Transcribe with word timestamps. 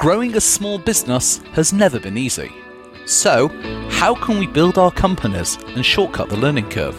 Growing 0.00 0.34
a 0.34 0.40
small 0.40 0.78
business 0.78 1.42
has 1.52 1.74
never 1.74 2.00
been 2.00 2.16
easy. 2.16 2.50
So, 3.04 3.48
how 3.90 4.14
can 4.14 4.38
we 4.38 4.46
build 4.46 4.78
our 4.78 4.90
companies 4.90 5.58
and 5.76 5.84
shortcut 5.84 6.30
the 6.30 6.38
learning 6.38 6.70
curve? 6.70 6.98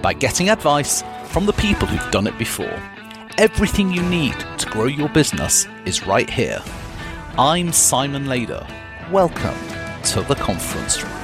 By 0.00 0.14
getting 0.14 0.48
advice 0.48 1.04
from 1.26 1.44
the 1.44 1.52
people 1.52 1.86
who've 1.86 2.10
done 2.10 2.26
it 2.26 2.38
before. 2.38 2.82
Everything 3.36 3.92
you 3.92 4.02
need 4.04 4.34
to 4.56 4.70
grow 4.70 4.86
your 4.86 5.10
business 5.10 5.66
is 5.84 6.06
right 6.06 6.30
here. 6.30 6.62
I'm 7.36 7.72
Simon 7.72 8.24
Lader. 8.24 8.66
Welcome 9.10 9.58
to 10.04 10.22
the 10.22 10.36
conference 10.36 11.04
room. 11.04 11.23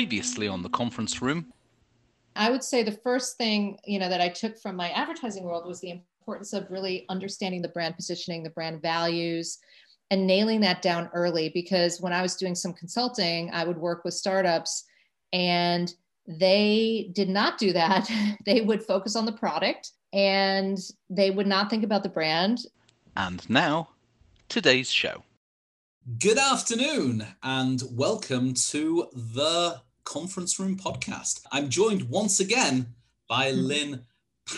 Previously 0.00 0.48
on 0.48 0.62
the 0.62 0.70
conference 0.70 1.20
room, 1.20 1.52
I 2.34 2.48
would 2.48 2.64
say 2.64 2.82
the 2.82 2.90
first 3.04 3.36
thing, 3.36 3.78
you 3.84 3.98
know, 3.98 4.08
that 4.08 4.22
I 4.22 4.30
took 4.30 4.58
from 4.58 4.74
my 4.74 4.88
advertising 4.92 5.44
world 5.44 5.66
was 5.66 5.82
the 5.82 5.90
importance 5.90 6.54
of 6.54 6.70
really 6.70 7.04
understanding 7.10 7.60
the 7.60 7.68
brand 7.68 7.96
positioning, 7.96 8.42
the 8.42 8.48
brand 8.48 8.80
values, 8.80 9.58
and 10.10 10.26
nailing 10.26 10.62
that 10.62 10.80
down 10.80 11.10
early 11.12 11.50
because 11.50 12.00
when 12.00 12.14
I 12.14 12.22
was 12.22 12.36
doing 12.36 12.54
some 12.54 12.72
consulting, 12.72 13.50
I 13.52 13.62
would 13.62 13.76
work 13.76 14.02
with 14.06 14.14
startups 14.14 14.86
and 15.34 15.92
they 16.26 17.10
did 17.12 17.28
not 17.28 17.58
do 17.58 17.74
that. 17.74 18.10
they 18.46 18.62
would 18.62 18.82
focus 18.82 19.16
on 19.16 19.26
the 19.26 19.32
product 19.32 19.90
and 20.14 20.78
they 21.10 21.30
would 21.30 21.46
not 21.46 21.68
think 21.68 21.84
about 21.84 22.04
the 22.04 22.08
brand. 22.08 22.60
and 23.18 23.50
now, 23.50 23.90
today's 24.48 24.90
show. 24.90 25.24
Good 26.18 26.38
afternoon 26.38 27.26
and 27.42 27.82
welcome 27.92 28.54
to 28.54 29.06
the 29.12 29.82
Conference 30.10 30.58
Room 30.58 30.76
Podcast. 30.76 31.44
I'm 31.52 31.68
joined 31.68 32.02
once 32.08 32.40
again 32.40 32.94
by 33.28 33.52
Lynn 33.52 34.04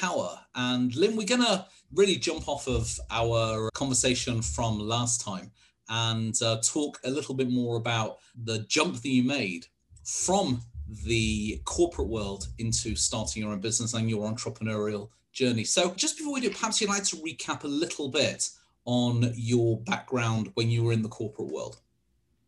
Power. 0.00 0.38
And 0.54 0.96
Lynn, 0.96 1.14
we're 1.14 1.26
going 1.26 1.42
to 1.42 1.66
really 1.92 2.16
jump 2.16 2.48
off 2.48 2.66
of 2.66 2.98
our 3.10 3.68
conversation 3.74 4.40
from 4.40 4.78
last 4.78 5.20
time 5.20 5.50
and 5.90 6.34
uh, 6.40 6.56
talk 6.64 7.00
a 7.04 7.10
little 7.10 7.34
bit 7.34 7.50
more 7.50 7.76
about 7.76 8.16
the 8.44 8.60
jump 8.60 9.02
that 9.02 9.08
you 9.10 9.24
made 9.24 9.66
from 10.04 10.62
the 11.04 11.60
corporate 11.66 12.08
world 12.08 12.48
into 12.56 12.96
starting 12.96 13.42
your 13.42 13.52
own 13.52 13.60
business 13.60 13.92
and 13.92 14.08
your 14.08 14.26
entrepreneurial 14.32 15.10
journey. 15.34 15.64
So, 15.64 15.92
just 15.96 16.16
before 16.16 16.32
we 16.32 16.40
do, 16.40 16.48
perhaps 16.48 16.80
you'd 16.80 16.88
like 16.88 17.04
to 17.04 17.16
recap 17.16 17.64
a 17.64 17.68
little 17.68 18.08
bit 18.08 18.48
on 18.86 19.34
your 19.34 19.78
background 19.82 20.50
when 20.54 20.70
you 20.70 20.82
were 20.82 20.94
in 20.94 21.02
the 21.02 21.10
corporate 21.10 21.52
world. 21.52 21.78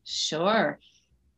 Sure. 0.05 0.79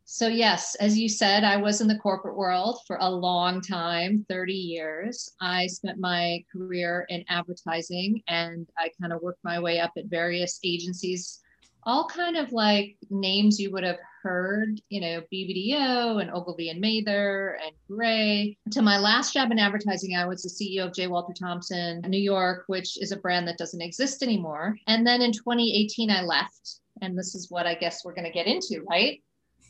So, 0.08 0.28
yes, 0.28 0.76
as 0.76 0.96
you 0.96 1.08
said, 1.08 1.42
I 1.42 1.56
was 1.56 1.80
in 1.80 1.88
the 1.88 1.98
corporate 1.98 2.36
world 2.36 2.78
for 2.86 2.96
a 3.00 3.10
long 3.10 3.60
time 3.60 4.24
30 4.28 4.52
years. 4.52 5.28
I 5.40 5.66
spent 5.66 5.98
my 5.98 6.44
career 6.52 7.06
in 7.08 7.24
advertising 7.28 8.22
and 8.28 8.68
I 8.78 8.92
kind 9.00 9.12
of 9.12 9.20
worked 9.20 9.42
my 9.42 9.58
way 9.58 9.80
up 9.80 9.90
at 9.98 10.06
various 10.06 10.60
agencies, 10.62 11.40
all 11.82 12.06
kind 12.06 12.36
of 12.36 12.52
like 12.52 12.96
names 13.10 13.58
you 13.58 13.72
would 13.72 13.82
have 13.82 13.98
heard, 14.22 14.80
you 14.90 15.00
know, 15.00 15.22
BBDO 15.32 16.22
and 16.22 16.30
Ogilvy 16.30 16.70
and 16.70 16.80
Mather 16.80 17.58
and 17.60 17.74
Grey. 17.90 18.56
To 18.70 18.82
my 18.82 18.98
last 18.98 19.34
job 19.34 19.50
in 19.50 19.58
advertising, 19.58 20.14
I 20.14 20.26
was 20.26 20.44
the 20.44 20.48
CEO 20.48 20.86
of 20.86 20.94
J. 20.94 21.08
Walter 21.08 21.34
Thompson, 21.36 22.00
New 22.06 22.16
York, 22.16 22.62
which 22.68 22.96
is 23.02 23.10
a 23.10 23.16
brand 23.16 23.48
that 23.48 23.58
doesn't 23.58 23.82
exist 23.82 24.22
anymore. 24.22 24.76
And 24.86 25.04
then 25.04 25.20
in 25.20 25.32
2018, 25.32 26.10
I 26.10 26.22
left. 26.22 26.78
And 27.02 27.18
this 27.18 27.34
is 27.34 27.50
what 27.50 27.66
I 27.66 27.74
guess 27.74 28.04
we're 28.04 28.14
going 28.14 28.24
to 28.24 28.32
get 28.32 28.46
into, 28.46 28.84
right? 28.88 29.20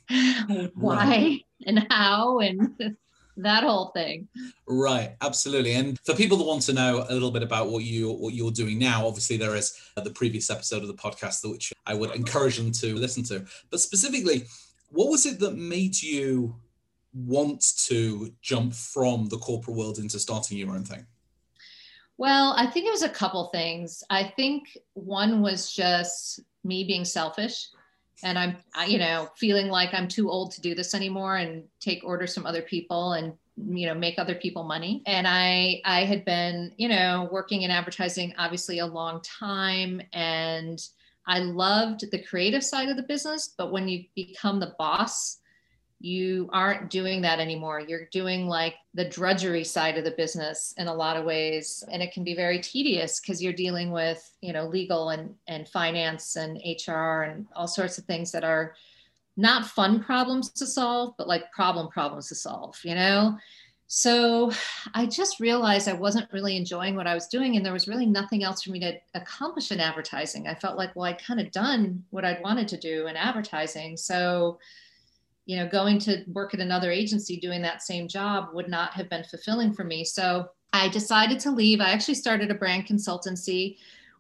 Why 0.75 1.41
and 1.67 1.87
how 1.91 2.41
and 2.41 2.77
that 3.37 3.65
whole 3.65 3.89
thing. 3.89 4.29
Right, 4.67 5.17
absolutely. 5.21 5.73
And 5.73 5.99
for 6.05 6.15
people 6.15 6.37
that 6.39 6.45
want 6.45 6.63
to 6.63 6.73
know 6.73 7.05
a 7.09 7.13
little 7.13 7.31
bit 7.31 7.43
about 7.43 7.71
what 7.71 7.85
you 7.85 8.11
what 8.13 8.35
you're 8.35 8.51
doing 8.51 8.79
now, 8.79 9.07
obviously 9.07 9.37
there 9.37 9.55
is 9.57 9.79
the 9.97 10.11
previous 10.11 10.51
episode 10.51 10.83
of 10.83 10.89
the 10.89 10.95
podcast 10.95 11.49
which 11.51 11.73
I 11.87 11.95
would 11.95 12.15
encourage 12.15 12.57
them 12.57 12.73
to 12.73 12.95
listen 12.95 13.23
to. 13.25 13.45
But 13.71 13.81
specifically, 13.81 14.47
what 14.91 15.11
was 15.11 15.27
it 15.27 15.39
that 15.41 15.57
made 15.57 16.01
you 16.01 16.57
want 17.15 17.65
to 17.87 18.33
jump 18.43 18.75
from 18.75 19.29
the 19.29 19.39
corporate 19.39 19.77
world 19.77 19.99
into 19.99 20.19
starting 20.19 20.59
your 20.59 20.71
own 20.71 20.85
thing? 20.85 21.07
Well, 22.19 22.55
I 22.57 22.67
think 22.67 22.87
it 22.87 22.91
was 22.91 23.03
a 23.03 23.11
couple 23.11 23.49
things. 23.49 24.03
I 24.09 24.33
think 24.37 24.79
one 24.95 25.43
was 25.43 25.71
just 25.71 26.41
me 26.65 26.85
being 26.85 27.05
selfish 27.05 27.69
and 28.23 28.39
I'm, 28.39 28.57
you 28.89 28.99
know, 28.99 29.29
feeling 29.37 29.69
like 29.69 29.91
I'm 29.93 30.09
too 30.09 30.31
old 30.31 30.53
to 30.53 30.61
do 30.61 30.75
this 30.75 30.95
anymore 30.95 31.37
and 31.37 31.65
take 31.81 32.05
orders 32.05 32.35
from 32.35 32.47
other 32.47 32.63
people 32.63 33.13
and 33.13 33.35
you 33.57 33.87
know 33.87 33.95
make 33.95 34.19
other 34.19 34.35
people 34.35 34.65
money. 34.65 35.03
And 35.07 35.27
i 35.27 35.81
i 35.85 36.05
had 36.05 36.25
been 36.25 36.73
you 36.77 36.89
know 36.89 37.29
working 37.33 37.63
in 37.63 37.71
advertising 37.71 38.35
obviously 38.39 38.81
a 38.81 38.87
long 38.87 39.21
time 39.23 40.01
and 40.13 40.79
i 41.27 41.39
loved 41.39 42.11
the 42.11 42.23
creative 42.23 42.63
side 42.63 42.89
of 42.89 42.97
the 42.97 43.03
business 43.03 43.55
but 43.57 43.73
when 43.73 43.89
you 43.89 44.05
become 44.15 44.61
the 44.61 44.75
boss 44.79 45.39
you 45.99 46.51
aren't 46.53 46.91
doing 46.91 47.23
that 47.23 47.41
anymore. 47.41 47.81
You're 47.81 48.09
doing 48.13 48.47
like 48.47 48.75
the 48.93 49.09
drudgery 49.09 49.65
side 49.65 49.97
of 49.97 50.05
the 50.05 50.11
business 50.11 50.75
in 50.77 50.89
a 50.89 50.95
lot 50.95 51.17
of 51.17 51.25
ways. 51.25 51.83
And 51.91 52.03
it 52.03 52.13
can 52.13 52.23
be 52.23 52.35
very 52.35 52.61
tedious 52.61 53.19
because 53.19 53.43
you're 53.43 53.53
dealing 53.53 53.91
with 53.91 54.31
you 54.41 54.53
know 54.53 54.67
legal 54.67 55.11
and 55.11 55.35
and 55.49 55.69
finance 55.69 56.37
and 56.37 56.61
hr 56.87 57.23
and 57.23 57.47
all 57.55 57.67
sorts 57.67 57.97
of 57.99 58.05
things 58.05 58.31
that 58.33 58.45
are 58.45 58.75
not 59.39 59.67
fun 59.67 60.03
problems 60.03 60.51
to 60.51 60.67
solve 60.67 61.15
but 61.19 61.29
like 61.29 61.53
problem 61.53 61.89
problems 61.89 62.29
to 62.29 62.35
solve 62.35 62.79
you 62.85 62.95
know? 62.95 63.37
So 63.89 64.51
i 64.95 65.07
just 65.07 65.41
realized 65.41 65.89
i 65.89 65.93
wasn't 65.93 66.33
really 66.33 66.57
enjoying 66.57 66.97
what 66.97 67.07
i 67.07 67.15
was 67.15 67.29
doing 67.29 67.57
and 67.57 67.65
there 67.65 67.73
was 67.73 67.89
really 67.89 68.07
nothing 68.07 68.43
else 68.43 68.63
for 68.63 68.71
me 68.71 68.81
to 68.81 68.99
accomplish 69.15 69.71
in 69.71 69.81
advertising. 69.81 70.49
I 70.49 70.55
felt 70.55 70.77
like 70.77 70.95
well 70.95 71.07
i'd 71.07 71.25
kind 71.25 71.41
of 71.41 71.53
done 71.53 72.05
what 72.11 72.25
i'd 72.25 72.43
wanted 72.43 72.69
to 72.69 72.77
do 72.77 73.07
in 73.07 73.17
advertising. 73.17 73.97
So 73.97 74.59
you 75.47 75.57
know, 75.57 75.69
going 75.69 75.99
to 76.01 76.25
work 76.33 76.55
at 76.55 76.61
another 76.61 76.91
agency 76.91 77.39
doing 77.39 77.63
that 77.63 77.83
same 77.83 78.09
job 78.09 78.49
would 78.53 78.69
not 78.69 78.93
have 78.93 79.09
been 79.09 79.25
fulfilling 79.25 79.73
for 79.73 79.85
me. 79.85 80.05
So 80.05 80.49
I 80.73 80.89
decided 80.89 81.39
to 81.41 81.53
leave. 81.53 81.81
I 81.81 81.91
actually 81.91 82.17
started 82.17 82.51
a 82.51 82.55
brand 82.55 82.87
consultancy, 82.87 83.77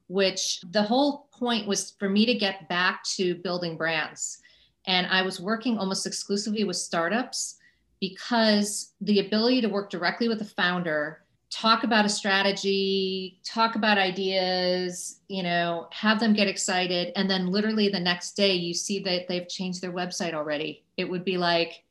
which 0.07 0.61
the 0.71 0.83
whole 0.83 1.29
point 1.33 1.67
was 1.67 1.91
for 1.99 2.09
me 2.09 2.25
to 2.27 2.35
get 2.35 2.69
back 2.69 3.03
to 3.17 3.35
building 3.35 3.77
brands. 3.77 4.39
And 4.87 5.09
I 5.09 5.23
was 5.23 5.41
working 5.41 5.79
almost 5.79 6.07
exclusively 6.07 6.63
with 6.63 6.77
startups 6.77 7.57
because 8.01 8.93
the 9.01 9.19
ability 9.19 9.61
to 9.63 9.69
work 9.69 9.91
directly 9.91 10.29
with 10.29 10.39
the 10.39 10.45
founder 10.45 11.25
talk 11.51 11.85
about 11.85 12.05
a 12.05 12.09
strategy, 12.09 13.39
talk 13.45 13.77
about 13.77 13.99
ideas, 13.99 15.21
you 15.29 15.43
know, 15.43 15.89
have 15.93 16.19
them 16.19 16.33
get 16.33 16.49
excited. 16.49 17.13
And 17.17 17.31
then 17.31 17.47
literally 17.47 17.89
the 17.89 18.01
next 18.01 18.33
day, 18.33 18.55
you 18.55 18.75
see 18.75 18.99
that 19.01 19.29
they've 19.29 19.49
changed 19.49 19.81
their 19.81 19.93
website 19.93 20.35
already. 20.35 20.85
It 20.97 21.09
would 21.09 21.25
be 21.25 21.39
like 21.39 21.85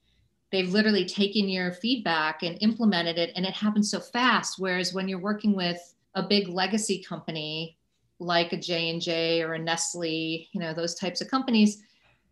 they've 0.51 0.71
literally 0.71 1.05
taken 1.05 1.47
your 1.47 1.71
feedback 1.71 2.43
and 2.43 2.57
implemented 2.61 3.17
it. 3.17 3.31
And 3.35 3.45
it 3.45 3.53
happens 3.53 3.89
so 3.89 3.99
fast. 3.99 4.55
Whereas 4.59 4.93
when 4.93 5.07
you're 5.07 5.19
working 5.19 5.55
with 5.55 5.95
a 6.15 6.23
big 6.23 6.47
legacy 6.47 7.03
company 7.03 7.77
like 8.19 8.53
a 8.53 8.57
J&J 8.57 9.41
or 9.41 9.53
a 9.53 9.59
Nestle, 9.59 10.47
you 10.51 10.59
know, 10.59 10.73
those 10.73 10.95
types 10.95 11.21
of 11.21 11.29
companies, 11.29 11.81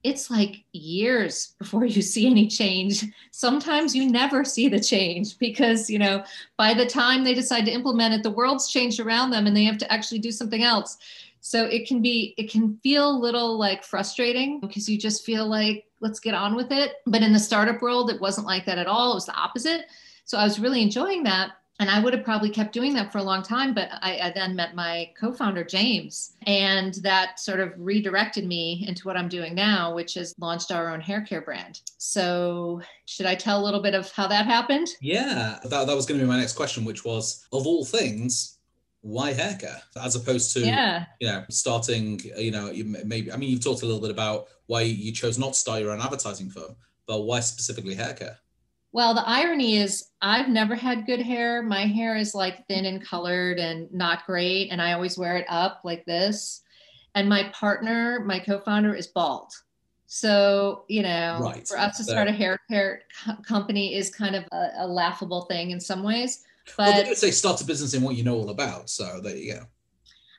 it's 0.03 0.29
like 0.29 0.63
years 0.73 1.55
before 1.59 1.85
you 1.85 2.01
see 2.01 2.27
any 2.27 2.47
change. 2.47 3.05
Sometimes 3.31 3.95
you 3.95 4.09
never 4.09 4.43
see 4.43 4.67
the 4.67 4.79
change 4.79 5.37
because, 5.39 5.89
you 5.89 5.99
know, 5.99 6.23
by 6.57 6.73
the 6.73 6.85
time 6.85 7.23
they 7.23 7.33
decide 7.33 7.65
to 7.65 7.71
implement 7.71 8.13
it, 8.13 8.23
the 8.23 8.29
world's 8.29 8.69
changed 8.69 8.99
around 8.99 9.31
them 9.31 9.47
and 9.47 9.55
they 9.55 9.63
have 9.63 9.77
to 9.79 9.91
actually 9.91 10.19
do 10.19 10.31
something 10.31 10.63
else. 10.63 10.97
So 11.41 11.65
it 11.65 11.87
can 11.87 12.01
be, 12.01 12.33
it 12.37 12.49
can 12.49 12.77
feel 12.83 13.09
a 13.09 13.19
little 13.19 13.57
like 13.57 13.83
frustrating 13.83 14.59
because 14.61 14.87
you 14.87 14.97
just 14.97 15.25
feel 15.25 15.45
like, 15.45 15.85
let's 15.99 16.19
get 16.19 16.33
on 16.33 16.55
with 16.55 16.71
it. 16.71 16.95
But 17.05 17.21
in 17.21 17.33
the 17.33 17.39
startup 17.39 17.81
world, 17.81 18.09
it 18.09 18.21
wasn't 18.21 18.47
like 18.47 18.65
that 18.65 18.77
at 18.77 18.87
all. 18.87 19.11
It 19.11 19.15
was 19.15 19.25
the 19.25 19.35
opposite. 19.35 19.85
So 20.25 20.37
I 20.37 20.43
was 20.43 20.59
really 20.59 20.81
enjoying 20.81 21.23
that 21.23 21.51
and 21.83 21.91
I 21.91 21.99
would 21.99 22.13
have 22.13 22.23
probably 22.23 22.49
kept 22.49 22.71
doing 22.71 22.93
that 22.93 23.11
for 23.11 23.17
a 23.17 23.23
long 23.23 23.43
time. 23.43 23.73
But 23.73 23.89
I, 23.91 24.17
I, 24.19 24.31
then 24.33 24.55
met 24.55 24.73
my 24.73 25.11
co 25.19 25.33
founder, 25.33 25.65
James, 25.65 26.37
and 26.47 26.93
that 27.03 27.41
sort 27.41 27.59
of 27.59 27.73
redirected 27.77 28.47
me 28.47 28.85
into 28.87 29.05
what 29.05 29.17
I'm 29.17 29.27
doing 29.27 29.53
now, 29.53 29.93
which 29.93 30.15
is 30.15 30.33
launched 30.39 30.71
our 30.71 30.93
own 30.93 31.01
hair 31.01 31.19
care 31.19 31.41
brand. 31.41 31.81
So, 31.97 32.81
should 33.03 33.25
I 33.25 33.35
tell 33.35 33.61
a 33.61 33.65
little 33.65 33.81
bit 33.81 33.95
of 33.95 34.09
how 34.13 34.27
that 34.27 34.45
happened? 34.45 34.87
Yeah, 35.01 35.59
that, 35.61 35.87
that 35.87 35.93
was 35.93 36.05
going 36.05 36.21
to 36.21 36.25
be 36.25 36.29
my 36.29 36.39
next 36.39 36.53
question, 36.53 36.85
which 36.85 37.03
was 37.03 37.45
of 37.51 37.67
all 37.67 37.83
things, 37.83 38.59
why 39.01 39.33
hair 39.33 39.57
care 39.59 39.81
as 40.01 40.15
opposed 40.15 40.53
to 40.53 40.61
yeah. 40.61 41.03
you 41.19 41.27
know 41.27 41.43
starting 41.49 42.21
you 42.37 42.51
know 42.51 42.71
you 42.71 42.85
maybe 42.85 43.29
i 43.33 43.35
mean 43.35 43.49
you've 43.49 43.61
talked 43.61 43.81
a 43.81 43.85
little 43.85 43.99
bit 43.99 44.09
about 44.09 44.45
why 44.67 44.79
you 44.79 45.11
chose 45.11 45.37
not 45.37 45.51
to 45.51 45.59
start 45.59 45.81
your 45.81 45.91
own 45.91 45.99
advertising 45.99 46.49
firm 46.49 46.73
but 47.05 47.23
why 47.23 47.41
specifically 47.41 47.95
hair 47.95 48.13
care 48.13 48.39
well, 48.93 49.15
the 49.15 49.27
irony 49.27 49.77
is, 49.77 50.09
I've 50.21 50.47
never 50.49 50.75
had 50.75 51.07
good 51.07 51.19
hair. 51.19 51.63
My 51.63 51.87
hair 51.87 52.15
is 52.15 52.35
like 52.35 52.65
thin 52.67 52.85
and 52.85 53.03
colored 53.03 53.57
and 53.59 53.91
not 53.91 54.25
great. 54.27 54.69
And 54.69 54.79
I 54.81 54.93
always 54.93 55.17
wear 55.17 55.35
it 55.37 55.45
up 55.49 55.81
like 55.83 56.05
this. 56.05 56.61
and 57.15 57.29
my 57.29 57.43
partner, 57.53 58.21
my 58.25 58.39
co-founder, 58.39 58.95
is 58.95 59.05
bald. 59.05 59.51
So, 60.07 60.83
you 60.87 61.03
know, 61.03 61.37
Right. 61.41 61.67
for 61.67 61.77
us 61.77 61.97
to 61.97 62.03
start 62.03 62.27
a 62.27 62.31
hair 62.31 62.57
care 62.69 63.01
co- 63.23 63.35
company 63.43 63.93
is 63.95 64.09
kind 64.09 64.35
of 64.35 64.45
a, 64.51 64.69
a 64.77 64.87
laughable 64.87 65.43
thing 65.43 65.69
in 65.71 65.79
some 65.79 66.01
ways. 66.01 66.43
well, 66.77 66.91
they 66.91 67.03
don't 67.03 67.15
say 67.15 67.29
start 67.29 67.61
a 67.61 67.65
business 67.65 67.93
in 67.93 68.01
what 68.01 68.15
you 68.15 68.23
know 68.23 68.35
all 68.35 68.49
about. 68.49 68.89
So 68.89 69.19
there 69.21 69.35
you 69.35 69.53
go. 69.53 69.65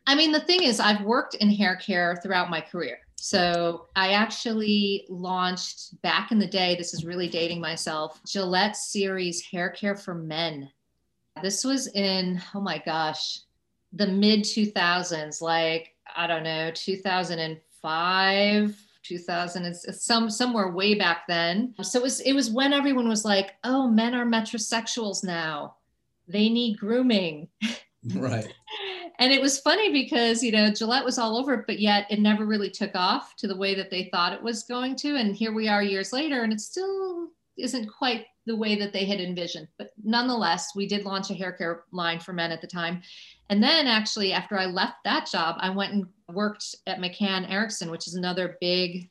I 0.08 0.14
mean, 0.16 0.32
the 0.32 0.40
thing 0.40 0.64
is, 0.64 0.80
I've 0.80 1.02
worked 1.02 1.34
in 1.36 1.48
hair 1.50 1.76
care 1.76 2.18
throughout 2.22 2.50
my 2.50 2.60
career. 2.60 2.98
So 3.24 3.86
I 3.96 4.12
actually 4.12 5.06
launched 5.08 5.98
back 6.02 6.30
in 6.30 6.38
the 6.38 6.46
day, 6.46 6.76
this 6.76 6.92
is 6.92 7.06
really 7.06 7.26
dating 7.26 7.58
myself, 7.58 8.20
Gillette 8.26 8.76
Series 8.76 9.40
Hair 9.40 9.70
Care 9.70 9.96
for 9.96 10.14
Men. 10.14 10.70
This 11.40 11.64
was 11.64 11.86
in, 11.94 12.42
oh 12.54 12.60
my 12.60 12.82
gosh, 12.84 13.40
the 13.94 14.08
mid 14.08 14.40
2000s, 14.40 15.40
like, 15.40 15.94
I 16.14 16.26
don't 16.26 16.42
know, 16.42 16.70
2005. 16.74 18.80
2000 19.02 19.64
it's 19.66 19.84
it's 19.84 20.06
some 20.06 20.30
somewhere 20.30 20.70
way 20.70 20.94
back 20.94 21.26
then 21.28 21.74
so 21.82 21.98
it 21.98 22.02
was 22.02 22.20
it 22.20 22.32
was 22.32 22.50
when 22.50 22.72
everyone 22.72 23.06
was 23.06 23.22
like 23.22 23.50
oh 23.62 23.86
men 23.86 24.14
are 24.14 24.24
metrosexuals 24.24 25.22
now 25.22 25.74
they 26.26 26.48
need 26.48 26.78
grooming 26.78 27.46
Right. 28.14 28.48
and 29.18 29.32
it 29.32 29.40
was 29.40 29.60
funny 29.60 29.92
because 29.92 30.42
you 30.42 30.52
know 30.52 30.70
Gillette 30.70 31.04
was 31.04 31.18
all 31.18 31.36
over 31.36 31.54
it, 31.54 31.66
but 31.66 31.78
yet 31.78 32.06
it 32.10 32.20
never 32.20 32.46
really 32.46 32.70
took 32.70 32.94
off 32.94 33.36
to 33.36 33.46
the 33.46 33.56
way 33.56 33.74
that 33.74 33.90
they 33.90 34.08
thought 34.12 34.32
it 34.32 34.42
was 34.42 34.64
going 34.64 34.96
to. 34.96 35.16
And 35.16 35.36
here 35.36 35.52
we 35.52 35.68
are 35.68 35.82
years 35.82 36.12
later, 36.12 36.42
and 36.42 36.52
it 36.52 36.60
still 36.60 37.28
isn't 37.56 37.86
quite 37.86 38.26
the 38.46 38.56
way 38.56 38.76
that 38.76 38.92
they 38.92 39.04
had 39.04 39.20
envisioned. 39.20 39.68
But 39.78 39.90
nonetheless, 40.02 40.74
we 40.74 40.86
did 40.86 41.04
launch 41.04 41.30
a 41.30 41.34
hair 41.34 41.52
care 41.52 41.84
line 41.92 42.20
for 42.20 42.32
men 42.32 42.50
at 42.50 42.60
the 42.60 42.66
time. 42.66 43.02
And 43.50 43.62
then 43.62 43.86
actually, 43.86 44.32
after 44.32 44.58
I 44.58 44.66
left 44.66 44.96
that 45.04 45.30
job, 45.30 45.56
I 45.60 45.70
went 45.70 45.92
and 45.92 46.06
worked 46.28 46.74
at 46.86 46.98
McCann 46.98 47.50
Erickson, 47.50 47.90
which 47.90 48.06
is 48.08 48.14
another 48.14 48.56
big, 48.60 49.10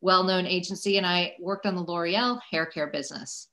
well-known 0.00 0.46
agency, 0.46 0.98
and 0.98 1.06
I 1.06 1.34
worked 1.40 1.66
on 1.66 1.74
the 1.74 1.82
L'Oreal 1.82 2.40
hair 2.50 2.66
care 2.66 2.88
business. 2.88 3.48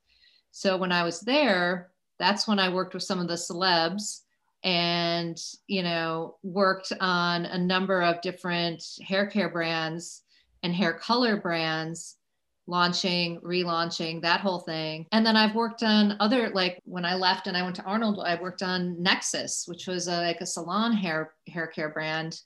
So 0.52 0.78
when 0.78 0.92
I 0.92 1.04
was 1.04 1.22
there, 1.22 1.92
that's 2.20 2.48
when 2.48 2.60
I 2.60 2.70
worked 2.70 2.94
with 2.94 3.04
some 3.04 3.20
of 3.20 3.28
the 3.28 3.34
celebs 3.34 4.23
and 4.64 5.38
you 5.68 5.84
know 5.84 6.38
worked 6.42 6.94
on 7.00 7.46
a 7.46 7.58
number 7.58 8.02
of 8.02 8.22
different 8.22 8.84
hair 9.06 9.26
care 9.28 9.50
brands 9.50 10.24
and 10.64 10.74
hair 10.74 10.94
color 10.94 11.38
brands 11.38 12.18
launching 12.66 13.42
relaunching 13.42 14.22
that 14.22 14.40
whole 14.40 14.60
thing. 14.60 15.06
And 15.12 15.26
then 15.26 15.36
i've 15.36 15.56
worked 15.56 15.84
on 15.84 16.16
other 16.20 16.50
like 16.50 16.82
when 16.86 17.04
i 17.04 17.16
left 17.16 17.48
and 17.48 17.58
i 17.58 17.64
went 17.64 17.76
to 17.76 17.84
arnold 17.84 18.22
i 18.26 18.42
worked 18.42 18.64
on 18.64 18.96
Nexxus 18.96 19.68
which 19.68 19.88
was 19.88 20.08
a, 20.08 20.22
like 20.22 20.40
a 20.40 20.46
salon 20.46 20.94
hair 20.94 21.34
hair 21.48 21.68
care 21.68 21.90
brand 21.90 22.40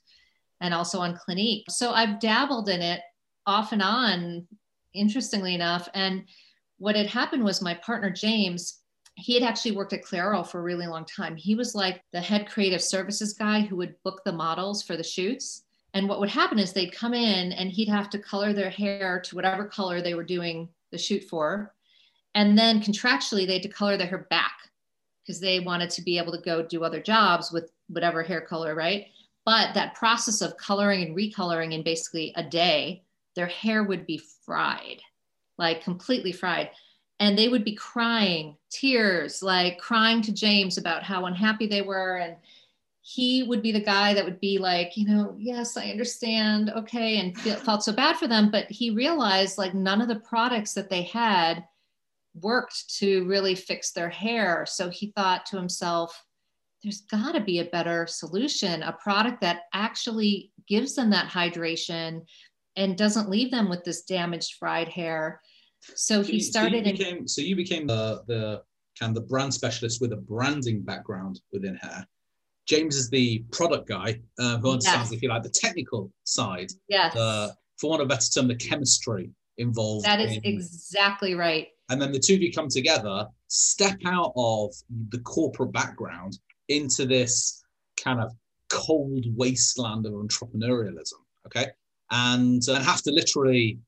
and 0.60 0.74
also 0.74 0.98
on 0.98 1.16
clinique. 1.16 1.66
So 1.70 1.92
i've 1.92 2.18
dabbled 2.18 2.68
in 2.68 2.82
it 2.82 3.00
off 3.46 3.72
and 3.72 3.82
on 3.82 4.46
interestingly 4.94 5.54
enough. 5.54 5.88
And 5.94 6.24
what 6.78 6.96
had 6.96 7.06
happened 7.06 7.44
was 7.44 7.62
my 7.62 7.74
partner 7.74 8.10
james 8.10 8.80
he 9.18 9.34
had 9.34 9.42
actually 9.42 9.72
worked 9.72 9.92
at 9.92 10.04
Clairol 10.04 10.46
for 10.46 10.60
a 10.60 10.62
really 10.62 10.86
long 10.86 11.04
time. 11.04 11.34
He 11.34 11.56
was 11.56 11.74
like 11.74 12.02
the 12.12 12.20
head 12.20 12.48
creative 12.48 12.82
services 12.82 13.32
guy 13.32 13.60
who 13.60 13.74
would 13.76 14.00
book 14.04 14.22
the 14.24 14.32
models 14.32 14.82
for 14.82 14.96
the 14.96 15.02
shoots. 15.02 15.64
And 15.92 16.08
what 16.08 16.20
would 16.20 16.28
happen 16.28 16.58
is 16.58 16.72
they'd 16.72 16.92
come 16.92 17.14
in 17.14 17.52
and 17.52 17.70
he'd 17.70 17.88
have 17.88 18.10
to 18.10 18.18
color 18.18 18.52
their 18.52 18.70
hair 18.70 19.20
to 19.24 19.34
whatever 19.34 19.64
color 19.64 20.00
they 20.00 20.14
were 20.14 20.22
doing 20.22 20.68
the 20.92 20.98
shoot 20.98 21.24
for. 21.24 21.74
And 22.36 22.56
then 22.56 22.80
contractually, 22.80 23.44
they 23.44 23.54
had 23.54 23.62
to 23.62 23.68
color 23.68 23.96
their 23.96 24.06
hair 24.06 24.26
back 24.30 24.70
because 25.26 25.40
they 25.40 25.58
wanted 25.58 25.90
to 25.90 26.02
be 26.02 26.16
able 26.16 26.32
to 26.32 26.40
go 26.40 26.62
do 26.62 26.84
other 26.84 27.00
jobs 27.00 27.50
with 27.50 27.72
whatever 27.88 28.22
hair 28.22 28.40
color, 28.40 28.76
right? 28.76 29.06
But 29.44 29.74
that 29.74 29.96
process 29.96 30.42
of 30.42 30.56
coloring 30.58 31.02
and 31.02 31.16
recoloring 31.16 31.72
in 31.72 31.82
basically 31.82 32.32
a 32.36 32.44
day, 32.44 33.02
their 33.34 33.46
hair 33.46 33.82
would 33.82 34.06
be 34.06 34.22
fried, 34.44 35.00
like 35.58 35.82
completely 35.82 36.30
fried 36.30 36.70
and 37.20 37.36
they 37.36 37.48
would 37.48 37.64
be 37.64 37.74
crying 37.74 38.56
tears 38.70 39.42
like 39.42 39.78
crying 39.78 40.22
to 40.22 40.32
james 40.32 40.78
about 40.78 41.02
how 41.02 41.26
unhappy 41.26 41.66
they 41.66 41.82
were. 41.82 42.16
And 42.16 42.36
he 43.00 43.42
would 43.42 43.62
be 43.62 43.72
the 43.72 43.80
guy 43.80 44.12
that 44.12 44.24
would 44.24 44.38
be 44.40 44.58
like 44.58 44.94
you 44.96 45.06
know 45.06 45.34
yes 45.38 45.76
i 45.76 45.90
understand. 45.90 46.70
Okay. 46.70 47.18
And 47.18 47.36
feel, 47.38 47.56
felt 47.56 47.82
so 47.82 47.92
bad 47.92 48.16
for 48.16 48.28
them. 48.28 48.50
But 48.50 48.70
he 48.70 48.90
realized 48.90 49.58
like 49.58 49.74
none 49.74 50.00
of 50.00 50.08
the 50.08 50.20
products 50.20 50.74
that 50.74 50.90
they 50.90 51.02
had 51.02 51.64
worked 52.40 52.94
to 52.98 53.26
really 53.26 53.54
fix 53.54 53.90
their 53.90 54.10
hair. 54.10 54.64
So 54.66 54.90
he 54.90 55.12
thought 55.16 55.46
to 55.46 55.56
himself 55.56 56.24
there's 56.82 57.00
got 57.02 57.32
to 57.32 57.40
be 57.40 57.58
a 57.58 57.64
better 57.64 58.06
solution 58.06 58.82
a 58.82 58.92
product 58.92 59.40
that 59.40 59.62
actually 59.72 60.52
gives 60.68 60.94
them 60.94 61.10
that 61.10 61.28
hydration 61.28 62.24
and 62.76 62.96
doesn't 62.96 63.28
leave 63.28 63.50
them 63.50 63.68
with 63.68 63.82
this 63.82 64.02
damaged 64.02 64.54
fried 64.54 64.88
hair 64.88 65.40
so 65.80 66.22
he 66.22 66.34
you- 66.34 66.40
started 66.40 66.70
So 66.70 66.76
you 66.76 66.90
in 66.92 66.96
became, 66.98 67.28
so 67.28 67.40
you 67.42 67.56
became 67.56 67.86
the 67.86 68.22
the 68.26 68.62
kind 68.98 69.10
of 69.16 69.22
the 69.22 69.28
brand 69.28 69.54
specialist 69.54 70.00
with 70.00 70.12
a 70.12 70.16
branding 70.16 70.82
background 70.82 71.40
within 71.52 71.76
hair. 71.76 72.06
James 72.66 72.96
is 72.96 73.08
the 73.10 73.38
product 73.52 73.88
guy 73.88 74.20
uh, 74.38 74.58
who 74.58 74.72
understands, 74.72 75.10
Yes. 75.10 75.16
if 75.16 75.22
you 75.22 75.28
like, 75.30 75.42
the 75.42 75.48
technical 75.50 76.12
side, 76.24 76.70
yes 76.88 77.14
the 77.14 77.54
for 77.80 77.90
want 77.90 78.02
of 78.02 78.06
a 78.06 78.08
better 78.08 78.28
term, 78.28 78.48
the 78.48 78.56
chemistry 78.56 79.30
involved. 79.58 80.04
that 80.04 80.20
is 80.20 80.36
in- 80.36 80.42
exactly 80.44 81.34
right 81.34 81.68
and 81.90 82.02
then 82.02 82.10
the 82.12 82.18
two 82.18 82.34
of 82.34 82.42
you 82.42 82.52
come 82.52 82.68
together, 82.68 83.26
step 83.46 83.96
out 84.04 84.32
of 84.36 84.74
the 85.10 85.18
corporate 85.20 85.72
background 85.72 86.38
into 86.68 87.06
this 87.06 87.62
kind 87.96 88.20
of 88.20 88.32
cold 88.68 89.24
wasteland 89.36 90.04
of 90.04 90.12
entrepreneurialism. 90.12 91.14
Okay, 91.46 91.66
and 92.10 92.68
uh, 92.68 92.78
have 92.82 93.00
to 93.02 93.10
literally, 93.10 93.78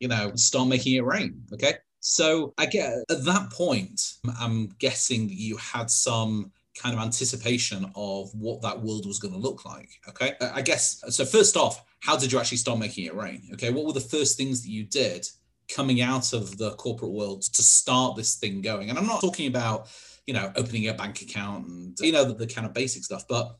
you 0.00 0.08
know, 0.08 0.32
start 0.34 0.68
making 0.68 0.94
it 0.94 1.04
rain. 1.04 1.42
Okay, 1.52 1.74
so 2.00 2.52
I 2.58 2.66
get 2.66 2.92
at 3.10 3.24
that 3.24 3.50
point, 3.52 4.14
I'm 4.40 4.68
guessing 4.78 5.28
that 5.28 5.36
you 5.36 5.56
had 5.58 5.90
some 5.90 6.50
kind 6.76 6.94
of 6.94 7.02
anticipation 7.02 7.90
of 7.94 8.30
what 8.34 8.62
that 8.62 8.80
world 8.80 9.06
was 9.06 9.18
going 9.18 9.34
to 9.34 9.40
look 9.40 9.64
like. 9.64 9.88
Okay, 10.08 10.32
I 10.40 10.62
guess 10.62 11.02
so. 11.10 11.24
First 11.24 11.56
off, 11.56 11.84
how 12.00 12.16
did 12.16 12.32
you 12.32 12.38
actually 12.40 12.58
start 12.58 12.78
making 12.78 13.04
it 13.04 13.14
rain? 13.14 13.42
Okay, 13.52 13.70
what 13.70 13.84
were 13.84 13.92
the 13.92 14.00
first 14.00 14.36
things 14.36 14.62
that 14.62 14.70
you 14.70 14.84
did 14.84 15.28
coming 15.72 16.00
out 16.00 16.32
of 16.32 16.56
the 16.56 16.72
corporate 16.72 17.12
world 17.12 17.42
to 17.42 17.62
start 17.62 18.16
this 18.16 18.36
thing 18.36 18.62
going? 18.62 18.88
And 18.88 18.98
I'm 18.98 19.06
not 19.06 19.20
talking 19.20 19.48
about, 19.48 19.88
you 20.26 20.32
know, 20.32 20.50
opening 20.56 20.88
a 20.88 20.94
bank 20.94 21.20
account 21.20 21.68
and 21.68 21.98
you 22.00 22.12
know 22.12 22.24
the, 22.24 22.34
the 22.34 22.46
kind 22.46 22.66
of 22.66 22.72
basic 22.72 23.04
stuff, 23.04 23.24
but 23.28 23.56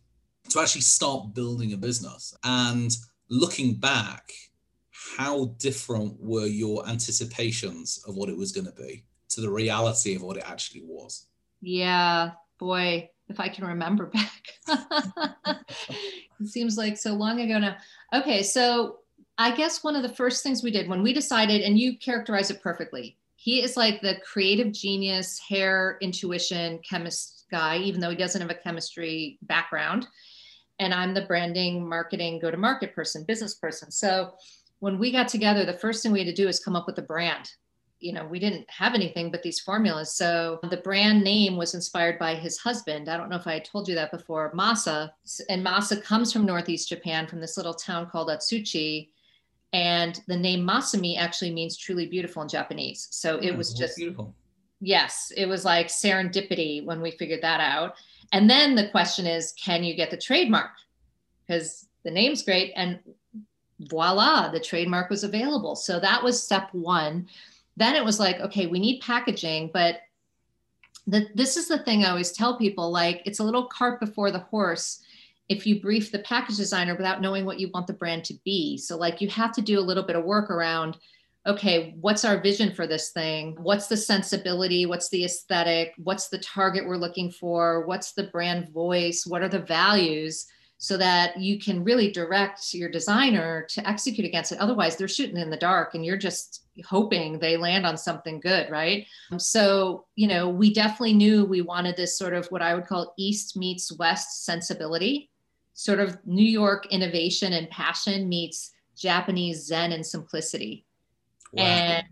to 0.48 0.60
actually 0.60 0.80
start 0.80 1.34
building 1.34 1.74
a 1.74 1.76
business 1.76 2.34
and 2.44 2.96
looking 3.28 3.74
back 3.74 4.32
how 5.16 5.54
different 5.58 6.14
were 6.20 6.46
your 6.46 6.86
anticipations 6.88 8.02
of 8.06 8.14
what 8.16 8.28
it 8.28 8.36
was 8.36 8.52
going 8.52 8.66
to 8.66 8.72
be 8.72 9.04
to 9.30 9.40
the 9.40 9.50
reality 9.50 10.14
of 10.14 10.22
what 10.22 10.36
it 10.36 10.44
actually 10.46 10.82
was 10.84 11.26
Yeah, 11.60 12.32
boy, 12.58 13.10
if 13.28 13.38
I 13.40 13.48
can 13.48 13.64
remember 13.66 14.06
back. 14.14 14.42
it 16.40 16.46
seems 16.46 16.76
like 16.76 16.96
so 16.96 17.12
long 17.14 17.40
ago 17.40 17.58
now. 17.58 17.76
Okay, 18.12 18.42
so 18.42 18.98
I 19.38 19.54
guess 19.54 19.82
one 19.84 19.96
of 19.96 20.02
the 20.02 20.08
first 20.14 20.42
things 20.42 20.62
we 20.62 20.70
did 20.70 20.88
when 20.88 21.02
we 21.02 21.12
decided, 21.12 21.62
and 21.62 21.78
you 21.78 21.96
characterize 21.98 22.50
it 22.50 22.62
perfectly, 22.62 23.16
he 23.36 23.62
is 23.62 23.76
like 23.76 24.00
the 24.02 24.16
creative 24.24 24.72
genius, 24.72 25.38
hair 25.38 25.96
intuition 26.02 26.78
chemist 26.80 27.46
guy, 27.50 27.78
even 27.78 28.00
though 28.00 28.10
he 28.10 28.16
doesn't 28.16 28.40
have 28.40 28.50
a 28.50 28.54
chemistry 28.54 29.38
background. 29.42 30.06
And 30.78 30.92
I'm 30.94 31.14
the 31.14 31.22
branding, 31.22 31.86
marketing, 31.88 32.38
go 32.38 32.50
to 32.50 32.56
market 32.56 32.94
person, 32.94 33.24
business 33.24 33.54
person. 33.54 33.90
So 33.90 34.32
when 34.80 34.98
we 34.98 35.12
got 35.12 35.28
together, 35.28 35.64
the 35.64 35.78
first 35.78 36.02
thing 36.02 36.12
we 36.12 36.18
had 36.18 36.34
to 36.34 36.42
do 36.42 36.48
is 36.48 36.60
come 36.60 36.76
up 36.76 36.86
with 36.86 36.98
a 36.98 37.02
brand 37.02 37.50
you 38.00 38.14
know, 38.14 38.24
we 38.24 38.38
didn't 38.38 38.68
have 38.70 38.94
anything 38.94 39.30
but 39.30 39.42
these 39.42 39.60
formulas. 39.60 40.14
So 40.14 40.58
the 40.70 40.78
brand 40.78 41.22
name 41.22 41.56
was 41.56 41.74
inspired 41.74 42.18
by 42.18 42.34
his 42.34 42.56
husband. 42.58 43.08
I 43.08 43.16
don't 43.16 43.28
know 43.28 43.36
if 43.36 43.46
I 43.46 43.58
told 43.58 43.88
you 43.88 43.94
that 43.94 44.10
before, 44.10 44.52
Masa. 44.52 45.10
And 45.50 45.64
Masa 45.64 46.02
comes 46.02 46.32
from 46.32 46.46
Northeast 46.46 46.88
Japan, 46.88 47.26
from 47.26 47.40
this 47.40 47.56
little 47.56 47.74
town 47.74 48.08
called 48.10 48.28
Atsuchi. 48.28 49.10
And 49.72 50.20
the 50.26 50.36
name 50.36 50.66
Masami 50.66 51.18
actually 51.18 51.52
means 51.52 51.76
truly 51.76 52.06
beautiful 52.06 52.42
in 52.42 52.48
Japanese. 52.48 53.06
So 53.10 53.36
it 53.36 53.52
Yeah, 53.52 53.56
was 53.56 53.74
just, 53.74 53.96
beautiful 53.96 54.34
yes, 54.80 55.30
it 55.36 55.46
was 55.46 55.64
like 55.64 55.88
serendipity 55.88 56.84
when 56.84 57.02
we 57.02 57.10
figured 57.10 57.42
that 57.42 57.60
out. 57.60 57.94
And 58.32 58.48
then 58.48 58.74
the 58.74 58.88
question 58.88 59.26
is, 59.26 59.52
can 59.62 59.84
you 59.84 59.94
get 59.94 60.10
the 60.10 60.16
trademark? 60.16 60.70
Because 61.46 61.86
the 62.02 62.10
name's 62.10 62.42
great. 62.42 62.72
And 62.76 62.98
voila, 63.80 64.50
the 64.50 64.60
trademark 64.60 65.10
was 65.10 65.24
available. 65.24 65.76
So 65.76 66.00
that 66.00 66.22
was 66.22 66.42
step 66.42 66.68
one. 66.72 67.28
Then 67.76 67.96
it 67.96 68.04
was 68.04 68.20
like 68.20 68.40
okay 68.40 68.66
we 68.66 68.78
need 68.78 69.00
packaging 69.00 69.70
but 69.72 70.00
the, 71.06 71.28
this 71.34 71.56
is 71.56 71.66
the 71.66 71.78
thing 71.78 72.04
i 72.04 72.10
always 72.10 72.30
tell 72.30 72.58
people 72.58 72.90
like 72.90 73.22
it's 73.24 73.38
a 73.38 73.42
little 73.42 73.64
cart 73.64 73.98
before 73.98 74.30
the 74.30 74.38
horse 74.38 75.02
if 75.50 75.66
you 75.66 75.80
brief 75.80 76.12
the 76.12 76.20
package 76.20 76.56
designer 76.56 76.94
without 76.94 77.20
knowing 77.20 77.44
what 77.44 77.58
you 77.58 77.68
want 77.74 77.88
the 77.88 77.92
brand 77.92 78.24
to 78.24 78.34
be. 78.44 78.78
So 78.78 78.96
like 78.96 79.20
you 79.20 79.28
have 79.30 79.52
to 79.54 79.60
do 79.60 79.80
a 79.80 79.82
little 79.82 80.04
bit 80.04 80.16
of 80.16 80.24
work 80.24 80.48
around 80.48 80.96
okay 81.46 81.96
what's 82.02 82.24
our 82.24 82.38
vision 82.38 82.72
for 82.72 82.86
this 82.86 83.10
thing? 83.10 83.56
What's 83.58 83.88
the 83.88 83.96
sensibility? 83.96 84.86
What's 84.86 85.08
the 85.08 85.24
aesthetic? 85.24 85.94
What's 85.96 86.28
the 86.28 86.38
target 86.38 86.86
we're 86.86 86.96
looking 86.96 87.32
for? 87.32 87.84
What's 87.86 88.12
the 88.12 88.24
brand 88.24 88.68
voice? 88.68 89.26
What 89.26 89.42
are 89.42 89.48
the 89.48 89.58
values 89.58 90.46
so 90.82 90.96
that 90.96 91.38
you 91.38 91.58
can 91.58 91.84
really 91.84 92.10
direct 92.10 92.72
your 92.72 92.88
designer 92.88 93.66
to 93.68 93.86
execute 93.86 94.26
against 94.26 94.50
it. 94.50 94.58
Otherwise, 94.58 94.96
they're 94.96 95.06
shooting 95.06 95.36
in 95.36 95.50
the 95.50 95.56
dark 95.56 95.94
and 95.94 96.06
you're 96.06 96.16
just 96.16 96.64
hoping 96.86 97.38
they 97.38 97.58
land 97.58 97.84
on 97.84 97.98
something 97.98 98.40
good, 98.40 98.70
right? 98.70 99.06
Um, 99.30 99.38
so, 99.38 100.06
you 100.16 100.26
know, 100.26 100.48
we 100.48 100.72
definitely 100.72 101.12
knew 101.12 101.44
we 101.44 101.60
wanted 101.60 101.96
this 101.96 102.16
sort 102.16 102.32
of 102.32 102.46
what 102.46 102.62
I 102.62 102.74
would 102.74 102.86
call 102.86 103.12
East 103.18 103.58
meets 103.58 103.92
West 103.92 104.46
sensibility, 104.46 105.28
sort 105.74 106.00
of 106.00 106.16
New 106.24 106.42
York 106.42 106.86
innovation 106.86 107.52
and 107.52 107.68
passion 107.68 108.26
meets 108.26 108.72
Japanese 108.96 109.66
Zen 109.66 109.92
and 109.92 110.04
simplicity. 110.04 110.86
Wow. 111.52 111.64
And 111.64 112.06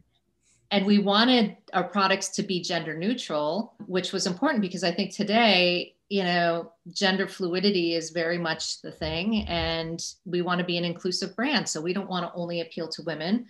and 0.71 0.85
we 0.85 0.99
wanted 0.99 1.57
our 1.73 1.85
products 1.85 2.29
to 2.29 2.43
be 2.43 2.61
gender 2.61 2.95
neutral, 2.95 3.73
which 3.87 4.13
was 4.13 4.27
important 4.27 4.61
because 4.61 4.85
I 4.85 4.93
think 4.93 5.15
today 5.15 5.95
you 6.09 6.25
know, 6.25 6.73
gender 6.91 7.29
fluidity 7.29 7.95
is 7.95 8.11
very 8.11 8.39
much 8.39 8.81
the 8.81 8.91
thing. 8.91 9.45
And 9.47 10.03
we 10.25 10.43
want 10.43 10.59
to 10.59 10.65
be 10.65 10.79
an 10.79 10.85
inclusive 10.85 11.37
brand. 11.37 11.69
So 11.69 11.81
we 11.81 11.93
don't 11.93 12.09
want 12.09 12.25
to 12.27 12.33
only 12.35 12.63
appeal 12.63 12.89
to 12.89 13.03
women 13.03 13.47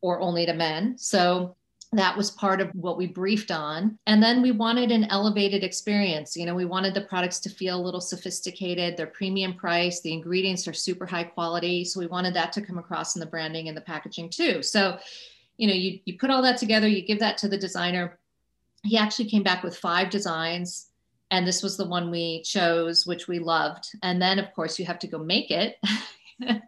or 0.00 0.20
only 0.20 0.46
to 0.46 0.52
men. 0.52 0.98
So 0.98 1.54
that 1.92 2.16
was 2.16 2.32
part 2.32 2.60
of 2.60 2.70
what 2.74 2.98
we 2.98 3.06
briefed 3.06 3.52
on. 3.52 3.96
And 4.08 4.20
then 4.20 4.42
we 4.42 4.50
wanted 4.50 4.90
an 4.90 5.04
elevated 5.04 5.62
experience. 5.62 6.36
You 6.36 6.44
know, 6.44 6.54
we 6.56 6.64
wanted 6.64 6.94
the 6.94 7.02
products 7.02 7.38
to 7.40 7.50
feel 7.50 7.80
a 7.80 7.84
little 7.84 8.00
sophisticated. 8.00 8.96
They're 8.96 9.06
premium 9.06 9.54
price. 9.54 10.00
The 10.00 10.12
ingredients 10.12 10.66
are 10.66 10.72
super 10.72 11.06
high 11.06 11.24
quality. 11.24 11.84
So 11.84 12.00
we 12.00 12.08
wanted 12.08 12.34
that 12.34 12.52
to 12.54 12.62
come 12.62 12.78
across 12.78 13.14
in 13.14 13.20
the 13.20 13.26
branding 13.26 13.68
and 13.68 13.76
the 13.76 13.82
packaging 13.82 14.30
too. 14.30 14.62
So, 14.62 14.98
you 15.56 15.68
know, 15.68 15.74
you, 15.74 16.00
you 16.04 16.18
put 16.18 16.30
all 16.30 16.42
that 16.42 16.58
together, 16.58 16.88
you 16.88 17.02
give 17.02 17.20
that 17.20 17.38
to 17.38 17.48
the 17.48 17.56
designer. 17.56 18.18
He 18.82 18.98
actually 18.98 19.30
came 19.30 19.44
back 19.44 19.62
with 19.62 19.76
five 19.76 20.10
designs 20.10 20.88
and 21.30 21.46
this 21.46 21.62
was 21.62 21.76
the 21.76 21.86
one 21.86 22.10
we 22.10 22.42
chose 22.42 23.06
which 23.06 23.28
we 23.28 23.38
loved. 23.38 23.86
And 24.02 24.20
then 24.20 24.38
of 24.38 24.52
course 24.54 24.78
you 24.78 24.86
have 24.86 24.98
to 25.00 25.06
go 25.06 25.18
make 25.18 25.50
it. 25.50 25.76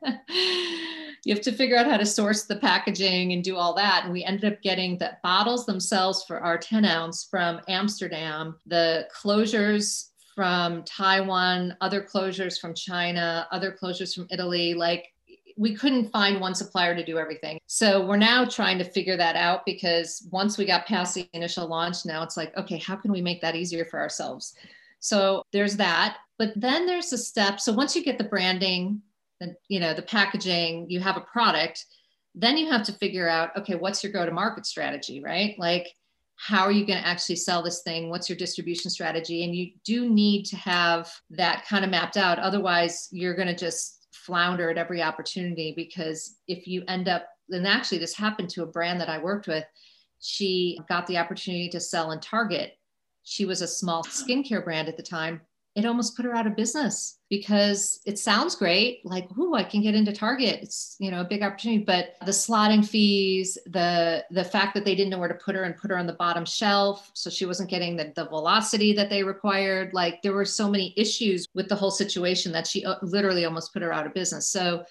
You 1.24 1.34
have 1.34 1.44
to 1.44 1.52
figure 1.52 1.76
out 1.76 1.86
how 1.86 1.96
to 1.96 2.06
source 2.06 2.44
the 2.44 2.56
packaging 2.56 3.32
and 3.32 3.42
do 3.42 3.56
all 3.56 3.74
that. 3.74 4.04
And 4.04 4.12
we 4.12 4.24
ended 4.24 4.50
up 4.52 4.62
getting 4.62 4.96
the 4.96 5.16
bottles 5.22 5.66
themselves 5.66 6.24
for 6.24 6.40
our 6.40 6.56
10 6.56 6.84
ounce 6.84 7.24
from 7.24 7.60
amsterdam 7.68 8.56
the 8.66 9.06
closures 9.14 10.08
from 10.34 10.82
taiwan 10.84 11.76
other 11.80 12.02
closures 12.02 12.58
from 12.58 12.74
china 12.74 13.46
other 13.50 13.76
closures 13.82 14.14
from 14.14 14.26
italy 14.30 14.74
like 14.74 15.12
we 15.58 15.74
couldn't 15.74 16.12
find 16.12 16.40
one 16.40 16.54
supplier 16.54 16.94
to 16.94 17.04
do 17.04 17.18
everything. 17.18 17.58
So 17.66 18.06
we're 18.06 18.16
now 18.16 18.44
trying 18.44 18.78
to 18.78 18.84
figure 18.84 19.16
that 19.16 19.34
out 19.34 19.66
because 19.66 20.26
once 20.30 20.56
we 20.56 20.64
got 20.64 20.86
past 20.86 21.14
the 21.14 21.28
initial 21.32 21.66
launch, 21.66 22.06
now 22.06 22.22
it's 22.22 22.36
like, 22.36 22.56
okay, 22.56 22.78
how 22.78 22.94
can 22.94 23.10
we 23.10 23.20
make 23.20 23.42
that 23.42 23.56
easier 23.56 23.84
for 23.84 23.98
ourselves? 23.98 24.54
So 25.00 25.42
there's 25.52 25.76
that. 25.76 26.18
But 26.38 26.52
then 26.54 26.86
there's 26.86 27.12
a 27.12 27.18
step. 27.18 27.58
So 27.58 27.72
once 27.72 27.96
you 27.96 28.04
get 28.04 28.18
the 28.18 28.24
branding, 28.24 29.02
the, 29.40 29.56
you 29.66 29.80
know, 29.80 29.94
the 29.94 30.02
packaging, 30.02 30.88
you 30.88 31.00
have 31.00 31.16
a 31.16 31.22
product, 31.22 31.84
then 32.36 32.56
you 32.56 32.70
have 32.70 32.84
to 32.84 32.92
figure 32.92 33.28
out, 33.28 33.50
okay, 33.58 33.74
what's 33.74 34.04
your 34.04 34.12
go-to-market 34.12 34.64
strategy, 34.64 35.20
right? 35.20 35.56
Like, 35.58 35.88
how 36.36 36.62
are 36.62 36.72
you 36.72 36.86
going 36.86 37.00
to 37.00 37.06
actually 37.06 37.34
sell 37.34 37.64
this 37.64 37.82
thing? 37.82 38.10
What's 38.10 38.28
your 38.28 38.38
distribution 38.38 38.92
strategy? 38.92 39.42
And 39.42 39.56
you 39.56 39.72
do 39.84 40.08
need 40.08 40.44
to 40.46 40.56
have 40.56 41.12
that 41.30 41.66
kind 41.66 41.84
of 41.84 41.90
mapped 41.90 42.16
out. 42.16 42.38
Otherwise, 42.38 43.08
you're 43.10 43.34
going 43.34 43.48
to 43.48 43.56
just 43.56 43.97
flounder 44.28 44.68
at 44.68 44.76
every 44.76 45.02
opportunity 45.02 45.72
because 45.74 46.36
if 46.46 46.68
you 46.68 46.84
end 46.86 47.08
up, 47.08 47.26
and 47.48 47.66
actually 47.66 47.96
this 47.96 48.14
happened 48.14 48.50
to 48.50 48.62
a 48.62 48.66
brand 48.66 49.00
that 49.00 49.08
I 49.08 49.16
worked 49.16 49.48
with, 49.48 49.64
she 50.20 50.78
got 50.86 51.06
the 51.06 51.16
opportunity 51.16 51.70
to 51.70 51.80
sell 51.80 52.12
in 52.12 52.20
Target. 52.20 52.74
She 53.22 53.46
was 53.46 53.62
a 53.62 53.66
small 53.66 54.04
skincare 54.04 54.62
brand 54.62 54.86
at 54.86 54.98
the 54.98 55.02
time 55.02 55.40
it 55.78 55.86
almost 55.86 56.16
put 56.16 56.24
her 56.24 56.34
out 56.34 56.46
of 56.46 56.56
business 56.56 57.18
because 57.30 58.00
it 58.04 58.18
sounds 58.18 58.56
great. 58.56 59.00
Like 59.04 59.28
oh 59.38 59.54
i 59.54 59.62
can 59.62 59.80
get 59.80 59.94
into 59.94 60.12
target. 60.12 60.58
It's 60.60 60.96
you 60.98 61.10
know 61.10 61.20
a 61.20 61.28
big 61.28 61.42
opportunity 61.42 61.84
but 61.84 62.16
the 62.26 62.32
slotting 62.32 62.86
fees 62.86 63.56
the 63.66 64.24
the 64.30 64.44
fact 64.44 64.74
that 64.74 64.84
they 64.84 64.96
didn't 64.96 65.10
know 65.10 65.18
where 65.18 65.28
to 65.28 65.34
put 65.34 65.54
her 65.54 65.62
and 65.62 65.76
put 65.76 65.90
her 65.90 65.98
on 65.98 66.06
the 66.06 66.14
bottom 66.14 66.44
shelf 66.44 67.10
so 67.14 67.30
she 67.30 67.46
wasn't 67.46 67.70
getting 67.70 67.96
the, 67.96 68.12
the 68.16 68.26
velocity 68.26 68.92
that 68.94 69.08
they 69.08 69.22
required. 69.22 69.94
Like 69.94 70.20
there 70.22 70.32
were 70.32 70.44
so 70.44 70.68
many 70.68 70.92
issues 70.96 71.46
with 71.54 71.68
the 71.68 71.76
whole 71.76 71.92
situation 71.92 72.50
that 72.52 72.66
she 72.66 72.84
uh, 72.84 72.96
literally 73.02 73.44
almost 73.44 73.72
put 73.72 73.82
her 73.82 73.92
out 73.92 74.06
of 74.06 74.14
business. 74.14 74.48
So 74.48 74.84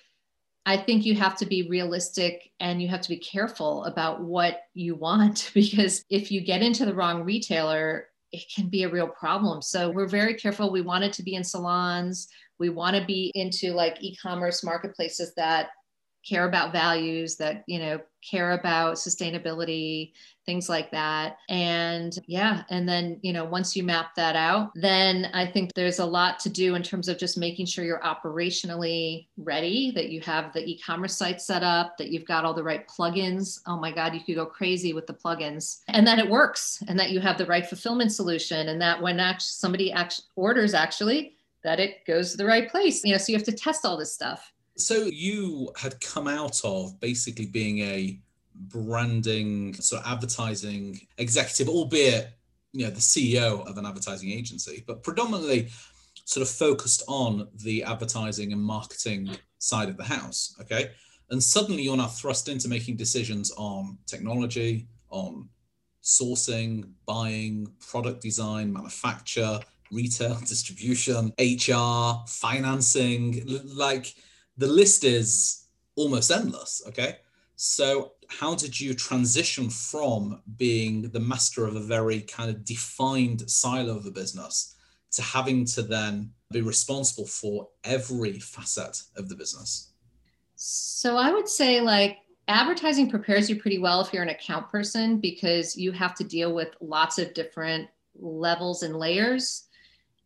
I 0.65 0.75
think 0.75 1.06
you 1.06 1.15
have 1.15 1.38
to 1.38 1.46
be 1.46 1.70
realistic 1.70 2.51
and 2.60 2.82
you 2.82 2.89
have 2.89 3.01
to 3.01 3.10
be 3.10 3.17
careful 3.17 3.86
about 3.86 4.22
what 4.22 4.60
you 4.74 4.96
want 4.96 5.51
because 5.53 6.03
if 6.10 6.32
you 6.32 6.41
get 6.41 6.62
into 6.62 6.86
the 6.86 6.94
wrong 6.94 7.24
retailer, 7.24 8.08
it 8.38 8.51
can 8.53 8.70
be 8.70 8.84
a 8.84 8.89
real 8.89 9.08
problem. 9.08 9.62
So 9.62 9.89
we're 9.89 10.08
very 10.08 10.34
careful. 10.34 10.72
We 10.72 10.82
want 10.82 11.03
it 11.03 11.13
to 11.13 11.24
be 11.24 11.36
in 11.36 11.44
salons. 11.44 12.27
We 12.60 12.70
want 12.70 12.96
to 12.96 13.06
be 13.06 13.32
into 13.36 13.74
like 13.74 13.98
e-commerce 14.01 14.63
marketplaces 14.63 15.34
that 15.36 15.70
care 16.27 16.48
about 16.48 16.72
values, 16.72 17.36
that 17.38 17.63
you 17.67 17.79
know 17.79 18.00
care 18.22 18.51
about 18.53 18.96
sustainability, 18.96 20.12
things 20.46 20.69
like 20.69 20.91
that. 20.91 21.38
And 21.50 22.17
yeah, 22.25 22.63
and 22.69 22.88
then, 22.88 23.19
you 23.22 23.34
know, 23.34 23.46
once 23.46 23.75
you 23.75 23.84
map 23.84 24.15
that 24.15 24.36
out, 24.36 24.72
then 24.75 25.29
I 25.34 25.46
think 25.46 25.74
there's 25.74 26.00
a 26.00 26.05
lot 26.05 26.39
to 26.39 26.50
do 26.50 26.75
in 26.75 26.84
terms 26.84 27.10
of 27.10 27.17
just 27.17 27.38
making 27.38 27.67
sure 27.67 27.86
you're 27.86 28.00
operationally 28.00 29.27
ready, 29.38 29.91
that 29.91 30.10
you 30.10 30.22
have 30.22 30.53
the 30.53 30.65
e 30.65 30.79
commerce 30.79 31.15
site 31.15 31.41
set 31.41 31.63
up, 31.63 31.98
that 31.98 32.10
you've 32.10 32.25
got 32.25 32.46
all 32.46 32.53
the 32.53 32.63
right 32.63 32.88
plugins. 32.88 33.60
Oh 33.67 33.77
my 33.77 33.91
God, 33.91 34.13
you 34.13 34.22
could 34.22 34.36
go 34.36 34.46
crazy 34.46 34.93
with 34.93 35.07
the 35.07 35.13
plugins, 35.13 35.81
and 35.89 36.07
that 36.07 36.19
it 36.19 36.29
works, 36.29 36.84
and 36.88 37.00
that 37.00 37.12
you 37.12 37.19
have 37.19 37.38
the 37.38 37.46
right 37.46 37.65
fulfillment 37.65 38.12
solution, 38.12 38.69
and 38.69 38.81
that 38.81 39.01
when 39.01 39.19
actually 39.19 39.48
somebody 39.48 39.91
actually 39.91 40.25
orders, 40.36 40.74
actually, 40.74 41.34
that 41.63 41.79
it 41.79 42.05
goes 42.05 42.31
to 42.31 42.38
the 42.38 42.46
right 42.46 42.69
place. 42.69 43.03
You 43.03 43.12
know, 43.12 43.17
so 43.17 43.31
you 43.31 43.38
have 43.38 43.46
to 43.46 43.51
test 43.51 43.86
all 43.86 43.98
this 43.98 44.13
stuff. 44.13 44.53
So 44.77 45.05
you 45.05 45.72
had 45.75 46.00
come 46.01 46.27
out 46.27 46.62
of 46.63 47.00
basically 47.00 47.48
being 47.48 47.79
a 47.79 48.19
branding, 48.55 49.74
sort 49.75 50.03
of 50.03 50.12
advertising 50.12 51.00
executive, 51.17 51.69
albeit 51.69 52.31
you 52.74 52.86
know 52.86 52.91
the 52.91 53.00
CEO 53.00 53.67
of 53.67 53.77
an 53.77 53.86
advertising 53.86 54.31
agency, 54.31 54.84
but 54.86 55.03
predominantly 55.03 55.69
sort 56.25 56.46
of 56.46 56.53
focused 56.53 57.03
on 57.07 57.48
the 57.63 57.84
advertising 57.84 58.51
and 58.51 58.62
marketing 58.62 59.29
side 59.60 59.89
of 59.89 59.98
the 59.98 60.03
house. 60.03 60.55
Okay. 60.62 60.91
And 61.29 61.41
suddenly 61.41 61.84
you're 61.84 61.98
now 61.98 62.07
thrust 62.07 62.48
into 62.48 62.69
making 62.69 62.96
decisions 62.98 63.51
on 63.57 63.98
technology, 64.05 64.88
on 65.10 65.50
sourcing, 66.03 66.89
buying, 67.05 67.67
product 67.79 68.22
design, 68.22 68.72
manufacture, 68.72 69.60
retail, 69.91 70.36
distribution, 70.48 71.34
HR, 71.39 72.24
financing. 72.27 73.43
Like 73.65 74.13
the 74.58 74.68
list 74.68 75.04
is 75.04 75.68
almost 75.96 76.32
endless. 76.32 76.82
Okay. 76.88 77.18
So 77.56 78.14
how 78.30 78.56
did 78.56 78.80
you 78.80 78.94
transition 78.94 79.70
from 79.70 80.42
being 80.58 81.10
the 81.10 81.20
master 81.20 81.66
of 81.66 81.76
a 81.76 81.82
very 81.82 82.22
kind 82.22 82.50
of 82.50 82.64
defined 82.64 83.50
silo 83.50 83.96
of 83.96 84.04
the 84.04 84.12
business 84.12 84.76
to 85.12 85.22
having 85.22 85.66
to 85.66 85.82
then 85.82 86.32
be 86.52 86.62
responsible 86.62 87.26
for 87.26 87.68
every 87.84 88.40
facet 88.40 89.02
of 89.16 89.30
the 89.30 89.36
business? 89.36 89.92
So 90.56 91.18
I 91.18 91.32
would 91.32 91.48
say 91.48 91.82
like 91.82 92.18
advertising 92.48 93.10
prepares 93.10 93.50
you 93.50 93.60
pretty 93.60 93.80
well 93.80 94.02
if 94.02 94.14
you're 94.14 94.24
an 94.24 94.30
account 94.30 94.70
person 94.70 95.20
because 95.20 95.76
you 95.76 95.92
have 95.92 96.16
to 96.16 96.24
deal 96.24 96.54
with 96.54 96.70
lots 96.80 97.18
of 97.18 97.34
different 97.34 97.88
levels 98.16 98.84
and 98.84 98.96
layers 98.96 99.67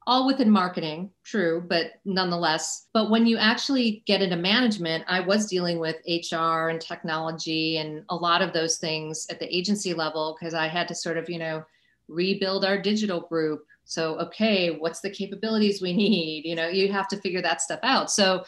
all 0.08 0.26
within 0.26 0.50
marketing, 0.50 1.12
true, 1.24 1.64
but 1.68 1.94
nonetheless. 2.06 2.88
But 2.94 3.12
when 3.12 3.28
you 3.28 3.38
actually 3.38 4.04
get 4.08 4.22
into 4.22 4.36
management, 4.36 5.04
I 5.08 5.20
was 5.20 5.46
dealing 5.46 5.80
with 5.80 5.98
HR 6.08 6.70
and 6.70 6.82
technology 6.82 7.78
and 7.78 8.04
a 8.10 8.16
lot 8.16 8.42
of 8.42 8.52
those 8.52 8.78
things 8.78 9.28
at 9.30 9.40
the 9.40 9.56
agency 9.56 9.94
level 9.94 10.36
because 10.40 10.54
I 10.54 10.68
had 10.68 10.88
to 10.88 10.96
sort 10.96 11.18
of, 11.18 11.30
you 11.30 11.38
know, 11.38 11.64
rebuild 12.08 12.66
our 12.66 12.82
digital 12.82 13.22
group. 13.22 13.64
So, 13.86 14.18
okay, 14.20 14.76
what's 14.78 15.02
the 15.02 15.10
capabilities 15.10 15.82
we 15.82 15.94
need? 15.96 16.46
You 16.46 16.56
know, 16.56 16.68
you 16.68 16.92
have 16.92 17.08
to 17.10 17.18
figure 17.18 17.42
that 17.44 17.62
stuff 17.62 17.80
out. 17.84 18.12
So, 18.12 18.44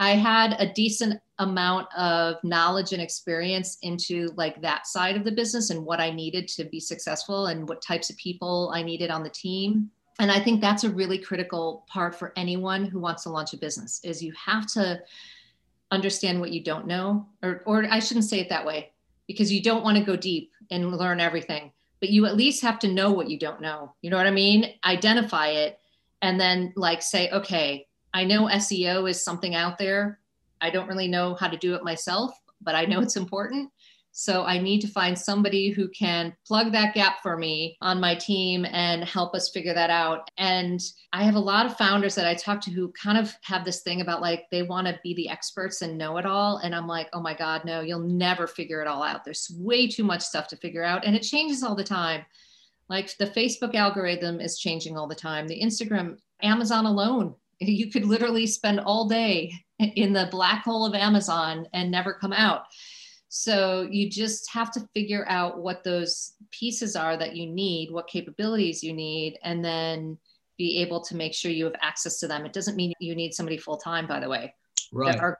I 0.00 0.12
had 0.12 0.56
a 0.58 0.72
decent 0.72 1.20
amount 1.38 1.86
of 1.94 2.36
knowledge 2.42 2.94
and 2.94 3.02
experience 3.02 3.76
into 3.82 4.30
like 4.34 4.62
that 4.62 4.86
side 4.86 5.14
of 5.14 5.24
the 5.24 5.30
business 5.30 5.68
and 5.68 5.84
what 5.84 6.00
I 6.00 6.10
needed 6.10 6.48
to 6.48 6.64
be 6.64 6.80
successful 6.80 7.48
and 7.48 7.68
what 7.68 7.82
types 7.82 8.08
of 8.08 8.16
people 8.16 8.72
I 8.74 8.82
needed 8.82 9.10
on 9.10 9.22
the 9.22 9.28
team 9.28 9.90
and 10.20 10.30
i 10.30 10.38
think 10.38 10.60
that's 10.60 10.84
a 10.84 10.90
really 10.90 11.18
critical 11.18 11.84
part 11.88 12.14
for 12.14 12.32
anyone 12.36 12.84
who 12.84 13.00
wants 13.00 13.24
to 13.24 13.30
launch 13.30 13.52
a 13.52 13.56
business 13.56 14.00
is 14.04 14.22
you 14.22 14.32
have 14.32 14.66
to 14.66 15.00
understand 15.90 16.40
what 16.40 16.52
you 16.52 16.62
don't 16.62 16.86
know 16.86 17.26
or, 17.42 17.62
or 17.66 17.84
i 17.90 17.98
shouldn't 17.98 18.26
say 18.26 18.38
it 18.38 18.48
that 18.48 18.64
way 18.64 18.92
because 19.26 19.52
you 19.52 19.62
don't 19.62 19.82
want 19.82 19.96
to 19.96 20.04
go 20.04 20.16
deep 20.16 20.52
and 20.70 20.96
learn 20.96 21.20
everything 21.20 21.72
but 22.00 22.08
you 22.10 22.26
at 22.26 22.36
least 22.36 22.62
have 22.62 22.78
to 22.78 22.88
know 22.88 23.10
what 23.12 23.28
you 23.28 23.38
don't 23.38 23.60
know. 23.60 23.94
You 24.00 24.10
know 24.10 24.16
what 24.16 24.26
i 24.26 24.30
mean? 24.30 24.74
Identify 24.84 25.48
it 25.48 25.78
and 26.22 26.40
then 26.40 26.72
like 26.76 27.02
say 27.02 27.30
okay 27.30 27.86
i 28.12 28.24
know 28.24 28.46
seo 28.46 29.08
is 29.08 29.22
something 29.22 29.54
out 29.54 29.78
there. 29.78 30.18
I 30.60 30.70
don't 30.70 30.88
really 30.88 31.08
know 31.08 31.34
how 31.34 31.48
to 31.48 31.56
do 31.56 31.74
it 31.74 31.84
myself 31.84 32.32
but 32.62 32.74
i 32.74 32.84
know 32.84 33.00
it's 33.00 33.16
important 33.16 33.70
So 34.12 34.44
I 34.44 34.58
need 34.58 34.80
to 34.80 34.88
find 34.88 35.18
somebody 35.18 35.70
who 35.70 35.88
can 35.88 36.34
plug 36.46 36.72
that 36.72 36.94
gap 36.94 37.22
for 37.22 37.36
me 37.36 37.76
on 37.80 38.00
my 38.00 38.14
team 38.14 38.66
and 38.66 39.04
help 39.04 39.34
us 39.34 39.50
figure 39.50 39.74
that 39.74 39.90
out. 39.90 40.30
And 40.36 40.80
I 41.12 41.22
have 41.22 41.36
a 41.36 41.40
lot 41.40 41.64
of 41.64 41.76
founders 41.76 42.16
that 42.16 42.26
I 42.26 42.34
talk 42.34 42.60
to 42.62 42.70
who 42.70 42.92
kind 42.92 43.18
of 43.18 43.32
have 43.42 43.64
this 43.64 43.82
thing 43.82 44.00
about 44.00 44.20
like 44.20 44.46
they 44.50 44.62
want 44.62 44.88
to 44.88 44.98
be 45.02 45.14
the 45.14 45.28
experts 45.28 45.82
and 45.82 45.96
know 45.96 46.16
it 46.16 46.26
all. 46.26 46.58
And 46.58 46.74
I'm 46.74 46.88
like, 46.88 47.08
oh 47.12 47.20
my 47.20 47.34
God, 47.34 47.64
no, 47.64 47.80
you'll 47.80 48.00
never 48.00 48.46
figure 48.46 48.82
it 48.82 48.88
all 48.88 49.02
out. 49.02 49.24
There's 49.24 49.50
way 49.56 49.86
too 49.86 50.04
much 50.04 50.22
stuff 50.22 50.48
to 50.48 50.56
figure 50.56 50.84
out 50.84 51.04
and 51.04 51.14
it 51.14 51.22
changes 51.22 51.62
all 51.62 51.76
the 51.76 51.84
time. 51.84 52.24
Like 52.88 53.16
the 53.16 53.26
Facebook 53.26 53.76
algorithm 53.76 54.40
is 54.40 54.58
changing 54.58 54.98
all 54.98 55.06
the 55.06 55.14
time. 55.14 55.46
The 55.46 55.62
Instagram, 55.62 56.18
Amazon 56.42 56.84
alone, 56.84 57.36
you 57.60 57.90
could 57.90 58.04
literally 58.04 58.46
spend 58.46 58.80
all 58.80 59.08
day 59.08 59.52
in 59.78 60.12
the 60.12 60.28
black 60.30 60.64
hole 60.64 60.84
of 60.84 60.94
Amazon 60.94 61.66
and 61.72 61.90
never 61.90 62.12
come 62.12 62.32
out. 62.32 62.64
So 63.32 63.86
you 63.88 64.10
just 64.10 64.50
have 64.50 64.72
to 64.72 64.80
figure 64.92 65.24
out 65.28 65.62
what 65.62 65.84
those 65.84 66.32
pieces 66.50 66.96
are 66.96 67.16
that 67.16 67.36
you 67.36 67.46
need, 67.46 67.92
what 67.92 68.08
capabilities 68.08 68.82
you 68.82 68.92
need, 68.92 69.38
and 69.44 69.64
then 69.64 70.18
be 70.58 70.78
able 70.78 71.00
to 71.02 71.14
make 71.14 71.32
sure 71.32 71.52
you 71.52 71.64
have 71.64 71.76
access 71.80 72.18
to 72.18 72.26
them. 72.26 72.44
It 72.44 72.52
doesn't 72.52 72.74
mean 72.74 72.92
you 72.98 73.14
need 73.14 73.32
somebody 73.32 73.56
full 73.56 73.76
time, 73.76 74.08
by 74.08 74.18
the 74.18 74.28
way. 74.28 74.52
Right. 74.92 75.16
Are, 75.16 75.38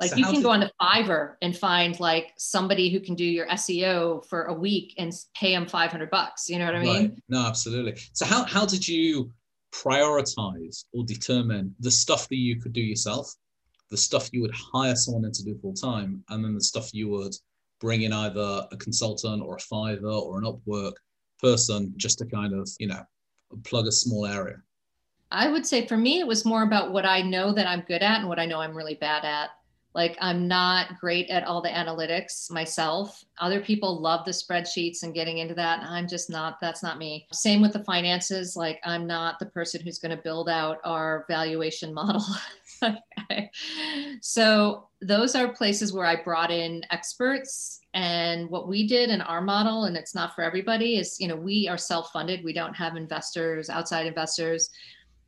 like 0.00 0.10
so 0.10 0.16
you 0.16 0.24
can 0.24 0.42
go 0.42 0.50
on 0.50 0.60
to 0.60 0.72
Fiverr 0.82 1.34
and 1.40 1.56
find 1.56 1.98
like 2.00 2.32
somebody 2.36 2.90
who 2.90 2.98
can 2.98 3.14
do 3.14 3.24
your 3.24 3.46
SEO 3.46 4.26
for 4.26 4.46
a 4.46 4.52
week 4.52 4.94
and 4.98 5.12
pay 5.36 5.52
them 5.52 5.68
500 5.68 6.10
bucks. 6.10 6.48
You 6.48 6.58
know 6.58 6.66
what 6.66 6.74
I 6.74 6.80
mean? 6.80 7.02
Right. 7.02 7.22
No, 7.28 7.46
absolutely. 7.46 7.94
So 8.12 8.26
how, 8.26 8.44
how 8.44 8.66
did 8.66 8.86
you 8.86 9.30
prioritize 9.72 10.84
or 10.92 11.04
determine 11.04 11.76
the 11.78 11.92
stuff 11.92 12.28
that 12.28 12.36
you 12.36 12.60
could 12.60 12.72
do 12.72 12.80
yourself 12.80 13.32
the 13.90 13.96
stuff 13.96 14.28
you 14.32 14.42
would 14.42 14.54
hire 14.54 14.96
someone 14.96 15.24
in 15.24 15.32
to 15.32 15.44
do 15.44 15.58
full 15.60 15.74
time, 15.74 16.22
and 16.28 16.44
then 16.44 16.54
the 16.54 16.60
stuff 16.60 16.90
you 16.92 17.08
would 17.08 17.34
bring 17.80 18.02
in 18.02 18.12
either 18.12 18.66
a 18.70 18.76
consultant 18.76 19.42
or 19.42 19.56
a 19.56 19.58
Fiverr 19.58 20.20
or 20.20 20.38
an 20.38 20.44
Upwork 20.44 20.94
person 21.40 21.92
just 21.96 22.18
to 22.18 22.26
kind 22.26 22.52
of, 22.52 22.68
you 22.78 22.88
know, 22.88 23.02
plug 23.64 23.86
a 23.86 23.92
small 23.92 24.26
area? 24.26 24.56
I 25.30 25.48
would 25.48 25.66
say 25.66 25.86
for 25.86 25.96
me, 25.96 26.20
it 26.20 26.26
was 26.26 26.44
more 26.44 26.62
about 26.62 26.92
what 26.92 27.04
I 27.04 27.22
know 27.22 27.52
that 27.52 27.66
I'm 27.66 27.82
good 27.82 28.02
at 28.02 28.20
and 28.20 28.28
what 28.28 28.38
I 28.38 28.46
know 28.46 28.60
I'm 28.60 28.76
really 28.76 28.94
bad 28.94 29.24
at. 29.24 29.50
Like, 29.94 30.16
I'm 30.20 30.46
not 30.46 30.98
great 31.00 31.28
at 31.28 31.44
all 31.44 31.60
the 31.60 31.70
analytics 31.70 32.50
myself. 32.50 33.24
Other 33.40 33.60
people 33.60 34.00
love 34.00 34.24
the 34.24 34.30
spreadsheets 34.30 35.02
and 35.02 35.14
getting 35.14 35.38
into 35.38 35.54
that. 35.54 35.80
I'm 35.82 36.06
just 36.06 36.30
not, 36.30 36.60
that's 36.60 36.82
not 36.82 36.98
me. 36.98 37.26
Same 37.32 37.60
with 37.60 37.72
the 37.72 37.84
finances. 37.84 38.54
Like, 38.54 38.80
I'm 38.84 39.06
not 39.06 39.38
the 39.38 39.46
person 39.46 39.80
who's 39.82 39.98
going 39.98 40.16
to 40.16 40.22
build 40.22 40.48
out 40.48 40.78
our 40.84 41.24
valuation 41.26 41.92
model. 42.00 42.22
okay. 42.84 43.50
So 44.20 44.88
those 45.00 45.34
are 45.34 45.52
places 45.52 45.92
where 45.92 46.06
I 46.06 46.22
brought 46.22 46.50
in 46.50 46.84
experts. 46.90 47.80
And 47.94 48.48
what 48.50 48.68
we 48.68 48.86
did 48.86 49.10
in 49.10 49.20
our 49.20 49.40
model, 49.40 49.84
and 49.84 49.96
it's 49.96 50.14
not 50.14 50.34
for 50.34 50.42
everybody, 50.42 50.96
is 50.96 51.18
you 51.20 51.28
know, 51.28 51.36
we 51.36 51.68
are 51.68 51.78
self-funded. 51.78 52.44
We 52.44 52.52
don't 52.52 52.74
have 52.74 52.96
investors, 52.96 53.70
outside 53.70 54.06
investors. 54.06 54.70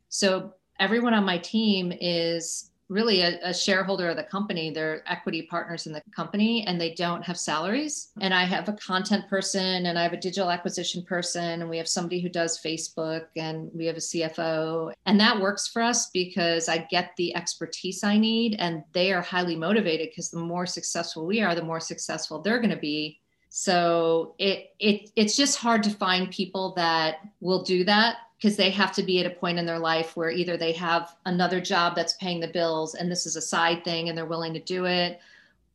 So 0.09 0.53
everyone 0.79 1.13
on 1.13 1.23
my 1.23 1.37
team 1.37 1.93
is 2.01 2.70
really 2.91 3.21
a, 3.21 3.39
a, 3.41 3.53
shareholder 3.53 4.09
of 4.09 4.17
the 4.17 4.23
company. 4.23 4.69
They're 4.69 5.01
equity 5.09 5.43
partners 5.43 5.87
in 5.87 5.93
the 5.93 6.03
company 6.13 6.67
and 6.67 6.79
they 6.79 6.93
don't 6.93 7.23
have 7.23 7.39
salaries. 7.39 8.11
And 8.19 8.33
I 8.33 8.43
have 8.43 8.67
a 8.67 8.73
content 8.73 9.29
person 9.29 9.85
and 9.85 9.97
I 9.97 10.03
have 10.03 10.11
a 10.11 10.17
digital 10.17 10.51
acquisition 10.51 11.01
person 11.03 11.61
and 11.61 11.69
we 11.69 11.77
have 11.77 11.87
somebody 11.87 12.19
who 12.19 12.27
does 12.27 12.59
Facebook 12.59 13.27
and 13.37 13.71
we 13.73 13.85
have 13.85 13.95
a 13.95 13.99
CFO. 13.99 14.91
And 15.05 15.17
that 15.21 15.39
works 15.39 15.69
for 15.69 15.81
us 15.81 16.09
because 16.09 16.67
I 16.67 16.79
get 16.91 17.11
the 17.15 17.33
expertise 17.33 18.03
I 18.03 18.17
need 18.17 18.57
and 18.59 18.83
they 18.91 19.13
are 19.13 19.21
highly 19.21 19.55
motivated 19.55 20.09
because 20.09 20.29
the 20.29 20.39
more 20.39 20.65
successful 20.65 21.25
we 21.25 21.41
are, 21.41 21.55
the 21.55 21.63
more 21.63 21.79
successful 21.79 22.41
they're 22.41 22.59
going 22.59 22.71
to 22.71 22.75
be. 22.75 23.19
So 23.47 24.35
it, 24.37 24.71
it 24.79 25.11
it's 25.15 25.35
just 25.35 25.57
hard 25.57 25.83
to 25.83 25.89
find 25.91 26.29
people 26.29 26.73
that 26.75 27.19
will 27.39 27.63
do 27.63 27.83
that 27.85 28.17
because 28.41 28.57
they 28.57 28.71
have 28.71 28.91
to 28.91 29.03
be 29.03 29.19
at 29.19 29.31
a 29.31 29.35
point 29.35 29.59
in 29.59 29.67
their 29.67 29.77
life 29.77 30.17
where 30.17 30.31
either 30.31 30.57
they 30.57 30.71
have 30.71 31.15
another 31.25 31.61
job 31.61 31.95
that's 31.95 32.13
paying 32.13 32.39
the 32.39 32.47
bills 32.47 32.95
and 32.95 33.11
this 33.11 33.27
is 33.27 33.35
a 33.35 33.41
side 33.41 33.83
thing 33.83 34.09
and 34.09 34.17
they're 34.17 34.25
willing 34.25 34.53
to 34.53 34.59
do 34.59 34.85
it 34.85 35.19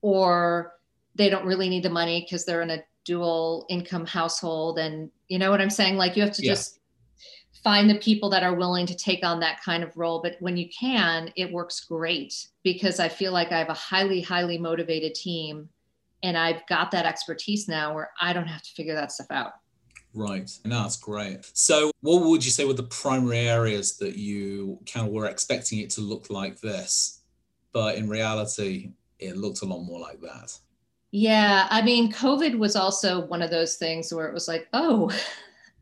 or 0.02 0.75
they 1.14 1.30
don't 1.30 1.47
really 1.47 1.69
need 1.69 1.84
the 1.84 1.91
money 1.91 2.23
because 2.23 2.45
they're 2.45 2.62
in 2.62 2.71
a 2.71 2.82
dual 3.04 3.67
income 3.69 4.04
household 4.04 4.80
and 4.80 5.10
you 5.28 5.38
know 5.38 5.50
what 5.50 5.60
i'm 5.60 5.71
saying? 5.71 5.97
Like 5.97 6.17
you 6.17 6.23
have 6.25 6.34
to 6.34 6.43
yeah. 6.43 6.52
just 6.52 6.80
find 7.62 7.88
the 7.88 7.99
people 7.99 8.28
that 8.30 8.43
are 8.43 8.54
willing 8.54 8.86
to 8.86 8.97
take 8.97 9.25
on 9.25 9.41
that 9.41 9.62
kind 9.62 9.82
of 9.84 9.97
role. 9.97 10.21
But 10.21 10.36
when 10.41 10.56
you 10.56 10.69
can 10.69 11.30
it 11.36 11.52
works 11.52 11.80
great 11.80 12.49
because 12.64 12.99
i 12.99 13.08
feel 13.08 13.32
like 13.32 13.52
i 13.52 13.58
have 13.58 13.69
a 13.69 13.75
highly 13.75 14.21
highly 14.21 14.58
motivated 14.58 15.14
team 15.14 15.69
and 16.25 16.36
i've 16.36 16.67
got 16.67 16.91
that 16.91 17.06
expertise 17.06 17.69
now 17.69 17.95
where 17.95 18.10
i 18.21 18.32
don't 18.32 18.49
have 18.49 18.62
to 18.62 18.71
figure 18.73 18.95
that 18.95 19.12
stuff 19.12 19.28
out 19.30 19.52
Right. 20.17 20.50
No, 20.65 20.83
that's 20.83 20.97
great. 20.97 21.50
So, 21.52 21.91
what 22.00 22.25
would 22.25 22.43
you 22.43 22.50
say 22.50 22.65
were 22.65 22.73
the 22.73 22.85
primary 22.85 23.41
areas 23.41 23.99
that 23.99 24.17
you 24.17 24.79
kind 24.91 25.07
of 25.07 25.13
were 25.13 25.26
expecting 25.26 25.81
it 25.81 25.91
to 25.91 26.00
look 26.00 26.31
like 26.31 26.59
this, 26.61 27.21
but 27.73 27.97
in 27.97 28.09
reality, 28.09 28.93
it 29.19 29.37
looked 29.37 29.61
a 29.61 29.67
lot 29.67 29.81
more 29.81 30.00
like 30.00 30.23
that? 30.23 30.59
Yeah. 31.11 31.67
I 31.71 31.83
mean, 31.83 32.11
COVID 32.11 32.57
was 32.57 32.76
also 32.76 33.26
one 33.26 33.43
of 33.43 33.50
those 33.50 33.76
things 33.76 34.13
where 34.13 34.26
it 34.26 34.33
was 34.33 34.49
like, 34.49 34.69
oh, 34.73 35.11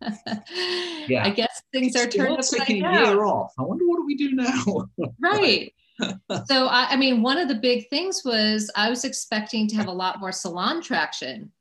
yeah. 1.08 1.24
I 1.24 1.30
guess 1.30 1.62
things 1.72 1.94
are 1.94 2.08
turned 2.08 2.36
upside 2.36 2.66
taking 2.66 2.82
down. 2.82 2.96
a 2.96 3.06
year 3.06 3.24
off. 3.24 3.52
I 3.56 3.62
wonder 3.62 3.86
what 3.86 3.98
do 3.98 4.04
we 4.04 4.16
do 4.16 4.32
now? 4.32 4.88
right. 5.20 5.72
so, 6.46 6.66
I, 6.66 6.88
I 6.90 6.96
mean, 6.96 7.22
one 7.22 7.38
of 7.38 7.46
the 7.46 7.54
big 7.54 7.88
things 7.88 8.22
was 8.24 8.68
I 8.74 8.90
was 8.90 9.04
expecting 9.04 9.68
to 9.68 9.76
have 9.76 9.86
a 9.86 9.92
lot 9.92 10.18
more 10.18 10.32
salon 10.32 10.82
traction 10.82 11.52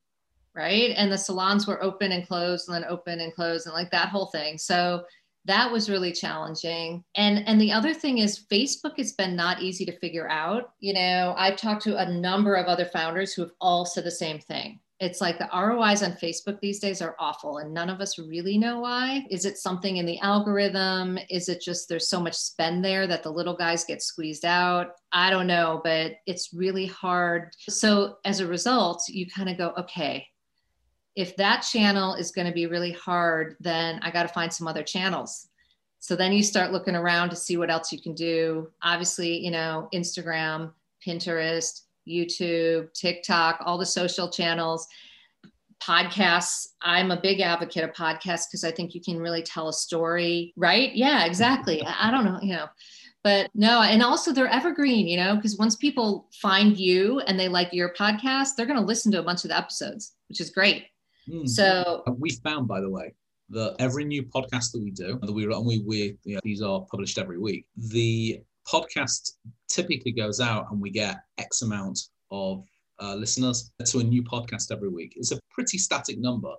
right? 0.55 0.91
And 0.95 1.11
the 1.11 1.17
salons 1.17 1.67
were 1.67 1.83
open 1.83 2.11
and 2.11 2.27
closed 2.27 2.67
and 2.67 2.75
then 2.75 2.89
open 2.89 3.19
and 3.19 3.33
closed 3.33 3.65
and 3.65 3.73
like 3.73 3.91
that 3.91 4.09
whole 4.09 4.27
thing. 4.27 4.57
So 4.57 5.03
that 5.45 5.71
was 5.71 5.89
really 5.89 6.13
challenging. 6.13 7.03
And 7.15 7.47
and 7.47 7.59
the 7.59 7.71
other 7.71 7.93
thing 7.93 8.19
is 8.19 8.45
Facebook 8.51 8.97
has 8.97 9.11
been 9.11 9.35
not 9.35 9.61
easy 9.61 9.85
to 9.85 9.99
figure 9.99 10.29
out. 10.29 10.71
You 10.79 10.93
know, 10.93 11.33
I've 11.37 11.57
talked 11.57 11.83
to 11.83 11.97
a 11.97 12.11
number 12.11 12.55
of 12.55 12.67
other 12.67 12.85
founders 12.85 13.33
who 13.33 13.41
have 13.41 13.51
all 13.59 13.85
said 13.85 14.05
the 14.05 14.11
same 14.11 14.39
thing. 14.39 14.79
It's 14.99 15.19
like 15.19 15.37
the 15.37 15.49
ROIs 15.53 16.01
on 16.01 16.13
Facebook 16.13 16.61
these 16.61 16.79
days 16.79 17.01
are 17.01 17.17
awful 17.19 17.57
and 17.57 17.73
none 17.73 17.89
of 17.89 17.99
us 17.99 18.17
really 18.17 18.57
know 18.57 18.79
why. 18.79 19.25
Is 19.29 19.43
it 19.43 19.57
something 19.57 19.97
in 19.97 20.05
the 20.05 20.19
algorithm? 20.19 21.19
Is 21.29 21.49
it 21.49 21.61
just 21.61 21.89
there's 21.89 22.07
so 22.07 22.21
much 22.21 22.35
spend 22.35 22.85
there 22.85 23.05
that 23.07 23.21
the 23.21 23.29
little 23.29 23.55
guys 23.55 23.83
get 23.83 24.01
squeezed 24.01 24.45
out? 24.45 24.91
I 25.11 25.29
don't 25.29 25.47
know, 25.47 25.81
but 25.83 26.13
it's 26.25 26.53
really 26.53 26.85
hard. 26.85 27.53
So 27.67 28.17
as 28.23 28.39
a 28.39 28.47
result, 28.47 29.03
you 29.09 29.27
kind 29.27 29.49
of 29.49 29.57
go, 29.57 29.73
okay, 29.77 30.25
if 31.15 31.35
that 31.37 31.61
channel 31.61 32.15
is 32.15 32.31
going 32.31 32.47
to 32.47 32.53
be 32.53 32.65
really 32.65 32.91
hard, 32.91 33.55
then 33.59 33.99
I 34.01 34.11
got 34.11 34.23
to 34.23 34.33
find 34.33 34.51
some 34.51 34.67
other 34.67 34.83
channels. 34.83 35.47
So 35.99 36.15
then 36.15 36.33
you 36.33 36.43
start 36.43 36.71
looking 36.71 36.95
around 36.95 37.29
to 37.29 37.35
see 37.35 37.55
what 37.55 37.69
else 37.69 37.91
you 37.91 38.01
can 38.01 38.13
do. 38.13 38.69
Obviously, 38.81 39.37
you 39.37 39.51
know, 39.51 39.87
Instagram, 39.93 40.73
Pinterest, 41.05 41.81
YouTube, 42.07 42.93
TikTok, 42.93 43.61
all 43.65 43.77
the 43.77 43.85
social 43.85 44.29
channels, 44.29 44.87
podcasts. 45.81 46.69
I'm 46.81 47.11
a 47.11 47.21
big 47.21 47.39
advocate 47.41 47.83
of 47.83 47.91
podcasts 47.91 48.47
because 48.49 48.63
I 48.63 48.71
think 48.71 48.93
you 48.93 49.01
can 49.01 49.19
really 49.19 49.43
tell 49.43 49.69
a 49.69 49.73
story, 49.73 50.53
right? 50.55 50.93
Yeah, 50.93 51.25
exactly. 51.25 51.83
I 51.85 52.11
don't 52.11 52.25
know, 52.25 52.39
you 52.41 52.53
know, 52.53 52.67
but 53.23 53.49
no, 53.55 53.81
and 53.81 54.03
also 54.03 54.33
they're 54.33 54.47
evergreen, 54.47 55.07
you 55.07 55.17
know, 55.17 55.35
because 55.35 55.57
once 55.57 55.75
people 55.75 56.27
find 56.41 56.77
you 56.77 57.21
and 57.21 57.39
they 57.39 57.47
like 57.47 57.71
your 57.71 57.93
podcast, 57.93 58.55
they're 58.55 58.65
going 58.65 58.79
to 58.79 58.85
listen 58.85 59.11
to 59.13 59.19
a 59.19 59.23
bunch 59.23 59.45
of 59.45 59.49
the 59.49 59.57
episodes, 59.57 60.13
which 60.27 60.41
is 60.41 60.49
great. 60.49 60.87
Mm. 61.29 61.47
So 61.47 62.03
we 62.17 62.31
found, 62.43 62.67
by 62.67 62.81
the 62.81 62.89
way, 62.89 63.13
that 63.49 63.75
every 63.79 64.05
new 64.05 64.23
podcast 64.23 64.71
that 64.71 64.81
we 64.83 64.91
do, 64.91 65.19
that 65.21 65.31
we 65.31 65.43
and 65.43 65.65
we 65.65 65.83
we 65.85 66.17
you 66.23 66.35
know, 66.35 66.41
these 66.43 66.61
are 66.61 66.85
published 66.89 67.17
every 67.17 67.39
week. 67.39 67.65
The 67.77 68.41
podcast 68.67 69.33
typically 69.69 70.11
goes 70.11 70.39
out, 70.39 70.67
and 70.71 70.79
we 70.79 70.89
get 70.89 71.17
X 71.37 71.61
amount 71.61 71.99
of 72.31 72.63
uh, 73.01 73.15
listeners 73.15 73.71
to 73.85 73.99
a 73.99 74.03
new 74.03 74.23
podcast 74.23 74.71
every 74.71 74.89
week. 74.89 75.13
It's 75.15 75.31
a 75.31 75.39
pretty 75.51 75.77
static 75.77 76.17
number, 76.19 76.53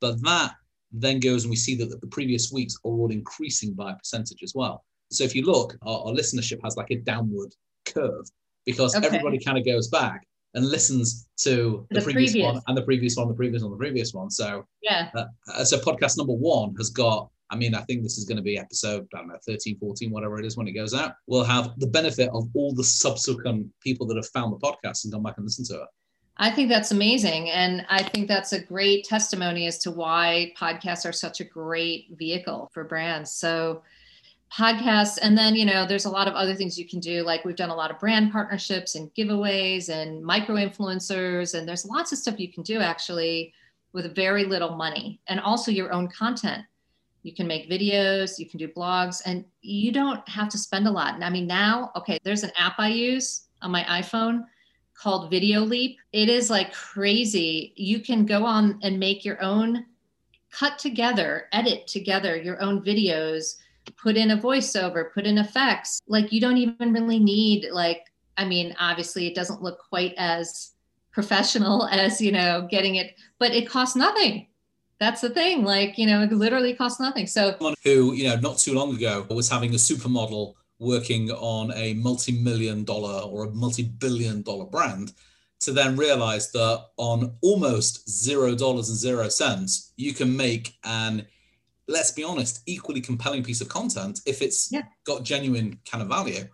but 0.00 0.20
that 0.22 0.54
then 0.92 1.20
goes 1.20 1.44
and 1.44 1.50
we 1.50 1.56
see 1.56 1.76
that 1.76 2.00
the 2.00 2.06
previous 2.08 2.50
weeks 2.50 2.74
are 2.84 2.90
all 2.90 3.10
increasing 3.10 3.74
by 3.74 3.92
a 3.92 3.96
percentage 3.96 4.42
as 4.42 4.54
well. 4.54 4.84
So 5.12 5.24
if 5.24 5.34
you 5.34 5.44
look, 5.44 5.76
our, 5.82 6.00
our 6.06 6.12
listenership 6.12 6.58
has 6.64 6.76
like 6.76 6.90
a 6.90 6.96
downward 6.96 7.54
curve 7.86 8.26
because 8.64 8.94
okay. 8.94 9.06
everybody 9.06 9.38
kind 9.38 9.58
of 9.58 9.64
goes 9.64 9.88
back 9.88 10.26
and 10.54 10.66
listens 10.68 11.28
to 11.38 11.86
the, 11.90 12.00
the 12.00 12.04
previous, 12.04 12.32
previous, 12.32 12.54
one 12.54 12.62
and 12.66 12.76
the 12.76 12.82
previous 12.82 13.16
one, 13.16 13.28
the 13.28 13.34
previous 13.34 13.62
one, 13.62 13.70
the 13.72 13.78
previous 13.78 14.14
one. 14.14 14.30
So 14.30 14.64
yeah. 14.82 15.10
Uh, 15.14 15.64
so 15.64 15.78
podcast 15.78 16.18
number 16.18 16.32
one 16.32 16.74
has 16.76 16.90
got. 16.90 17.30
I 17.52 17.56
mean, 17.56 17.74
I 17.74 17.80
think 17.80 18.04
this 18.04 18.16
is 18.16 18.24
going 18.24 18.36
to 18.36 18.42
be 18.42 18.56
episode, 18.58 19.08
I 19.12 19.18
don't 19.18 19.28
know, 19.28 19.38
13, 19.44 19.76
14, 19.78 20.10
whatever 20.12 20.38
it 20.38 20.46
is 20.46 20.56
when 20.56 20.68
it 20.68 20.72
goes 20.72 20.94
out. 20.94 21.14
We'll 21.26 21.42
have 21.42 21.72
the 21.78 21.88
benefit 21.88 22.30
of 22.32 22.48
all 22.54 22.72
the 22.72 22.84
subsequent 22.84 23.66
people 23.82 24.06
that 24.06 24.16
have 24.16 24.28
found 24.28 24.52
the 24.52 24.58
podcast 24.58 25.02
and 25.02 25.12
gone 25.12 25.24
back 25.24 25.36
and 25.36 25.44
listened 25.44 25.66
to 25.68 25.82
it. 25.82 25.88
I 26.36 26.50
think 26.50 26.68
that's 26.68 26.92
amazing. 26.92 27.50
And 27.50 27.84
I 27.88 28.02
think 28.02 28.28
that's 28.28 28.52
a 28.52 28.60
great 28.60 29.04
testimony 29.04 29.66
as 29.66 29.78
to 29.80 29.90
why 29.90 30.54
podcasts 30.56 31.04
are 31.06 31.12
such 31.12 31.40
a 31.40 31.44
great 31.44 32.06
vehicle 32.12 32.70
for 32.72 32.84
brands. 32.84 33.32
So 33.32 33.82
podcasts. 34.52 35.18
And 35.20 35.36
then 35.36 35.54
you 35.54 35.64
know 35.64 35.86
there's 35.86 36.04
a 36.04 36.10
lot 36.10 36.28
of 36.28 36.34
other 36.34 36.54
things 36.54 36.78
you 36.78 36.88
can 36.88 37.00
do. 37.00 37.22
Like 37.22 37.44
we've 37.44 37.56
done 37.56 37.70
a 37.70 37.74
lot 37.74 37.90
of 37.90 37.98
brand 37.98 38.32
partnerships 38.32 38.94
and 38.94 39.12
giveaways 39.14 39.88
and 39.88 40.22
micro 40.22 40.56
influencers 40.56 41.56
and 41.56 41.68
there's 41.68 41.84
lots 41.84 42.12
of 42.12 42.18
stuff 42.18 42.40
you 42.40 42.52
can 42.52 42.62
do 42.62 42.80
actually 42.80 43.52
with 43.92 44.14
very 44.14 44.44
little 44.44 44.76
money. 44.76 45.20
And 45.28 45.40
also 45.40 45.70
your 45.70 45.92
own 45.92 46.08
content. 46.08 46.64
You 47.22 47.34
can 47.34 47.46
make 47.46 47.70
videos 47.70 48.38
you 48.38 48.48
can 48.48 48.58
do 48.58 48.68
blogs 48.68 49.20
and 49.26 49.44
you 49.60 49.92
don't 49.92 50.26
have 50.28 50.48
to 50.48 50.58
spend 50.58 50.88
a 50.88 50.90
lot. 50.90 51.14
And 51.14 51.24
i 51.24 51.30
mean 51.30 51.46
now 51.46 51.92
okay 51.96 52.18
there's 52.24 52.42
an 52.42 52.52
app 52.56 52.74
i 52.78 52.88
use 52.88 53.46
on 53.62 53.70
my 53.70 53.84
iphone 54.00 54.44
called 54.94 55.32
Videoleap. 55.32 55.96
It 56.12 56.28
is 56.28 56.50
like 56.50 56.74
crazy. 56.74 57.72
You 57.76 58.00
can 58.00 58.26
go 58.26 58.44
on 58.44 58.78
and 58.82 58.98
make 58.98 59.24
your 59.24 59.42
own 59.42 59.86
cut 60.50 60.78
together 60.78 61.46
edit 61.52 61.86
together 61.86 62.36
your 62.36 62.60
own 62.60 62.82
videos 62.82 63.56
put 63.96 64.16
in 64.16 64.30
a 64.30 64.36
voiceover, 64.36 65.12
put 65.12 65.26
in 65.26 65.38
effects. 65.38 66.00
Like 66.06 66.32
you 66.32 66.40
don't 66.40 66.56
even 66.56 66.92
really 66.92 67.18
need 67.18 67.68
like 67.72 68.04
I 68.36 68.44
mean, 68.46 68.74
obviously 68.80 69.26
it 69.26 69.34
doesn't 69.34 69.62
look 69.62 69.78
quite 69.90 70.14
as 70.16 70.72
professional 71.12 71.86
as, 71.90 72.20
you 72.20 72.32
know, 72.32 72.66
getting 72.70 72.96
it, 72.96 73.14
but 73.38 73.52
it 73.52 73.68
costs 73.68 73.96
nothing. 73.96 74.46
That's 74.98 75.20
the 75.20 75.30
thing. 75.30 75.64
Like, 75.64 75.98
you 75.98 76.06
know, 76.06 76.22
it 76.22 76.32
literally 76.32 76.74
costs 76.74 77.00
nothing. 77.00 77.26
So 77.26 77.52
someone 77.52 77.74
who, 77.84 78.12
you 78.12 78.24
know, 78.24 78.36
not 78.36 78.58
too 78.58 78.74
long 78.74 78.94
ago 78.94 79.26
was 79.30 79.48
having 79.48 79.70
a 79.72 79.78
supermodel 79.78 80.54
working 80.78 81.30
on 81.30 81.72
a 81.74 81.94
multi-million 81.94 82.84
dollar 82.84 83.22
or 83.22 83.44
a 83.44 83.50
multi-billion 83.50 84.42
dollar 84.42 84.66
brand 84.66 85.12
to 85.60 85.72
then 85.72 85.96
realize 85.96 86.50
that 86.52 86.86
on 86.96 87.36
almost 87.42 88.08
zero 88.08 88.54
dollars 88.54 88.88
and 88.88 88.98
zero 88.98 89.28
cents, 89.28 89.92
you 89.96 90.14
can 90.14 90.34
make 90.34 90.74
an 90.84 91.26
let's 91.90 92.12
be 92.12 92.24
honest, 92.24 92.62
equally 92.66 93.00
compelling 93.00 93.42
piece 93.42 93.60
of 93.60 93.68
content 93.68 94.20
if 94.24 94.40
it's 94.40 94.72
yeah. 94.72 94.82
got 95.04 95.24
genuine 95.24 95.78
kind 95.90 96.02
of 96.02 96.08
value. 96.08 96.44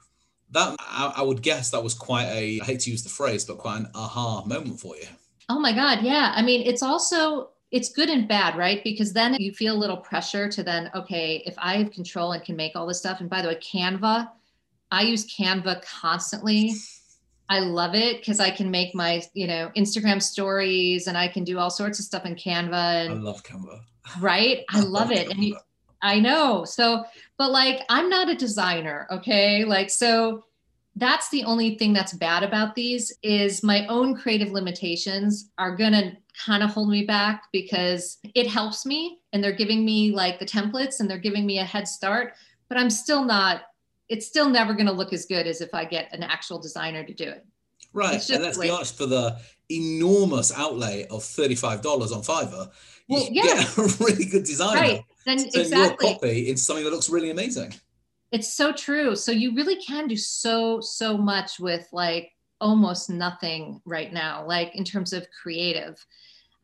That 0.53 0.77
I, 0.81 1.14
I, 1.16 1.22
would 1.22 1.42
guess 1.42 1.70
that 1.70 1.83
was 1.83 1.92
quite 1.92 2.27
a 2.27 2.61
I 2.61 2.64
hate 2.64 2.81
to 2.81 2.90
use 2.90 3.03
the 3.03 3.09
phrase, 3.09 3.44
but 3.44 3.59
quite 3.59 3.79
an 3.79 3.88
aha 3.94 4.44
moment 4.46 4.81
for 4.81 4.96
you. 4.96 5.07
Oh 5.49 5.59
my 5.59 5.72
God. 5.72 6.03
Yeah. 6.03 6.33
I 6.35 6.42
mean, 6.42 6.66
it's 6.66 6.83
also 6.83 7.51
it's 7.72 7.90
good 7.90 8.11
and 8.11 8.29
bad, 8.29 8.57
right? 8.57 8.83
Because 8.85 9.12
then 9.12 9.35
you 9.35 9.53
feel 9.53 9.75
a 9.75 9.79
little 9.79 9.96
pressure 9.96 10.49
to 10.49 10.62
then, 10.62 10.90
okay, 10.94 11.42
if 11.46 11.55
I 11.59 11.79
have 11.79 11.90
control 11.90 12.33
and 12.33 12.44
can 12.44 12.57
make 12.57 12.77
all 12.77 12.87
this 12.87 12.99
stuff. 12.99 13.20
And 13.20 13.29
by 13.29 13.42
the 13.42 13.49
way, 13.49 13.57
Canva, 13.57 14.31
I 14.90 15.03
use 15.03 15.27
Canva 15.27 15.83
constantly. 15.83 16.75
I 17.49 17.61
love 17.61 17.95
it 17.95 18.19
because 18.19 18.41
I 18.41 18.51
can 18.51 18.71
make 18.71 18.95
my, 18.95 19.23
you 19.35 19.47
know, 19.47 19.71
Instagram 19.77 20.21
stories 20.21 21.07
and 21.07 21.17
I 21.17 21.29
can 21.29 21.45
do 21.45 21.59
all 21.59 21.71
sorts 21.71 21.99
of 21.99 22.05
stuff 22.05 22.25
in 22.25 22.35
Canva. 22.35 23.07
And 23.07 23.13
I 23.13 23.15
love 23.15 23.43
Canva. 23.43 23.81
Right? 24.21 24.65
I 24.71 24.81
love 24.81 25.13
it. 25.13 25.31
And 25.31 25.43
you, 25.43 25.57
i 26.03 26.19
know. 26.19 26.65
So 26.65 27.05
but 27.39 27.51
like 27.51 27.83
i'm 27.89 28.09
not 28.09 28.29
a 28.29 28.35
designer 28.35 29.07
okay? 29.11 29.65
Like 29.65 29.91
so 29.91 30.45
that's 30.97 31.29
the 31.29 31.45
only 31.45 31.77
thing 31.77 31.93
that's 31.93 32.15
bad 32.15 32.43
about 32.43 32.75
these 32.75 33.13
is 33.23 33.63
my 33.63 33.87
own 33.87 34.17
creative 34.17 34.51
limitations 34.51 35.51
are 35.59 35.77
going 35.77 35.93
to 35.93 36.13
kind 36.45 36.63
of 36.63 36.71
hold 36.71 36.89
me 36.89 37.05
back 37.05 37.45
because 37.53 38.19
it 38.35 38.47
helps 38.47 38.87
me 38.87 39.19
and 39.33 39.45
they're 39.45 39.53
giving 39.53 39.85
me 39.85 40.13
like 40.13 40.39
the 40.39 40.47
templates 40.47 41.01
and 41.01 41.09
they're 41.09 41.19
giving 41.19 41.47
me 41.47 41.59
a 41.59 41.65
head 41.65 41.87
start 41.87 42.33
but 42.69 42.79
i'm 42.79 42.91
still 42.91 43.25
not 43.25 43.63
it's 44.09 44.27
still 44.27 44.49
never 44.49 44.75
going 44.75 44.87
to 44.87 44.92
look 44.92 45.12
as 45.12 45.27
good 45.27 45.47
as 45.47 45.61
if 45.61 45.73
i 45.75 45.85
get 45.85 46.12
an 46.12 46.23
actual 46.23 46.59
designer 46.59 47.05
to 47.05 47.14
do 47.14 47.25
it 47.25 47.45
right 47.92 48.29
and 48.31 48.42
let's 48.42 48.59
be 48.59 48.71
honest 48.71 48.97
for 48.97 49.07
the 49.07 49.38
enormous 49.69 50.53
outlay 50.57 51.05
of 51.11 51.23
$35 51.23 51.85
on 52.12 52.23
fiverr 52.23 52.71
well, 53.09 53.27
yeah. 53.31 53.42
get 53.42 53.79
a 53.79 53.83
really 54.01 54.25
good 54.25 54.45
designer 54.45 54.81
right. 54.81 55.05
then 55.25 55.38
exactly. 55.40 56.09
your 56.09 56.14
copy 56.14 56.49
into 56.49 56.61
something 56.61 56.85
that 56.85 56.90
looks 56.90 57.09
really 57.09 57.31
amazing. 57.31 57.75
It's 58.33 58.53
so 58.53 58.73
true. 58.73 59.14
So 59.14 59.31
you 59.33 59.55
really 59.55 59.77
can 59.77 60.09
do 60.09 60.16
so 60.16 60.81
so 60.81 61.16
much 61.16 61.61
with 61.61 61.87
like 61.92 62.33
almost 62.61 63.09
nothing 63.09 63.81
right 63.85 64.12
now, 64.12 64.45
like 64.47 64.75
in 64.75 64.85
terms 64.85 65.12
of 65.12 65.27
creative. 65.31 66.05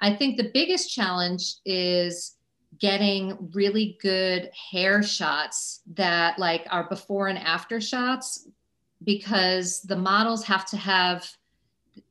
I 0.01 0.15
think 0.17 0.37
the 0.37 0.51
biggest 0.53 0.93
challenge 0.93 1.55
is 1.65 2.35
getting 2.79 3.51
really 3.53 3.99
good 4.01 4.51
hair 4.71 5.03
shots 5.03 5.81
that 5.95 6.39
like 6.39 6.67
are 6.71 6.89
before 6.89 7.29
and 7.29 7.39
after 7.39 7.81
shots 7.81 8.49
because 9.05 9.83
the 9.83 9.97
models 9.97 10.45
have 10.45 10.65
to 10.67 10.77
have 10.77 11.29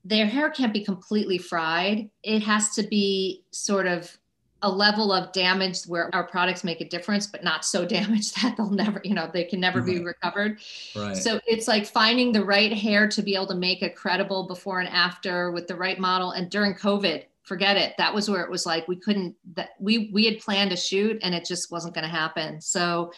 their 0.04 0.26
hair 0.26 0.50
can't 0.50 0.74
be 0.74 0.84
completely 0.84 1.38
fried. 1.38 2.10
It 2.24 2.42
has 2.42 2.76
to 2.76 2.84
be 2.84 3.44
sort 3.52 3.88
of 3.88 4.18
a 4.64 4.70
level 4.70 5.12
of 5.12 5.32
damage 5.32 5.84
where 5.86 6.14
our 6.14 6.24
products 6.24 6.64
make 6.64 6.82
a 6.82 6.86
difference, 6.88 7.26
but 7.26 7.44
not 7.44 7.66
so 7.66 7.86
damaged 7.98 8.42
that 8.42 8.58
they'll 8.58 8.70
never, 8.70 9.02
you 9.04 9.14
know, 9.14 9.30
they 9.32 9.44
can 9.44 9.60
never 9.60 9.80
right. 9.80 9.98
be 9.98 10.04
recovered. 10.04 10.60
Right. 10.96 11.18
So 11.18 11.40
it's 11.48 11.68
like 11.68 11.88
finding 11.88 12.32
the 12.32 12.46
right 12.46 12.72
hair 12.72 13.08
to 13.08 13.22
be 13.22 13.36
able 13.36 13.48
to 13.48 13.56
make 13.56 13.82
a 13.82 13.90
credible 13.90 14.48
before 14.48 14.80
and 14.80 14.90
after 14.90 15.52
with 15.52 15.68
the 15.68 15.76
right 15.76 16.00
model. 16.00 16.32
And 16.32 16.50
during 16.50 16.76
COVID, 16.76 17.26
forget 17.44 17.78
it. 17.78 17.94
That 17.98 18.14
was 18.14 18.30
where 18.30 18.44
it 18.44 18.52
was 18.52 18.66
like 18.66 18.88
we 18.88 18.96
couldn't 18.96 19.36
that 19.56 19.70
we 19.80 20.10
we 20.14 20.26
had 20.26 20.40
planned 20.40 20.72
a 20.72 20.78
shoot 20.78 21.20
and 21.24 21.34
it 21.34 21.46
just 21.46 21.72
wasn't 21.72 21.96
going 21.96 22.06
to 22.06 22.10
happen. 22.10 22.62
So 22.62 23.12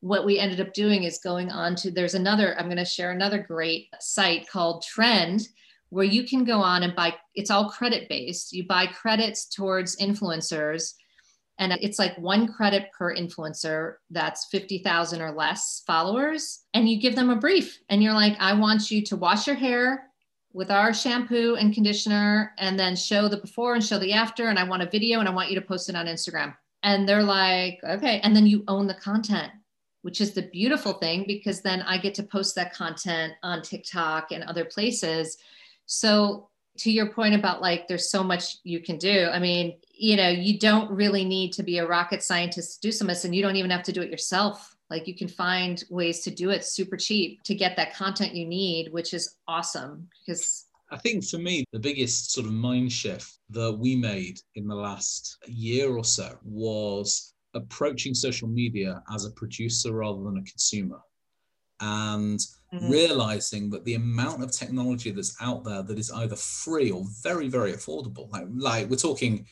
what 0.00 0.24
we 0.24 0.38
ended 0.38 0.60
up 0.60 0.74
doing 0.74 1.04
is 1.04 1.20
going 1.22 1.50
on 1.50 1.76
to 1.76 1.90
there's 1.90 2.14
another, 2.14 2.58
I'm 2.58 2.66
going 2.66 2.76
to 2.76 2.84
share 2.84 3.12
another 3.12 3.38
great 3.38 3.88
site 4.00 4.48
called 4.48 4.82
Trend 4.82 5.46
where 5.92 6.06
you 6.06 6.26
can 6.26 6.42
go 6.42 6.58
on 6.58 6.82
and 6.84 6.96
buy 6.96 7.14
it's 7.34 7.50
all 7.50 7.68
credit 7.68 8.08
based 8.08 8.54
you 8.54 8.66
buy 8.66 8.86
credits 8.86 9.46
towards 9.46 9.96
influencers 9.96 10.94
and 11.58 11.70
it's 11.82 11.98
like 11.98 12.16
one 12.16 12.50
credit 12.50 12.88
per 12.96 13.14
influencer 13.14 13.96
that's 14.10 14.46
50,000 14.46 15.20
or 15.20 15.32
less 15.32 15.82
followers 15.86 16.64
and 16.72 16.88
you 16.88 16.98
give 16.98 17.14
them 17.14 17.28
a 17.28 17.36
brief 17.36 17.78
and 17.90 18.02
you're 18.02 18.14
like 18.14 18.34
I 18.40 18.54
want 18.54 18.90
you 18.90 19.02
to 19.04 19.16
wash 19.16 19.46
your 19.46 19.56
hair 19.56 20.10
with 20.54 20.70
our 20.70 20.92
shampoo 20.92 21.56
and 21.56 21.74
conditioner 21.74 22.52
and 22.58 22.78
then 22.78 22.94
show 22.94 23.28
the 23.28 23.36
before 23.36 23.74
and 23.74 23.84
show 23.84 23.98
the 23.98 24.12
after 24.12 24.48
and 24.48 24.58
I 24.58 24.64
want 24.64 24.82
a 24.82 24.90
video 24.90 25.20
and 25.20 25.28
I 25.28 25.32
want 25.32 25.50
you 25.50 25.54
to 25.58 25.66
post 25.66 25.88
it 25.88 25.96
on 25.96 26.06
Instagram 26.06 26.54
and 26.82 27.08
they're 27.08 27.22
like 27.22 27.80
okay 27.84 28.20
and 28.22 28.34
then 28.34 28.46
you 28.46 28.64
own 28.68 28.86
the 28.86 28.94
content 28.94 29.52
which 30.02 30.20
is 30.20 30.32
the 30.32 30.42
beautiful 30.42 30.94
thing 30.94 31.24
because 31.26 31.62
then 31.62 31.82
I 31.82 31.96
get 31.96 32.14
to 32.14 32.22
post 32.22 32.54
that 32.56 32.74
content 32.74 33.34
on 33.42 33.62
TikTok 33.62 34.32
and 34.32 34.44
other 34.44 34.64
places 34.64 35.38
so 35.86 36.48
to 36.78 36.90
your 36.90 37.06
point 37.06 37.34
about 37.34 37.60
like 37.60 37.86
there's 37.86 38.10
so 38.10 38.22
much 38.22 38.56
you 38.64 38.80
can 38.80 38.96
do. 38.96 39.28
I 39.30 39.38
mean, 39.38 39.76
you 39.92 40.16
know, 40.16 40.28
you 40.28 40.58
don't 40.58 40.90
really 40.90 41.24
need 41.24 41.52
to 41.54 41.62
be 41.62 41.78
a 41.78 41.86
rocket 41.86 42.22
scientist 42.22 42.74
to 42.74 42.88
do 42.88 42.92
some 42.92 43.08
of 43.08 43.16
this, 43.16 43.24
and 43.24 43.34
you 43.34 43.42
don't 43.42 43.56
even 43.56 43.70
have 43.70 43.82
to 43.84 43.92
do 43.92 44.02
it 44.02 44.10
yourself. 44.10 44.71
Like 44.92 45.08
you 45.08 45.16
can 45.16 45.26
find 45.26 45.82
ways 45.88 46.20
to 46.20 46.30
do 46.30 46.50
it 46.50 46.66
super 46.66 46.98
cheap 46.98 47.42
to 47.44 47.54
get 47.54 47.76
that 47.76 47.94
content 47.94 48.34
you 48.34 48.46
need, 48.46 48.92
which 48.92 49.14
is 49.14 49.36
awesome 49.48 50.06
because 50.20 50.66
I 50.90 50.98
think 50.98 51.24
for 51.24 51.38
me, 51.38 51.64
the 51.72 51.78
biggest 51.78 52.32
sort 52.32 52.46
of 52.46 52.52
mind 52.52 52.92
shift 52.92 53.38
that 53.48 53.72
we 53.72 53.96
made 53.96 54.38
in 54.54 54.68
the 54.68 54.74
last 54.74 55.38
year 55.46 55.96
or 55.96 56.04
so 56.04 56.36
was 56.44 57.32
approaching 57.54 58.12
social 58.12 58.46
media 58.46 59.02
as 59.14 59.24
a 59.24 59.30
producer 59.30 59.92
rather 59.94 60.22
than 60.22 60.36
a 60.36 60.42
consumer. 60.42 61.00
And 61.80 62.38
mm-hmm. 62.38 62.90
realizing 62.90 63.70
that 63.70 63.86
the 63.86 63.94
amount 63.94 64.42
of 64.42 64.52
technology 64.52 65.10
that's 65.10 65.34
out 65.40 65.64
there 65.64 65.82
that 65.82 65.98
is 65.98 66.12
either 66.12 66.36
free 66.36 66.90
or 66.90 67.06
very, 67.22 67.48
very 67.48 67.72
affordable, 67.72 68.30
like, 68.30 68.44
like 68.54 68.90
we're 68.90 68.96
talking 68.96 69.46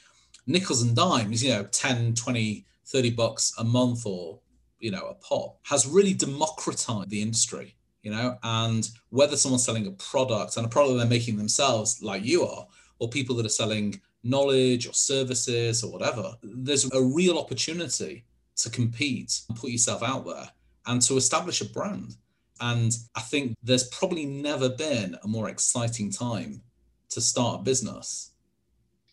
nickels 0.46 0.82
and 0.82 0.94
dimes, 0.94 1.42
you 1.42 1.54
know, 1.54 1.64
10, 1.64 2.14
20, 2.14 2.66
30 2.88 3.10
bucks 3.12 3.54
a 3.58 3.64
month 3.64 4.04
or, 4.04 4.38
you 4.80 4.90
know, 4.90 5.06
a 5.06 5.14
pop, 5.14 5.58
has 5.62 5.86
really 5.86 6.14
democratized 6.14 7.10
the 7.10 7.22
industry, 7.22 7.76
you 8.02 8.10
know, 8.10 8.36
and 8.42 8.90
whether 9.10 9.36
someone's 9.36 9.64
selling 9.64 9.86
a 9.86 9.92
product 9.92 10.56
and 10.56 10.66
a 10.66 10.68
product 10.68 10.96
they're 10.96 11.06
making 11.06 11.36
themselves 11.36 12.02
like 12.02 12.24
you 12.24 12.44
are, 12.44 12.66
or 12.98 13.08
people 13.08 13.36
that 13.36 13.46
are 13.46 13.50
selling 13.50 14.00
knowledge 14.22 14.86
or 14.86 14.92
services 14.92 15.82
or 15.82 15.92
whatever, 15.92 16.34
there's 16.42 16.90
a 16.92 17.02
real 17.02 17.38
opportunity 17.38 18.24
to 18.56 18.70
compete 18.70 19.40
and 19.48 19.56
put 19.56 19.70
yourself 19.70 20.02
out 20.02 20.26
there 20.26 20.48
and 20.86 21.00
to 21.02 21.16
establish 21.16 21.60
a 21.60 21.66
brand. 21.66 22.16
And 22.60 22.92
I 23.14 23.20
think 23.20 23.56
there's 23.62 23.88
probably 23.88 24.26
never 24.26 24.68
been 24.68 25.16
a 25.22 25.28
more 25.28 25.48
exciting 25.48 26.10
time 26.10 26.62
to 27.10 27.20
start 27.20 27.60
a 27.60 27.62
business 27.62 28.32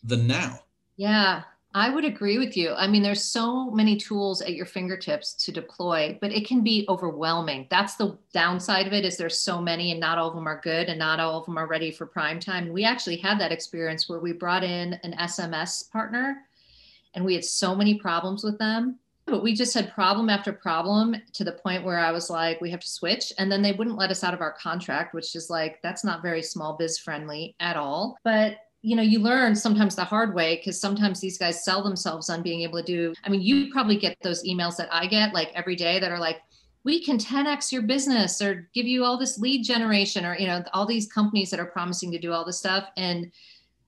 than 0.02 0.26
now. 0.26 0.60
Yeah, 0.96 1.42
I 1.78 1.90
would 1.90 2.04
agree 2.04 2.38
with 2.38 2.56
you. 2.56 2.74
I 2.74 2.88
mean, 2.88 3.02
there's 3.02 3.22
so 3.22 3.70
many 3.70 3.96
tools 3.96 4.42
at 4.42 4.54
your 4.54 4.66
fingertips 4.66 5.32
to 5.44 5.52
deploy, 5.52 6.18
but 6.20 6.32
it 6.32 6.44
can 6.44 6.64
be 6.64 6.84
overwhelming. 6.88 7.68
That's 7.70 7.94
the 7.94 8.18
downside 8.32 8.88
of 8.88 8.92
it 8.92 9.04
is 9.04 9.16
there's 9.16 9.38
so 9.38 9.60
many 9.60 9.92
and 9.92 10.00
not 10.00 10.18
all 10.18 10.30
of 10.30 10.34
them 10.34 10.48
are 10.48 10.60
good 10.60 10.88
and 10.88 10.98
not 10.98 11.20
all 11.20 11.38
of 11.38 11.46
them 11.46 11.56
are 11.56 11.68
ready 11.68 11.92
for 11.92 12.04
prime 12.04 12.40
time. 12.40 12.72
We 12.72 12.84
actually 12.84 13.18
had 13.18 13.38
that 13.38 13.52
experience 13.52 14.08
where 14.08 14.18
we 14.18 14.32
brought 14.32 14.64
in 14.64 14.94
an 15.04 15.14
SMS 15.20 15.88
partner 15.92 16.48
and 17.14 17.24
we 17.24 17.34
had 17.34 17.44
so 17.44 17.76
many 17.76 17.94
problems 17.94 18.42
with 18.42 18.58
them 18.58 18.98
but 19.28 19.42
we 19.42 19.54
just 19.54 19.74
had 19.74 19.92
problem 19.92 20.30
after 20.30 20.52
problem 20.52 21.14
to 21.34 21.44
the 21.44 21.52
point 21.52 21.84
where 21.84 21.98
I 21.98 22.12
was 22.12 22.30
like, 22.30 22.60
we 22.60 22.70
have 22.70 22.80
to 22.80 22.88
switch. 22.88 23.32
And 23.38 23.52
then 23.52 23.60
they 23.60 23.72
wouldn't 23.72 23.98
let 23.98 24.10
us 24.10 24.24
out 24.24 24.32
of 24.32 24.40
our 24.40 24.52
contract, 24.52 25.14
which 25.14 25.36
is 25.36 25.50
like, 25.50 25.82
that's 25.82 26.02
not 26.02 26.22
very 26.22 26.42
small 26.42 26.76
biz 26.78 26.98
friendly 26.98 27.54
at 27.60 27.76
all. 27.76 28.16
But 28.24 28.56
you 28.82 28.94
know, 28.94 29.02
you 29.02 29.18
learn 29.18 29.56
sometimes 29.56 29.96
the 29.96 30.04
hard 30.04 30.34
way 30.34 30.56
because 30.56 30.80
sometimes 30.80 31.20
these 31.20 31.38
guys 31.38 31.64
sell 31.64 31.82
themselves 31.82 32.30
on 32.30 32.42
being 32.42 32.62
able 32.62 32.78
to 32.78 32.84
do. 32.84 33.12
I 33.24 33.28
mean, 33.28 33.40
you 33.40 33.72
probably 33.72 33.96
get 33.96 34.16
those 34.22 34.44
emails 34.44 34.76
that 34.76 34.88
I 34.92 35.06
get 35.06 35.34
like 35.34 35.50
every 35.54 35.74
day 35.74 35.98
that 35.98 36.12
are 36.12 36.18
like, 36.18 36.38
we 36.84 37.04
can 37.04 37.18
10x 37.18 37.72
your 37.72 37.82
business 37.82 38.40
or 38.40 38.68
give 38.72 38.86
you 38.86 39.04
all 39.04 39.18
this 39.18 39.38
lead 39.38 39.62
generation 39.62 40.24
or 40.24 40.38
you 40.38 40.46
know 40.46 40.62
all 40.72 40.86
these 40.86 41.10
companies 41.12 41.50
that 41.50 41.60
are 41.60 41.66
promising 41.66 42.10
to 42.12 42.18
do 42.18 42.32
all 42.32 42.44
this 42.44 42.58
stuff 42.58 42.88
and 42.96 43.30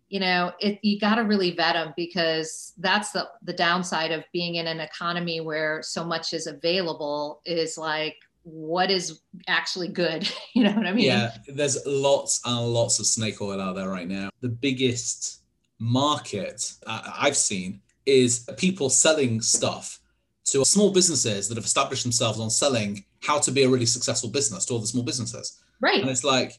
you 0.08 0.20
know 0.20 0.52
it, 0.60 0.78
you 0.82 0.98
got 0.98 1.14
to 1.14 1.22
really 1.22 1.52
vet 1.52 1.74
them 1.74 1.94
because 1.96 2.74
that's 2.78 3.12
the 3.12 3.28
the 3.44 3.52
downside 3.52 4.10
of 4.10 4.24
being 4.32 4.56
in 4.56 4.66
an 4.66 4.80
economy 4.80 5.40
where 5.40 5.80
so 5.82 6.04
much 6.04 6.34
is 6.34 6.46
available 6.46 7.40
is 7.46 7.78
like 7.78 8.16
what 8.42 8.90
is 8.90 9.20
actually 9.48 9.88
good 9.88 10.28
you 10.54 10.64
know 10.64 10.72
what 10.72 10.86
i 10.86 10.92
mean 10.92 11.04
yeah 11.04 11.30
there's 11.48 11.78
lots 11.86 12.40
and 12.44 12.66
lots 12.66 12.98
of 12.98 13.06
snake 13.06 13.40
oil 13.40 13.60
out 13.60 13.74
there 13.74 13.88
right 13.88 14.08
now 14.08 14.30
the 14.40 14.48
biggest 14.48 15.42
market 15.78 16.72
i've 16.86 17.36
seen 17.36 17.80
is 18.06 18.48
people 18.56 18.90
selling 18.90 19.40
stuff 19.40 20.00
to 20.44 20.64
small 20.64 20.92
businesses 20.92 21.48
that 21.48 21.56
have 21.56 21.64
established 21.64 22.02
themselves 22.02 22.40
on 22.40 22.50
selling 22.50 23.04
how 23.22 23.38
to 23.38 23.50
be 23.50 23.62
a 23.64 23.68
really 23.68 23.86
successful 23.86 24.30
business 24.30 24.64
to 24.64 24.72
all 24.72 24.80
the 24.80 24.86
small 24.86 25.04
businesses 25.04 25.60
right 25.80 26.00
and 26.00 26.10
it's 26.10 26.24
like 26.24 26.58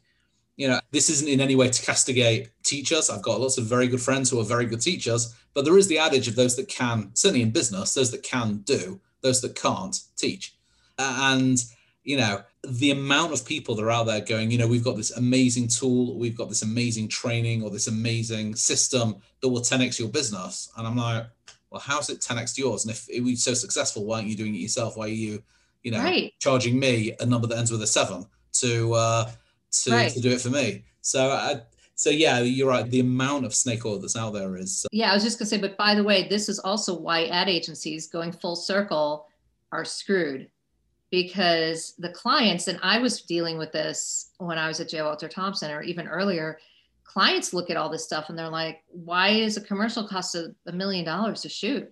you 0.61 0.67
know, 0.67 0.79
this 0.91 1.09
isn't 1.09 1.27
in 1.27 1.41
any 1.41 1.55
way 1.55 1.69
to 1.69 1.85
castigate 1.85 2.49
teachers. 2.63 3.09
I've 3.09 3.23
got 3.23 3.39
lots 3.39 3.57
of 3.57 3.65
very 3.65 3.87
good 3.87 3.99
friends 3.99 4.29
who 4.29 4.39
are 4.39 4.43
very 4.43 4.67
good 4.67 4.79
teachers, 4.79 5.33
but 5.55 5.65
there 5.65 5.77
is 5.77 5.87
the 5.87 5.97
adage 5.97 6.27
of 6.27 6.35
those 6.35 6.55
that 6.55 6.67
can, 6.67 7.09
certainly 7.15 7.41
in 7.41 7.49
business, 7.49 7.95
those 7.95 8.11
that 8.11 8.21
can 8.21 8.57
do, 8.57 8.99
those 9.21 9.41
that 9.41 9.55
can't 9.55 9.97
teach. 10.17 10.55
And, 11.01 11.63
you 12.03 12.17
know, 12.17 12.43
the 12.63 12.91
amount 12.91 13.33
of 13.33 13.45
people 13.45 13.75
that 13.75 13.83
are 13.83 13.91
out 13.91 14.05
there 14.05 14.21
going, 14.21 14.51
you 14.51 14.57
know, 14.57 14.67
we've 14.67 14.83
got 14.83 14.95
this 14.95 15.11
amazing 15.11 15.67
tool, 15.67 16.17
we've 16.17 16.37
got 16.37 16.49
this 16.49 16.61
amazing 16.61 17.07
training 17.07 17.63
or 17.63 17.69
this 17.69 17.87
amazing 17.87 18.55
system 18.55 19.15
that 19.41 19.49
will 19.49 19.61
10x 19.61 19.99
your 19.99 20.09
business. 20.09 20.71
And 20.77 20.87
I'm 20.87 20.95
like, 20.95 21.25
well, 21.69 21.81
how's 21.81 22.09
it 22.09 22.19
10x 22.19 22.57
yours? 22.57 22.85
And 22.85 22.91
if 22.91 23.09
it 23.09 23.21
was 23.21 23.43
so 23.43 23.53
successful, 23.53 24.05
why 24.05 24.17
aren't 24.17 24.27
you 24.27 24.35
doing 24.35 24.53
it 24.53 24.59
yourself? 24.59 24.97
Why 24.97 25.05
are 25.05 25.09
you, 25.09 25.41
you 25.83 25.91
know, 25.91 25.99
right. 25.99 26.33
charging 26.39 26.79
me 26.79 27.15
a 27.19 27.25
number 27.25 27.47
that 27.47 27.57
ends 27.57 27.71
with 27.71 27.81
a 27.81 27.87
seven 27.87 28.25
to, 28.53 28.93
uh, 28.93 29.31
to, 29.83 29.91
right. 29.91 30.11
to 30.11 30.19
do 30.19 30.29
it 30.29 30.41
for 30.41 30.49
me. 30.49 30.83
So 31.01 31.29
I, 31.29 31.61
so 31.95 32.09
yeah, 32.09 32.39
you're 32.39 32.67
right. 32.67 32.89
The 32.89 32.99
amount 32.99 33.45
of 33.45 33.53
snake 33.53 33.85
oil 33.85 33.99
that's 33.99 34.15
out 34.15 34.33
there 34.33 34.55
is. 34.57 34.85
Uh, 34.85 34.89
yeah, 34.91 35.11
I 35.11 35.13
was 35.13 35.23
just 35.23 35.37
gonna 35.37 35.47
say, 35.47 35.59
but 35.59 35.77
by 35.77 35.93
the 35.93 36.03
way, 36.03 36.27
this 36.27 36.49
is 36.49 36.57
also 36.57 36.97
why 36.97 37.25
ad 37.27 37.47
agencies 37.47 38.07
going 38.07 38.31
full 38.31 38.55
circle 38.55 39.27
are 39.71 39.85
screwed 39.85 40.49
because 41.11 41.93
the 41.99 42.09
clients, 42.09 42.67
and 42.67 42.79
I 42.81 42.97
was 42.97 43.21
dealing 43.21 43.57
with 43.57 43.71
this 43.71 44.31
when 44.37 44.57
I 44.57 44.67
was 44.67 44.79
at 44.79 44.89
J. 44.89 45.01
Walter 45.01 45.27
Thompson 45.27 45.69
or 45.69 45.83
even 45.83 46.07
earlier, 46.07 46.57
clients 47.03 47.53
look 47.53 47.69
at 47.69 47.75
all 47.77 47.89
this 47.89 48.05
stuff 48.05 48.29
and 48.29 48.39
they're 48.39 48.49
like, 48.49 48.83
why 48.87 49.29
is 49.29 49.57
a 49.57 49.61
commercial 49.61 50.07
cost 50.07 50.35
a, 50.35 50.71
million 50.71 51.03
dollars 51.03 51.41
to 51.41 51.49
shoot? 51.49 51.91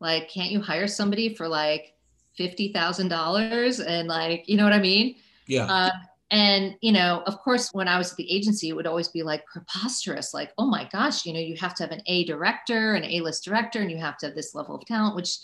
Like, 0.00 0.30
can't 0.30 0.50
you 0.50 0.60
hire 0.60 0.88
somebody 0.88 1.34
for 1.34 1.46
like 1.46 1.94
$50,000 2.40 3.86
and 3.86 4.08
like, 4.08 4.48
you 4.48 4.56
know 4.56 4.64
what 4.64 4.72
I 4.72 4.80
mean? 4.80 5.16
Yeah. 5.46 5.66
Uh, 5.66 5.90
and 6.30 6.74
you 6.80 6.90
know 6.90 7.22
of 7.26 7.38
course 7.38 7.68
when 7.74 7.86
i 7.86 7.98
was 7.98 8.10
at 8.10 8.16
the 8.16 8.32
agency 8.32 8.70
it 8.70 8.72
would 8.74 8.86
always 8.86 9.08
be 9.08 9.22
like 9.22 9.44
preposterous 9.44 10.32
like 10.32 10.52
oh 10.56 10.66
my 10.66 10.88
gosh 10.90 11.26
you 11.26 11.34
know 11.34 11.38
you 11.38 11.54
have 11.54 11.74
to 11.74 11.82
have 11.82 11.92
an 11.92 12.00
a 12.06 12.24
director 12.24 12.94
an 12.94 13.04
a 13.04 13.20
list 13.20 13.44
director 13.44 13.80
and 13.80 13.90
you 13.90 13.98
have 13.98 14.16
to 14.16 14.26
have 14.26 14.34
this 14.34 14.54
level 14.54 14.74
of 14.74 14.84
talent 14.86 15.14
which 15.14 15.36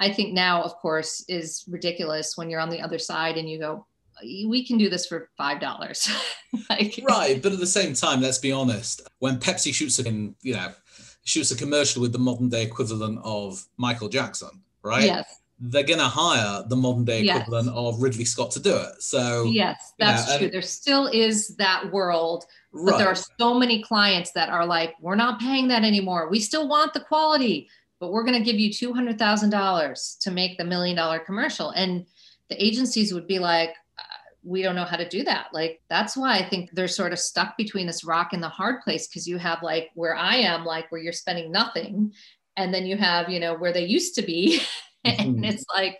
i 0.00 0.10
think 0.10 0.32
now 0.32 0.62
of 0.62 0.74
course 0.76 1.24
is 1.28 1.64
ridiculous 1.68 2.36
when 2.36 2.50
you're 2.50 2.60
on 2.60 2.70
the 2.70 2.80
other 2.80 2.98
side 2.98 3.36
and 3.36 3.48
you 3.48 3.58
go 3.58 3.86
we 4.46 4.66
can 4.66 4.76
do 4.76 4.90
this 4.90 5.06
for 5.06 5.30
five 5.36 5.60
dollars 5.60 6.08
like, 6.70 7.00
right 7.08 7.42
but 7.42 7.52
at 7.52 7.60
the 7.60 7.66
same 7.66 7.94
time 7.94 8.20
let's 8.20 8.38
be 8.38 8.52
honest 8.52 9.02
when 9.20 9.38
pepsi 9.38 9.72
shoots 9.72 9.98
a 9.98 10.10
you 10.42 10.54
know 10.54 10.72
shoots 11.24 11.50
a 11.52 11.56
commercial 11.56 12.02
with 12.02 12.12
the 12.12 12.18
modern 12.18 12.48
day 12.48 12.62
equivalent 12.62 13.18
of 13.22 13.64
michael 13.76 14.08
jackson 14.08 14.50
right 14.82 15.04
yes 15.04 15.40
they're 15.60 15.84
going 15.84 15.98
to 15.98 16.06
hire 16.06 16.64
the 16.66 16.76
modern 16.76 17.04
day 17.04 17.20
equivalent 17.20 17.66
yes. 17.66 17.74
of 17.76 18.02
Ridley 18.02 18.24
Scott 18.24 18.50
to 18.52 18.60
do 18.60 18.74
it. 18.74 19.02
So 19.02 19.44
yes, 19.44 19.92
that's 19.98 20.26
you 20.26 20.32
know, 20.32 20.38
true. 20.38 20.50
there 20.50 20.62
still 20.62 21.06
is 21.06 21.48
that 21.56 21.92
world, 21.92 22.46
but 22.72 22.80
right. 22.80 22.98
there 22.98 23.08
are 23.08 23.14
so 23.14 23.54
many 23.54 23.82
clients 23.82 24.32
that 24.32 24.48
are 24.48 24.64
like, 24.64 24.94
we're 25.00 25.16
not 25.16 25.38
paying 25.38 25.68
that 25.68 25.84
anymore. 25.84 26.30
We 26.30 26.40
still 26.40 26.66
want 26.66 26.94
the 26.94 27.00
quality, 27.00 27.68
but 28.00 28.10
we're 28.10 28.24
going 28.24 28.38
to 28.38 28.44
give 28.44 28.58
you 28.58 28.72
two 28.72 28.92
hundred 28.92 29.18
thousand 29.18 29.50
dollars 29.50 30.16
to 30.22 30.30
make 30.30 30.58
the 30.58 30.64
million 30.64 30.96
dollar 30.96 31.18
commercial, 31.18 31.70
and 31.70 32.06
the 32.48 32.64
agencies 32.64 33.14
would 33.14 33.26
be 33.26 33.38
like. 33.38 33.70
Uh, 33.98 34.02
we 34.42 34.62
don't 34.62 34.74
know 34.74 34.86
how 34.86 34.96
to 34.96 35.06
do 35.06 35.22
that. 35.22 35.48
Like, 35.52 35.82
that's 35.90 36.16
why 36.16 36.38
I 36.38 36.48
think 36.48 36.70
they're 36.72 36.88
sort 36.88 37.12
of 37.12 37.18
stuck 37.18 37.58
between 37.58 37.86
this 37.86 38.04
rock 38.04 38.32
and 38.32 38.42
the 38.42 38.48
hard 38.48 38.80
place 38.80 39.06
because 39.06 39.28
you 39.28 39.36
have 39.36 39.62
like 39.62 39.90
where 39.94 40.16
I 40.16 40.36
am, 40.36 40.64
like 40.64 40.90
where 40.90 41.00
you're 41.00 41.12
spending 41.12 41.52
nothing, 41.52 42.14
and 42.56 42.72
then 42.72 42.86
you 42.86 42.96
have, 42.96 43.28
you 43.28 43.38
know, 43.38 43.54
where 43.54 43.72
they 43.72 43.84
used 43.84 44.14
to 44.14 44.22
be 44.22 44.62
and 45.04 45.44
it's 45.44 45.64
like 45.74 45.98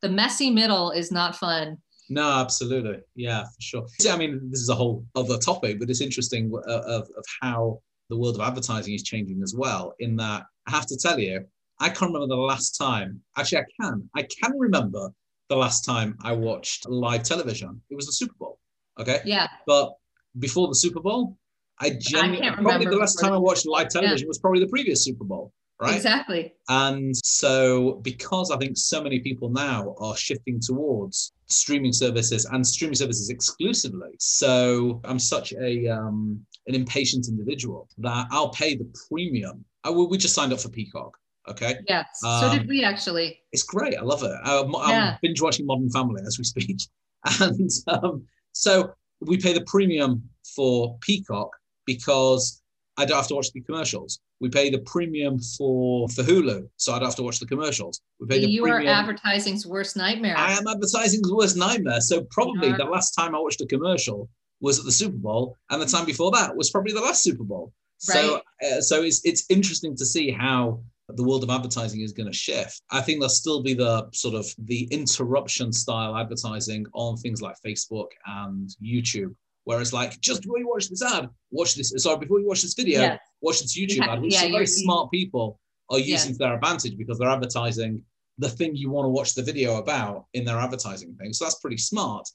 the 0.00 0.08
messy 0.08 0.50
middle 0.50 0.90
is 0.90 1.12
not 1.12 1.36
fun. 1.36 1.78
No, 2.08 2.28
absolutely. 2.28 2.98
Yeah, 3.14 3.44
for 3.44 3.60
sure. 3.60 3.86
I 4.10 4.16
mean, 4.16 4.50
this 4.50 4.60
is 4.60 4.68
a 4.68 4.74
whole 4.74 5.04
other 5.14 5.38
topic, 5.38 5.78
but 5.78 5.88
it's 5.88 6.00
interesting 6.00 6.52
uh, 6.54 6.70
of, 6.70 7.08
of 7.16 7.24
how 7.40 7.80
the 8.12 8.18
world 8.18 8.34
of 8.34 8.42
advertising 8.42 8.92
is 8.92 9.02
changing 9.02 9.42
as 9.42 9.54
well. 9.56 9.94
In 9.98 10.16
that, 10.16 10.42
I 10.66 10.70
have 10.70 10.86
to 10.86 10.96
tell 10.98 11.18
you, 11.18 11.44
I 11.80 11.88
can't 11.88 12.12
remember 12.12 12.26
the 12.26 12.36
last 12.36 12.72
time. 12.76 13.20
Actually, 13.38 13.62
I 13.62 13.64
can. 13.80 14.10
I 14.14 14.22
can 14.22 14.58
remember 14.58 15.08
the 15.48 15.56
last 15.56 15.82
time 15.86 16.18
I 16.22 16.32
watched 16.32 16.86
live 16.88 17.22
television. 17.22 17.80
It 17.88 17.96
was 17.96 18.06
the 18.06 18.12
Super 18.12 18.34
Bowl. 18.38 18.58
Okay. 19.00 19.20
Yeah. 19.24 19.48
But 19.66 19.94
before 20.38 20.68
the 20.68 20.74
Super 20.74 21.00
Bowl, 21.00 21.38
I 21.80 21.96
genuinely 21.98 22.46
I 22.46 22.54
probably 22.54 22.86
the 22.86 22.96
last 22.96 23.16
time 23.16 23.32
I 23.32 23.38
watched 23.38 23.66
live 23.66 23.88
television 23.88 24.26
yeah. 24.26 24.28
was 24.28 24.38
probably 24.38 24.60
the 24.60 24.68
previous 24.68 25.02
Super 25.02 25.24
Bowl 25.24 25.52
right? 25.82 25.96
Exactly. 25.96 26.54
And 26.68 27.14
so, 27.24 28.00
because 28.02 28.50
I 28.50 28.56
think 28.56 28.76
so 28.76 29.02
many 29.02 29.20
people 29.20 29.50
now 29.50 29.94
are 29.98 30.16
shifting 30.16 30.60
towards 30.60 31.32
streaming 31.46 31.92
services 31.92 32.46
and 32.46 32.66
streaming 32.66 32.94
services 32.94 33.30
exclusively, 33.30 34.12
so 34.18 35.00
I'm 35.04 35.18
such 35.18 35.52
a 35.52 35.88
um, 35.88 36.44
an 36.66 36.74
impatient 36.74 37.28
individual 37.28 37.88
that 37.98 38.26
I'll 38.30 38.50
pay 38.50 38.76
the 38.76 38.88
premium. 39.08 39.64
I, 39.84 39.90
we 39.90 40.16
just 40.16 40.34
signed 40.34 40.52
up 40.52 40.60
for 40.60 40.68
Peacock. 40.68 41.16
Okay. 41.48 41.76
Yes. 41.88 42.06
Um, 42.24 42.40
so 42.40 42.52
did 42.52 42.62
um, 42.62 42.66
we 42.68 42.84
actually. 42.84 43.40
It's 43.52 43.64
great. 43.64 43.96
I 43.96 44.02
love 44.02 44.22
it. 44.22 44.32
I'm, 44.44 44.74
I'm 44.76 45.18
binge 45.22 45.40
watching 45.40 45.66
Modern 45.66 45.90
Family 45.90 46.22
as 46.24 46.38
we 46.38 46.44
speak, 46.44 46.80
and 47.40 47.70
um, 47.88 48.24
so 48.52 48.92
we 49.20 49.38
pay 49.38 49.52
the 49.52 49.62
premium 49.62 50.22
for 50.54 50.96
Peacock 51.00 51.50
because 51.84 52.62
I 52.96 53.04
don't 53.04 53.16
have 53.16 53.28
to 53.28 53.34
watch 53.34 53.50
the 53.52 53.60
commercials. 53.60 54.20
We 54.40 54.48
pay 54.48 54.70
the 54.70 54.80
premium 54.80 55.38
for 55.40 56.08
for 56.08 56.22
Hulu, 56.22 56.68
so 56.76 56.92
I 56.92 56.98
don't 56.98 57.06
have 57.06 57.16
to 57.16 57.22
watch 57.22 57.40
the 57.40 57.46
commercials. 57.46 58.00
We 58.20 58.26
pay 58.26 58.40
the 58.40 58.50
you 58.50 58.62
premium. 58.62 58.86
are 58.86 59.00
advertising's 59.00 59.66
worst 59.66 59.96
nightmare. 59.96 60.36
I 60.36 60.52
am 60.52 60.66
advertising's 60.66 61.30
worst 61.32 61.56
nightmare. 61.56 62.00
So 62.00 62.24
probably 62.30 62.72
the 62.72 62.84
last 62.84 63.12
time 63.12 63.34
I 63.34 63.38
watched 63.38 63.60
a 63.60 63.66
commercial 63.66 64.28
was 64.62 64.78
at 64.78 64.86
the 64.86 64.92
Super 64.92 65.18
Bowl, 65.18 65.56
and 65.68 65.82
the 65.82 65.86
time 65.86 66.06
before 66.06 66.30
that 66.30 66.56
was 66.56 66.70
probably 66.70 66.94
the 66.94 67.00
last 67.02 67.22
Super 67.22 67.44
Bowl. 67.44 67.72
So 67.98 68.40
uh, 68.66 68.80
so 68.80 69.02
it's 69.02 69.20
it's 69.24 69.44
interesting 69.50 69.94
to 69.96 70.06
see 70.06 70.30
how 70.30 70.80
the 71.08 71.22
world 71.22 71.42
of 71.44 71.50
advertising 71.50 72.00
is 72.00 72.12
going 72.12 72.30
to 72.30 72.36
shift. 72.36 72.80
I 72.90 73.00
think 73.00 73.18
there'll 73.18 73.28
still 73.28 73.62
be 73.62 73.74
the 73.74 74.08
sort 74.12 74.34
of 74.34 74.46
the 74.58 74.84
interruption 74.90 75.72
style 75.72 76.16
advertising 76.16 76.86
on 76.94 77.16
things 77.16 77.42
like 77.42 77.56
Facebook 77.64 78.08
and 78.26 78.70
YouTube, 78.82 79.34
where 79.64 79.80
it's 79.80 79.92
like, 79.92 80.20
just 80.20 80.42
before 80.42 80.58
you 80.58 80.68
watch 80.68 80.88
this 80.88 81.02
ad, 81.02 81.28
watch 81.50 81.74
this. 81.74 81.92
Sorry, 81.96 82.18
before 82.18 82.40
you 82.40 82.48
watch 82.48 82.62
this 82.62 82.74
video, 82.74 83.00
yeah. 83.00 83.18
watch 83.40 83.60
this 83.60 83.78
YouTube 83.78 84.06
ad, 84.06 84.22
which 84.22 84.34
yeah, 84.34 84.50
very 84.50 84.66
smart 84.66 85.10
people 85.10 85.60
are 85.90 85.98
using 85.98 86.30
yeah. 86.30 86.32
to 86.32 86.38
their 86.38 86.54
advantage 86.54 86.96
because 86.96 87.18
they're 87.18 87.28
advertising 87.28 88.02
the 88.38 88.48
thing 88.48 88.74
you 88.74 88.90
want 88.90 89.04
to 89.04 89.10
watch 89.10 89.34
the 89.34 89.42
video 89.42 89.76
about 89.76 90.24
in 90.34 90.44
their 90.44 90.58
advertising 90.58 91.14
thing. 91.16 91.32
So 91.32 91.44
that's 91.44 91.60
pretty 91.60 91.76
smart. 91.76 92.26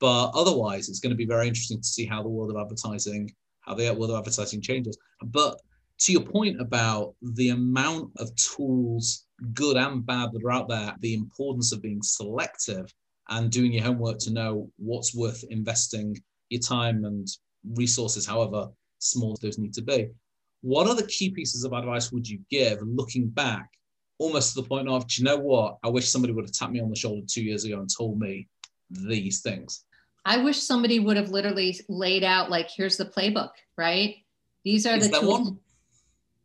But 0.00 0.30
otherwise, 0.34 0.88
it's 0.88 1.00
going 1.00 1.10
to 1.10 1.16
be 1.16 1.26
very 1.26 1.48
interesting 1.48 1.80
to 1.80 1.86
see 1.86 2.06
how 2.06 2.22
the 2.22 2.28
world 2.28 2.50
of 2.50 2.56
advertising, 2.56 3.32
how 3.60 3.74
the 3.74 3.92
world 3.94 4.10
of 4.10 4.18
advertising 4.18 4.60
changes. 4.60 4.96
But 5.22 5.60
to 6.00 6.12
your 6.12 6.22
point 6.22 6.60
about 6.60 7.14
the 7.20 7.50
amount 7.50 8.12
of 8.18 8.34
tools, 8.36 9.26
good 9.54 9.76
and 9.76 10.06
bad, 10.06 10.30
that 10.32 10.44
are 10.44 10.52
out 10.52 10.68
there, 10.68 10.94
the 11.00 11.14
importance 11.14 11.72
of 11.72 11.82
being 11.82 12.02
selective 12.02 12.92
and 13.28 13.50
doing 13.50 13.72
your 13.72 13.84
homework 13.84 14.18
to 14.20 14.32
know 14.32 14.70
what's 14.76 15.14
worth 15.14 15.44
investing 15.50 16.16
your 16.50 16.60
time 16.60 17.04
and 17.04 17.28
resources, 17.74 18.24
however 18.24 18.68
small 19.00 19.36
those 19.42 19.58
need 19.58 19.74
to 19.74 19.82
be. 19.82 20.08
What 20.62 20.86
are 20.86 20.94
the 20.94 21.06
key 21.06 21.30
pieces 21.30 21.64
of 21.64 21.72
advice 21.72 22.10
would 22.12 22.28
you 22.28 22.40
give 22.50 22.78
looking 22.82 23.28
back, 23.28 23.68
almost 24.18 24.54
to 24.54 24.62
the 24.62 24.68
point 24.68 24.88
of, 24.88 25.06
do 25.06 25.20
you 25.20 25.24
know 25.24 25.36
what? 25.36 25.78
I 25.82 25.88
wish 25.88 26.08
somebody 26.08 26.32
would 26.32 26.44
have 26.44 26.52
tapped 26.52 26.72
me 26.72 26.80
on 26.80 26.90
the 26.90 26.96
shoulder 26.96 27.26
two 27.26 27.42
years 27.42 27.64
ago 27.64 27.80
and 27.80 27.88
told 27.88 28.18
me 28.18 28.48
these 28.90 29.40
things. 29.40 29.84
I 30.28 30.36
wish 30.36 30.62
somebody 30.62 31.00
would 31.00 31.16
have 31.16 31.30
literally 31.30 31.80
laid 31.88 32.22
out, 32.22 32.50
like, 32.50 32.68
here's 32.70 32.98
the 32.98 33.06
playbook, 33.06 33.52
right? 33.78 34.16
These 34.62 34.84
are 34.84 34.96
Is 34.96 35.08
the 35.08 35.18
tools. 35.18 35.40
One? 35.40 35.58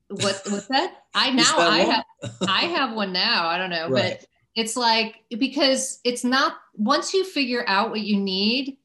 What 0.08 0.42
what's 0.48 0.68
that? 0.68 1.04
I 1.14 1.32
now 1.36 1.58
I 1.58 1.84
one? 1.84 1.92
have 1.92 2.06
I 2.48 2.62
have 2.62 2.96
one 2.96 3.12
now. 3.12 3.48
I 3.48 3.58
don't 3.58 3.70
know, 3.70 3.90
right. 3.90 4.20
but 4.20 4.28
it's 4.56 4.78
like 4.78 5.16
because 5.38 6.00
it's 6.06 6.24
not 6.24 6.56
once 6.76 7.14
you 7.14 7.26
figure 7.26 7.66
out 7.68 7.90
what 7.90 8.00
you 8.00 8.18
need, 8.18 8.78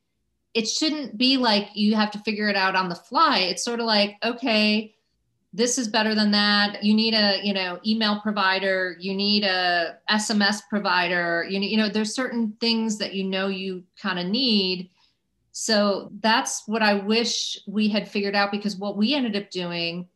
it 0.53 0.67
shouldn't 0.67 1.17
be 1.17 1.37
like 1.37 1.69
you 1.75 1.95
have 1.95 2.11
to 2.13 2.19
figure 2.19 2.49
it 2.49 2.57
out 2.57 2.75
on 2.75 2.89
the 2.89 2.97
fly. 2.97 3.39
It's 3.39 3.63
sort 3.63 3.79
of 3.79 3.87
like, 3.87 4.17
okay, 4.25 4.97
this 5.53 5.79
is 5.79 5.89
better 5.89 6.15
than 6.15 6.31
that. 6.33 6.85
You 6.85 6.95
need 6.95 7.15
a 7.15 7.41
you 7.43 7.55
know 7.55 7.79
email 7.87 8.21
provider. 8.21 8.97
You 9.01 9.15
need 9.15 9.45
a 9.45 9.99
sms 10.11 10.61
provider. 10.69 11.47
You 11.49 11.61
know, 11.61 11.67
you 11.67 11.77
know 11.77 11.89
there's 11.89 12.15
certain 12.15 12.55
things 12.61 12.99
that 12.99 13.15
you 13.15 13.25
know 13.25 13.49
you 13.49 13.85
kind 14.01 14.19
of 14.19 14.27
need. 14.27 14.91
So 15.53 16.13
that's 16.21 16.69
what 16.69 16.83
i 16.83 16.95
wish 16.95 17.59
we 17.67 17.89
had 17.89 18.07
figured 18.09 18.37
out 18.37 18.53
because 18.53 18.77
what 18.77 18.97
we 18.97 19.15
ended 19.15 19.35
up 19.35 19.51
doing 19.51 20.07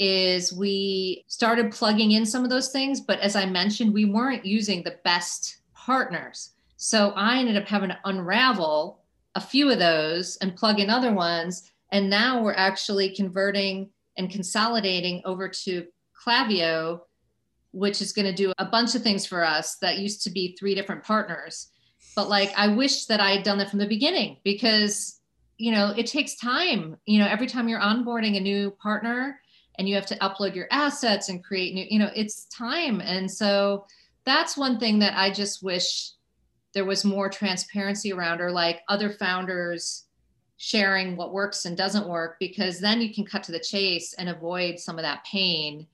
is 0.00 0.52
we 0.52 1.24
started 1.28 1.70
plugging 1.70 2.12
in 2.12 2.26
some 2.26 2.42
of 2.42 2.50
those 2.50 2.72
things 2.72 3.00
but 3.00 3.20
as 3.20 3.36
i 3.36 3.46
mentioned 3.46 3.94
we 3.94 4.06
weren't 4.06 4.44
using 4.44 4.82
the 4.82 4.98
best 5.04 5.58
partners. 5.72 6.50
So 6.78 7.10
i 7.10 7.38
ended 7.38 7.56
up 7.56 7.68
having 7.68 7.90
to 7.90 7.98
unravel 8.06 9.02
a 9.36 9.40
few 9.40 9.70
of 9.70 9.78
those 9.78 10.36
and 10.38 10.56
plug 10.56 10.80
in 10.80 10.90
other 10.90 11.12
ones 11.12 11.70
and 11.92 12.10
now 12.10 12.42
we're 12.42 12.54
actually 12.54 13.14
converting 13.14 13.88
and 14.16 14.30
consolidating 14.30 15.22
over 15.24 15.48
to 15.48 15.86
Klaviyo, 16.24 17.00
which 17.72 18.02
is 18.02 18.12
going 18.12 18.26
to 18.26 18.34
do 18.34 18.52
a 18.58 18.64
bunch 18.64 18.94
of 18.94 19.02
things 19.02 19.26
for 19.26 19.44
us 19.44 19.76
that 19.76 19.98
used 19.98 20.22
to 20.24 20.30
be 20.30 20.56
three 20.58 20.74
different 20.74 21.02
partners. 21.02 21.68
But 22.14 22.28
like, 22.28 22.52
I 22.56 22.68
wish 22.68 23.06
that 23.06 23.20
I 23.20 23.30
had 23.30 23.42
done 23.42 23.58
that 23.58 23.70
from 23.70 23.78
the 23.78 23.86
beginning 23.86 24.36
because, 24.44 25.20
you 25.56 25.72
know, 25.72 25.94
it 25.96 26.06
takes 26.06 26.36
time. 26.36 26.96
You 27.06 27.20
know, 27.20 27.26
every 27.26 27.46
time 27.46 27.68
you're 27.68 27.80
onboarding 27.80 28.36
a 28.36 28.40
new 28.40 28.70
partner 28.72 29.40
and 29.78 29.88
you 29.88 29.94
have 29.94 30.06
to 30.06 30.18
upload 30.18 30.54
your 30.54 30.68
assets 30.70 31.28
and 31.30 31.42
create 31.42 31.74
new, 31.74 31.86
you 31.88 31.98
know, 31.98 32.10
it's 32.14 32.44
time. 32.46 33.00
And 33.00 33.30
so 33.30 33.86
that's 34.24 34.56
one 34.56 34.78
thing 34.78 34.98
that 34.98 35.16
I 35.16 35.30
just 35.30 35.62
wish 35.62 36.12
there 36.74 36.84
was 36.84 37.04
more 37.04 37.28
transparency 37.28 38.12
around 38.12 38.40
or 38.40 38.50
like 38.50 38.82
other 38.88 39.10
founders 39.10 40.04
sharing 40.56 41.16
what 41.16 41.32
works 41.32 41.64
and 41.64 41.76
doesn't 41.76 42.08
work 42.08 42.36
because 42.38 42.78
then 42.78 43.00
you 43.00 43.12
can 43.12 43.24
cut 43.24 43.42
to 43.44 43.52
the 43.52 43.60
chase 43.60 44.14
and 44.14 44.28
avoid 44.28 44.78
some 44.78 44.98
of 44.98 45.02
that 45.02 45.24
pain. 45.24 45.86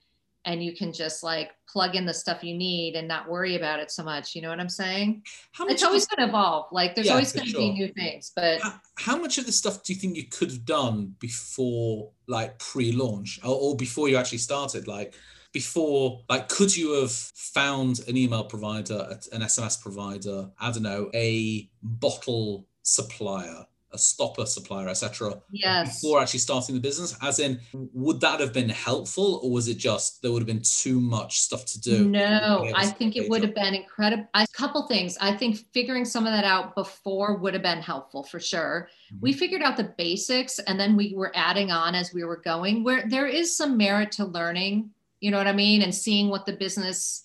And 0.45 0.63
you 0.63 0.75
can 0.75 0.93
just 0.93 1.23
like 1.23 1.51
plug 1.67 1.95
in 1.95 2.07
the 2.07 2.15
stuff 2.15 2.43
you 2.43 2.55
need 2.55 2.95
and 2.95 3.07
not 3.07 3.29
worry 3.29 3.57
about 3.57 3.81
it 3.81 3.91
so 3.91 4.03
much. 4.03 4.35
You 4.35 4.41
know 4.41 4.49
what 4.49 4.61
i'm 4.61 4.69
saying? 4.69 5.23
It's 5.61 5.83
always 5.83 6.07
going 6.07 6.27
to 6.27 6.29
evolve. 6.29 6.67
Like 6.73 6.95
there's 6.95 7.09
yeah, 7.09 7.15
always 7.15 7.33
going 7.33 7.47
to 7.47 7.51
sure. 7.51 7.61
be 7.61 7.73
new 7.73 7.89
things 7.89 8.33
but 8.35 8.61
how, 8.63 8.81
how, 8.97 9.19
much 9.19 9.37
of 9.37 9.47
this 9.47 9.57
stuff 9.57 9.83
do 9.83 9.93
you 9.93 9.99
think 9.99 10.17
you 10.17 10.25
could 10.25 10.51
have 10.51 10.65
done 10.65 11.15
before 11.19 12.11
like 12.29 12.59
pre-launch 12.59 13.41
or, 13.45 13.55
or 13.55 13.77
before 13.77 14.09
you 14.09 14.17
actually 14.17 14.39
started? 14.39 14.87
Like 14.87 15.15
before 15.53 16.21
like 16.29 16.49
could 16.49 16.75
you 16.77 16.93
have 16.93 17.11
found 17.11 18.01
an 18.07 18.17
email 18.17 18.45
provider 18.45 19.19
an 19.33 19.41
sms 19.43 19.81
provider 19.81 20.49
i 20.61 20.71
don't 20.71 20.83
know 20.83 21.11
a 21.15 21.69
bottle 21.83 22.67
supplier 22.83 23.65
a 23.93 23.99
stopper 23.99 24.45
supplier, 24.47 24.89
etc. 24.89 25.41
Yes. 25.51 26.01
Before 26.01 26.21
actually 26.21 26.41
starting 26.41 26.75
the 26.75 26.81
business, 26.81 27.17
as 27.23 27.39
in, 27.39 27.61
would 27.73 28.21
that 28.21 28.41
have 28.41 28.53
been 28.53 28.69
helpful, 28.69 29.41
or 29.43 29.51
was 29.51 29.69
it 29.69 29.79
just 29.79 30.23
there 30.23 30.31
would 30.33 30.41
have 30.41 30.47
been 30.47 30.63
too 30.63 31.01
much 31.01 31.41
stuff 31.41 31.65
to 31.67 31.81
do? 31.81 32.09
No, 32.09 32.71
I 32.75 32.87
think 32.87 33.17
it 33.17 33.29
would 33.31 33.43
have 33.43 33.55
been 33.55 33.75
incredible. 33.75 34.27
A 34.35 34.47
couple 34.53 34.87
things. 34.87 35.17
I 35.21 35.37
think 35.37 35.59
figuring 35.73 36.05
some 36.05 36.27
of 36.27 36.33
that 36.33 36.45
out 36.45 36.75
before 36.75 37.37
would 37.39 37.55
have 37.55 37.63
been 37.63 37.81
helpful 37.81 38.23
for 38.23 38.41
sure. 38.41 38.89
Mm-hmm. 39.13 39.21
We 39.21 39.33
figured 39.33 39.63
out 39.63 39.77
the 39.77 39.95
basics, 39.97 40.59
and 40.59 40.79
then 40.79 40.97
we 40.97 41.15
were 41.17 41.33
adding 41.35 41.71
on 41.71 41.95
as 41.95 42.13
we 42.13 42.25
were 42.25 42.37
going. 42.37 42.85
Where 42.85 43.05
there 43.09 43.27
is 43.27 43.57
some 43.57 43.77
merit 43.77 44.13
to 44.13 44.25
learning, 44.25 44.91
you 45.21 45.31
know 45.31 45.39
what 45.39 45.47
I 45.47 45.53
mean, 45.53 45.83
and 45.83 45.95
seeing 45.95 46.29
what 46.29 46.47
the 46.47 46.53
business 46.53 47.25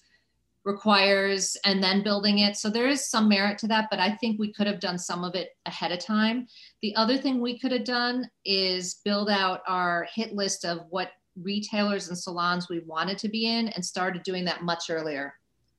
requires 0.65 1.57
and 1.65 1.83
then 1.83 2.03
building 2.03 2.39
it. 2.39 2.55
So 2.55 2.69
there 2.69 2.87
is 2.87 3.09
some 3.09 3.27
merit 3.27 3.57
to 3.59 3.67
that, 3.67 3.87
but 3.91 3.99
I 3.99 4.15
think 4.15 4.39
we 4.39 4.53
could 4.53 4.67
have 4.67 4.79
done 4.79 4.97
some 4.97 5.23
of 5.23 5.35
it 5.35 5.49
ahead 5.65 5.91
of 5.91 5.99
time. 5.99 6.47
The 6.81 6.95
other 6.95 7.17
thing 7.17 7.41
we 7.41 7.59
could 7.59 7.71
have 7.71 7.83
done 7.83 8.29
is 8.45 9.01
build 9.03 9.29
out 9.29 9.61
our 9.67 10.07
hit 10.13 10.33
list 10.33 10.65
of 10.65 10.79
what 10.89 11.11
retailers 11.41 12.07
and 12.07 12.17
salons 12.17 12.69
we 12.69 12.79
wanted 12.79 13.17
to 13.17 13.29
be 13.29 13.47
in 13.47 13.69
and 13.69 13.83
started 13.83 14.23
doing 14.23 14.45
that 14.45 14.63
much 14.63 14.89
earlier 14.89 15.33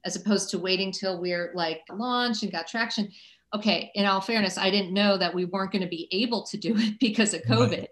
as 0.05 0.16
opposed 0.16 0.51
to 0.51 0.59
waiting 0.59 0.92
till 0.92 1.20
we're 1.20 1.53
like 1.55 1.81
launched 1.90 2.42
and 2.42 2.53
got 2.53 2.66
traction. 2.66 3.11
Okay, 3.55 3.90
in 3.94 4.05
all 4.05 4.20
fairness, 4.20 4.59
I 4.59 4.70
didn't 4.70 4.92
know 4.92 5.16
that 5.16 5.33
we 5.33 5.44
weren't 5.44 5.73
going 5.73 5.83
to 5.83 5.88
be 5.88 6.09
able 6.11 6.42
to 6.44 6.57
do 6.57 6.75
it 6.77 6.99
because 7.01 7.35
of 7.35 7.42
COVID. 7.42 7.81
Right. 7.81 7.88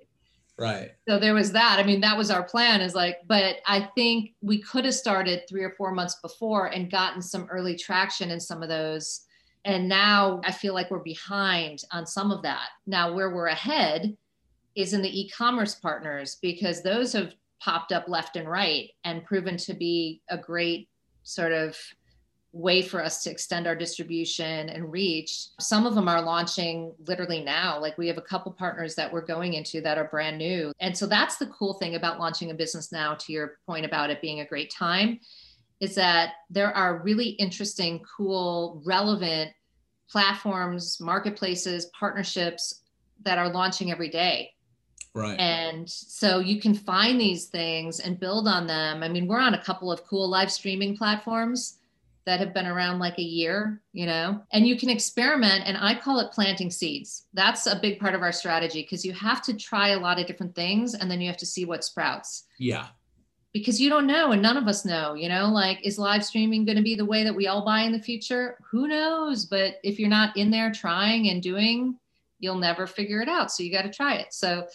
Right. 0.58 0.90
So 1.08 1.18
there 1.18 1.34
was 1.34 1.52
that. 1.52 1.78
I 1.78 1.82
mean, 1.82 2.00
that 2.02 2.16
was 2.16 2.30
our 2.30 2.42
plan 2.42 2.80
is 2.80 2.94
like, 2.94 3.18
but 3.26 3.56
I 3.66 3.88
think 3.94 4.34
we 4.42 4.60
could 4.60 4.84
have 4.84 4.94
started 4.94 5.42
three 5.48 5.64
or 5.64 5.74
four 5.76 5.92
months 5.92 6.16
before 6.16 6.66
and 6.66 6.90
gotten 6.90 7.22
some 7.22 7.46
early 7.50 7.76
traction 7.76 8.30
in 8.30 8.38
some 8.38 8.62
of 8.62 8.68
those. 8.68 9.22
And 9.64 9.88
now 9.88 10.40
I 10.44 10.52
feel 10.52 10.74
like 10.74 10.90
we're 10.90 10.98
behind 10.98 11.84
on 11.90 12.06
some 12.06 12.30
of 12.30 12.42
that. 12.42 12.68
Now, 12.86 13.12
where 13.12 13.30
we're 13.30 13.46
ahead 13.46 14.16
is 14.74 14.92
in 14.92 15.02
the 15.02 15.20
e 15.20 15.28
commerce 15.30 15.74
partners 15.74 16.38
because 16.42 16.82
those 16.82 17.12
have 17.12 17.34
popped 17.60 17.92
up 17.92 18.08
left 18.08 18.36
and 18.36 18.48
right 18.48 18.90
and 19.04 19.24
proven 19.24 19.56
to 19.56 19.74
be 19.74 20.20
a 20.28 20.36
great 20.36 20.88
sort 21.22 21.52
of 21.52 21.76
way 22.52 22.82
for 22.82 23.02
us 23.02 23.22
to 23.22 23.30
extend 23.30 23.66
our 23.66 23.74
distribution 23.74 24.68
and 24.68 24.92
reach. 24.92 25.46
Some 25.58 25.86
of 25.86 25.94
them 25.94 26.06
are 26.06 26.20
launching 26.20 26.92
literally 27.06 27.42
now. 27.42 27.80
Like 27.80 27.96
we 27.96 28.06
have 28.08 28.18
a 28.18 28.22
couple 28.22 28.52
partners 28.52 28.94
that 28.94 29.10
we're 29.10 29.24
going 29.24 29.54
into 29.54 29.80
that 29.80 29.96
are 29.96 30.04
brand 30.04 30.36
new. 30.36 30.72
And 30.78 30.96
so 30.96 31.06
that's 31.06 31.38
the 31.38 31.46
cool 31.46 31.74
thing 31.74 31.94
about 31.94 32.18
launching 32.18 32.50
a 32.50 32.54
business 32.54 32.92
now, 32.92 33.14
to 33.14 33.32
your 33.32 33.58
point 33.66 33.86
about 33.86 34.10
it 34.10 34.20
being 34.20 34.40
a 34.40 34.46
great 34.46 34.70
time, 34.70 35.18
is 35.80 35.94
that 35.94 36.34
there 36.50 36.76
are 36.76 36.98
really 37.02 37.30
interesting, 37.30 38.04
cool, 38.16 38.82
relevant 38.84 39.50
platforms, 40.10 41.00
marketplaces, 41.00 41.86
partnerships 41.98 42.82
that 43.24 43.38
are 43.38 43.48
launching 43.48 43.90
every 43.90 44.10
day. 44.10 44.52
Right. 45.14 45.38
And 45.38 45.88
so 45.88 46.38
you 46.38 46.60
can 46.60 46.74
find 46.74 47.18
these 47.20 47.46
things 47.46 48.00
and 48.00 48.20
build 48.20 48.46
on 48.46 48.66
them. 48.66 49.02
I 49.02 49.08
mean, 49.08 49.26
we're 49.26 49.40
on 49.40 49.54
a 49.54 49.62
couple 49.62 49.90
of 49.90 50.04
cool 50.04 50.28
live 50.28 50.52
streaming 50.52 50.96
platforms 50.96 51.78
that 52.24 52.38
have 52.38 52.54
been 52.54 52.66
around 52.66 53.00
like 53.00 53.18
a 53.18 53.22
year, 53.22 53.82
you 53.92 54.06
know, 54.06 54.40
and 54.52 54.66
you 54.66 54.78
can 54.78 54.88
experiment. 54.88 55.64
And 55.66 55.76
I 55.76 55.94
call 55.94 56.20
it 56.20 56.32
planting 56.32 56.70
seeds. 56.70 57.26
That's 57.34 57.66
a 57.66 57.78
big 57.80 57.98
part 57.98 58.14
of 58.14 58.22
our 58.22 58.32
strategy 58.32 58.82
because 58.82 59.04
you 59.04 59.12
have 59.12 59.42
to 59.42 59.54
try 59.54 59.88
a 59.88 59.98
lot 59.98 60.20
of 60.20 60.26
different 60.26 60.54
things 60.54 60.94
and 60.94 61.10
then 61.10 61.20
you 61.20 61.26
have 61.26 61.36
to 61.38 61.46
see 61.46 61.64
what 61.64 61.84
sprouts. 61.84 62.44
Yeah. 62.58 62.86
Because 63.52 63.80
you 63.80 63.90
don't 63.90 64.06
know, 64.06 64.32
and 64.32 64.40
none 64.40 64.56
of 64.56 64.66
us 64.66 64.84
know, 64.84 65.14
you 65.14 65.28
know, 65.28 65.48
like 65.48 65.84
is 65.84 65.98
live 65.98 66.24
streaming 66.24 66.64
going 66.64 66.76
to 66.76 66.82
be 66.82 66.94
the 66.94 67.04
way 67.04 67.24
that 67.24 67.34
we 67.34 67.48
all 67.48 67.64
buy 67.64 67.80
in 67.80 67.92
the 67.92 67.98
future? 67.98 68.56
Who 68.70 68.86
knows? 68.86 69.44
But 69.44 69.74
if 69.82 69.98
you're 69.98 70.08
not 70.08 70.36
in 70.36 70.50
there 70.50 70.70
trying 70.70 71.28
and 71.28 71.42
doing, 71.42 71.98
you'll 72.38 72.54
never 72.56 72.86
figure 72.86 73.20
it 73.20 73.28
out. 73.28 73.50
So 73.50 73.62
you 73.62 73.72
got 73.72 73.82
to 73.82 73.90
try 73.90 74.14
it. 74.14 74.32
So 74.32 74.66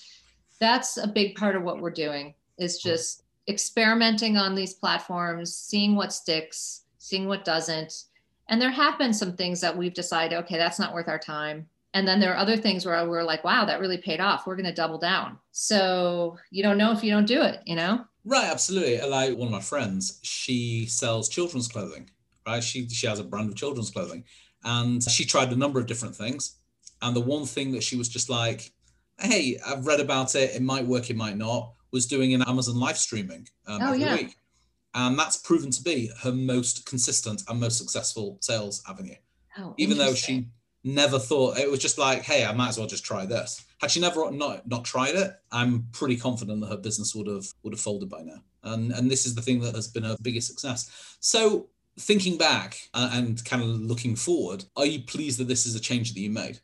that's 0.59 0.97
a 0.97 1.07
big 1.07 1.35
part 1.35 1.55
of 1.55 1.63
what 1.63 1.79
we're 1.79 1.91
doing 1.91 2.35
is 2.59 2.77
just 2.77 3.23
experimenting 3.47 4.37
on 4.37 4.53
these 4.53 4.73
platforms, 4.73 5.55
seeing 5.55 5.95
what 5.95 6.13
sticks 6.13 6.83
seeing 7.07 7.25
what 7.25 7.45
doesn't. 7.45 8.03
And 8.49 8.61
there 8.61 8.71
have 8.71 8.97
been 8.97 9.13
some 9.13 9.33
things 9.35 9.61
that 9.61 9.75
we've 9.75 9.93
decided, 9.93 10.37
okay, 10.39 10.57
that's 10.57 10.79
not 10.79 10.93
worth 10.93 11.07
our 11.07 11.19
time. 11.19 11.67
And 11.93 12.07
then 12.07 12.19
there 12.19 12.33
are 12.33 12.37
other 12.37 12.57
things 12.57 12.85
where 12.85 13.09
we're 13.09 13.23
like, 13.23 13.43
wow, 13.43 13.65
that 13.65 13.79
really 13.79 13.97
paid 13.97 14.19
off. 14.19 14.45
We're 14.45 14.55
going 14.55 14.65
to 14.65 14.73
double 14.73 14.97
down. 14.97 15.37
So 15.51 16.37
you 16.51 16.61
don't 16.63 16.77
know 16.77 16.91
if 16.91 17.03
you 17.03 17.11
don't 17.11 17.25
do 17.25 17.41
it, 17.41 17.61
you 17.65 17.75
know? 17.75 18.05
Right, 18.25 18.45
absolutely. 18.45 18.99
Like 19.07 19.37
one 19.37 19.47
of 19.47 19.53
my 19.53 19.61
friends, 19.61 20.19
she 20.21 20.85
sells 20.85 21.29
children's 21.29 21.67
clothing, 21.67 22.09
right? 22.45 22.63
She, 22.63 22.87
she 22.89 23.07
has 23.07 23.19
a 23.19 23.23
brand 23.23 23.49
of 23.49 23.55
children's 23.55 23.89
clothing 23.89 24.25
and 24.63 25.01
she 25.03 25.23
tried 25.25 25.51
a 25.51 25.55
number 25.55 25.79
of 25.79 25.87
different 25.87 26.15
things. 26.15 26.57
And 27.01 27.15
the 27.15 27.21
one 27.21 27.45
thing 27.45 27.71
that 27.71 27.83
she 27.83 27.95
was 27.95 28.09
just 28.09 28.29
like, 28.29 28.71
hey, 29.19 29.57
I've 29.65 29.87
read 29.87 30.01
about 30.01 30.35
it. 30.35 30.55
It 30.55 30.61
might 30.61 30.85
work, 30.85 31.09
it 31.09 31.15
might 31.15 31.37
not, 31.37 31.73
was 31.91 32.05
doing 32.05 32.33
an 32.33 32.43
Amazon 32.43 32.75
live 32.79 32.97
streaming 32.97 33.47
um, 33.65 33.81
oh, 33.81 33.87
every 33.87 34.01
yeah. 34.01 34.15
week. 34.15 34.36
And 34.97 35.17
that's 35.17 35.37
proven 35.37 35.69
to 35.69 35.83
be 35.83 36.09
her 36.23 36.31
most 36.31 36.87
consistent 36.87 37.43
and 37.47 37.59
most 37.59 37.77
successful 37.77 38.39
sales 38.41 38.81
avenue. 38.89 39.13
Oh, 39.55 39.75
Even 39.77 39.99
though 39.99 40.15
she 40.15 40.47
never 40.83 41.19
thought 41.19 41.59
it 41.59 41.69
was 41.69 41.79
just 41.79 41.99
like, 41.99 42.23
hey, 42.23 42.43
I 42.43 42.51
might 42.51 42.69
as 42.69 42.79
well 42.79 42.87
just 42.87 43.05
try 43.05 43.23
this. 43.27 43.63
Had 43.79 43.91
she 43.91 43.99
never 43.99 44.31
not 44.31 44.67
not 44.67 44.85
tried 44.85 45.13
it, 45.13 45.31
I'm 45.51 45.85
pretty 45.91 46.17
confident 46.17 46.61
that 46.61 46.69
her 46.69 46.77
business 46.77 47.13
would 47.13 47.27
have 47.27 47.45
would 47.61 47.73
have 47.73 47.79
folded 47.79 48.09
by 48.09 48.23
now. 48.23 48.41
And 48.63 48.91
and 48.91 49.09
this 49.09 49.27
is 49.27 49.35
the 49.35 49.41
thing 49.41 49.59
that 49.59 49.75
has 49.75 49.87
been 49.87 50.03
her 50.03 50.17
biggest 50.23 50.47
success. 50.47 50.89
So 51.19 51.69
thinking 51.99 52.39
back 52.39 52.79
and 52.95 53.43
kind 53.45 53.61
of 53.61 53.69
looking 53.69 54.15
forward, 54.15 54.65
are 54.75 54.85
you 54.87 55.03
pleased 55.03 55.39
that 55.39 55.47
this 55.47 55.67
is 55.67 55.75
a 55.75 55.79
change 55.79 56.15
that 56.15 56.19
you 56.19 56.31
made? 56.31 56.59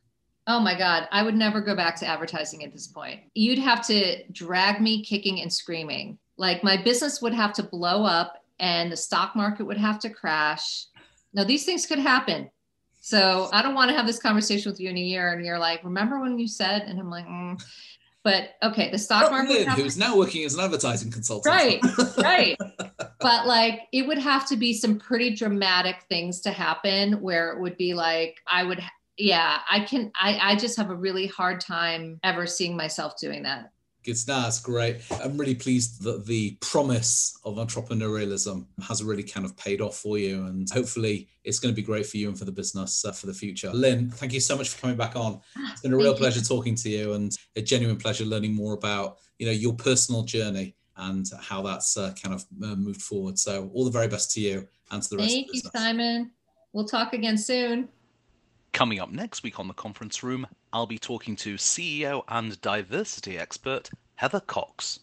Oh 0.47 0.59
my 0.59 0.75
God, 0.75 1.07
I 1.11 1.21
would 1.21 1.35
never 1.35 1.61
go 1.61 1.75
back 1.75 1.97
to 1.97 2.07
advertising 2.07 2.63
at 2.63 2.73
this 2.73 2.87
point. 2.87 3.21
You'd 3.35 3.59
have 3.59 3.85
to 3.87 4.23
drag 4.31 4.81
me 4.81 5.03
kicking 5.03 5.39
and 5.41 5.53
screaming 5.53 6.17
like 6.37 6.63
my 6.63 6.81
business 6.81 7.21
would 7.21 7.33
have 7.33 7.53
to 7.53 7.63
blow 7.63 8.03
up 8.05 8.43
and 8.59 8.91
the 8.91 8.97
stock 8.97 9.35
market 9.35 9.65
would 9.65 9.77
have 9.77 9.99
to 9.99 10.09
crash. 10.09 10.85
Now, 11.33 11.43
these 11.43 11.65
things 11.65 11.85
could 11.85 11.99
happen. 11.99 12.49
So 13.01 13.49
I 13.51 13.61
don't 13.61 13.75
want 13.75 13.91
to 13.91 13.97
have 13.97 14.07
this 14.07 14.19
conversation 14.19 14.71
with 14.71 14.79
you 14.79 14.89
in 14.89 14.97
a 14.97 15.01
year 15.01 15.33
and 15.33 15.45
you're 15.45 15.59
like, 15.59 15.83
remember 15.83 16.21
when 16.21 16.39
you 16.39 16.47
said, 16.47 16.83
and 16.83 16.97
I'm 16.99 17.09
like, 17.09 17.27
mm. 17.27 17.61
but 18.23 18.51
okay, 18.63 18.89
the 18.89 18.97
stock 18.97 19.29
market. 19.29 19.67
who's 19.69 19.97
now 19.97 20.15
working 20.15 20.45
as 20.45 20.53
an 20.53 20.61
advertising 20.61 21.11
consultant. 21.11 21.53
Right, 21.53 21.81
right. 22.17 22.57
but 23.19 23.45
like 23.45 23.81
it 23.91 24.07
would 24.07 24.19
have 24.19 24.47
to 24.47 24.55
be 24.55 24.73
some 24.73 24.97
pretty 24.97 25.35
dramatic 25.35 26.03
things 26.07 26.39
to 26.41 26.51
happen 26.51 27.21
where 27.21 27.51
it 27.51 27.59
would 27.59 27.75
be 27.75 27.93
like, 27.93 28.39
I 28.49 28.63
would, 28.63 28.81
yeah, 29.17 29.57
I 29.69 29.81
can, 29.81 30.13
I, 30.15 30.39
I 30.41 30.55
just 30.55 30.77
have 30.77 30.89
a 30.89 30.95
really 30.95 31.27
hard 31.27 31.59
time 31.59 32.21
ever 32.23 32.47
seeing 32.47 32.77
myself 32.77 33.19
doing 33.19 33.43
that. 33.43 33.73
Good, 34.03 34.17
that's 34.17 34.59
great. 34.59 35.01
I'm 35.23 35.37
really 35.37 35.55
pleased 35.55 36.03
that 36.03 36.25
the 36.25 36.57
promise 36.59 37.37
of 37.45 37.55
entrepreneurialism 37.55 38.65
has 38.87 39.01
really 39.03 39.23
kind 39.23 39.45
of 39.45 39.55
paid 39.55 39.79
off 39.79 39.95
for 39.95 40.17
you, 40.17 40.45
and 40.45 40.69
hopefully 40.69 41.29
it's 41.45 41.59
going 41.59 41.73
to 41.73 41.75
be 41.75 41.85
great 41.85 42.05
for 42.05 42.17
you 42.17 42.27
and 42.27 42.37
for 42.37 42.45
the 42.45 42.51
business 42.51 43.05
uh, 43.05 43.13
for 43.13 43.27
the 43.27 43.33
future. 43.33 43.71
Lynn, 43.71 44.09
thank 44.09 44.33
you 44.33 44.41
so 44.41 44.57
much 44.57 44.69
for 44.69 44.81
coming 44.81 44.97
back 44.97 45.15
on. 45.15 45.39
It's 45.71 45.81
been 45.81 45.93
a 45.93 45.97
real 45.97 46.15
pleasure 46.15 46.41
talking 46.41 46.75
to 46.75 46.89
you, 46.89 47.13
and 47.13 47.35
a 47.55 47.61
genuine 47.61 47.97
pleasure 47.97 48.25
learning 48.25 48.53
more 48.53 48.73
about 48.73 49.19
you 49.39 49.45
know 49.45 49.53
your 49.53 49.73
personal 49.73 50.23
journey 50.23 50.75
and 50.97 51.25
how 51.39 51.61
that's 51.61 51.97
uh, 51.97 52.13
kind 52.21 52.35
of 52.35 52.45
uh, 52.63 52.75
moved 52.75 53.01
forward. 53.01 53.39
So 53.39 53.71
all 53.73 53.85
the 53.85 53.91
very 53.91 54.07
best 54.07 54.31
to 54.31 54.41
you 54.41 54.67
and 54.91 55.01
to 55.01 55.09
the 55.09 55.17
rest. 55.17 55.29
Thank 55.29 55.47
you, 55.53 55.61
Simon. 55.75 56.31
We'll 56.73 56.87
talk 56.87 57.13
again 57.13 57.37
soon. 57.37 57.89
Coming 58.73 58.99
up 58.99 59.11
next 59.11 59.43
week 59.43 59.59
on 59.59 59.67
the 59.67 59.75
conference 59.75 60.23
room, 60.23 60.47
I'll 60.73 60.87
be 60.87 60.97
talking 60.97 61.35
to 61.37 61.53
CEO 61.55 62.23
and 62.27 62.59
diversity 62.59 63.37
expert 63.37 63.91
Heather 64.15 64.39
Cox. 64.39 64.99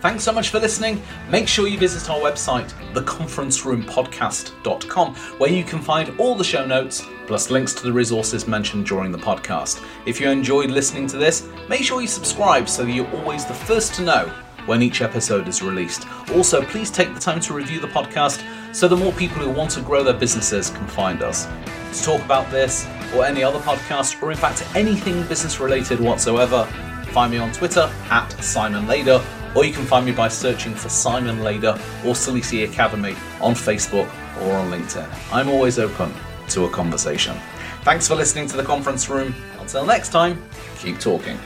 Thanks 0.00 0.24
so 0.24 0.32
much 0.32 0.48
for 0.48 0.58
listening. 0.58 1.00
Make 1.30 1.46
sure 1.46 1.68
you 1.68 1.78
visit 1.78 2.10
our 2.10 2.18
website, 2.18 2.68
theconferenceroompodcast.com, 2.94 5.14
where 5.14 5.50
you 5.50 5.62
can 5.62 5.80
find 5.80 6.18
all 6.18 6.34
the 6.34 6.42
show 6.42 6.66
notes, 6.66 7.06
plus 7.28 7.52
links 7.52 7.72
to 7.74 7.84
the 7.84 7.92
resources 7.92 8.48
mentioned 8.48 8.86
during 8.86 9.12
the 9.12 9.18
podcast. 9.18 9.80
If 10.04 10.20
you 10.20 10.28
enjoyed 10.28 10.70
listening 10.70 11.06
to 11.06 11.16
this, 11.16 11.48
make 11.68 11.84
sure 11.84 12.00
you 12.02 12.08
subscribe 12.08 12.68
so 12.68 12.84
that 12.84 12.90
you're 12.90 13.16
always 13.16 13.46
the 13.46 13.54
first 13.54 13.94
to 13.94 14.02
know 14.02 14.32
when 14.66 14.82
each 14.82 15.00
episode 15.00 15.46
is 15.46 15.62
released. 15.62 16.08
Also, 16.32 16.60
please 16.62 16.90
take 16.90 17.14
the 17.14 17.20
time 17.20 17.38
to 17.40 17.54
review 17.54 17.78
the 17.80 17.88
podcast 17.88 18.42
so 18.74 18.88
the 18.88 18.96
more 18.96 19.12
people 19.12 19.40
who 19.40 19.50
want 19.50 19.70
to 19.70 19.80
grow 19.80 20.02
their 20.02 20.12
businesses 20.12 20.68
can 20.68 20.86
find 20.88 21.22
us. 21.22 21.46
To 21.92 22.02
talk 22.02 22.24
about 22.24 22.50
this 22.50 22.86
or 23.14 23.24
any 23.24 23.44
other 23.44 23.60
podcast, 23.60 24.20
or 24.20 24.32
in 24.32 24.36
fact 24.36 24.66
anything 24.74 25.22
business 25.28 25.60
related 25.60 26.00
whatsoever, 26.00 26.64
find 27.12 27.30
me 27.30 27.38
on 27.38 27.52
Twitter 27.52 27.88
at 28.10 28.28
Simon 28.42 28.88
Lader, 28.88 29.22
or 29.54 29.64
you 29.64 29.72
can 29.72 29.84
find 29.86 30.04
me 30.04 30.10
by 30.10 30.26
searching 30.26 30.74
for 30.74 30.88
Simon 30.88 31.44
Lader 31.44 31.78
or 32.04 32.14
Silisi 32.14 32.68
Academy 32.68 33.14
on 33.40 33.54
Facebook 33.54 34.10
or 34.42 34.52
on 34.54 34.72
LinkedIn. 34.72 35.08
I'm 35.32 35.48
always 35.48 35.78
open 35.78 36.12
to 36.48 36.64
a 36.64 36.70
conversation. 36.70 37.36
Thanks 37.82 38.08
for 38.08 38.16
listening 38.16 38.48
to 38.48 38.56
the 38.56 38.64
conference 38.64 39.08
room. 39.08 39.32
Until 39.60 39.86
next 39.86 40.08
time, 40.08 40.42
keep 40.78 40.98
talking. 40.98 41.38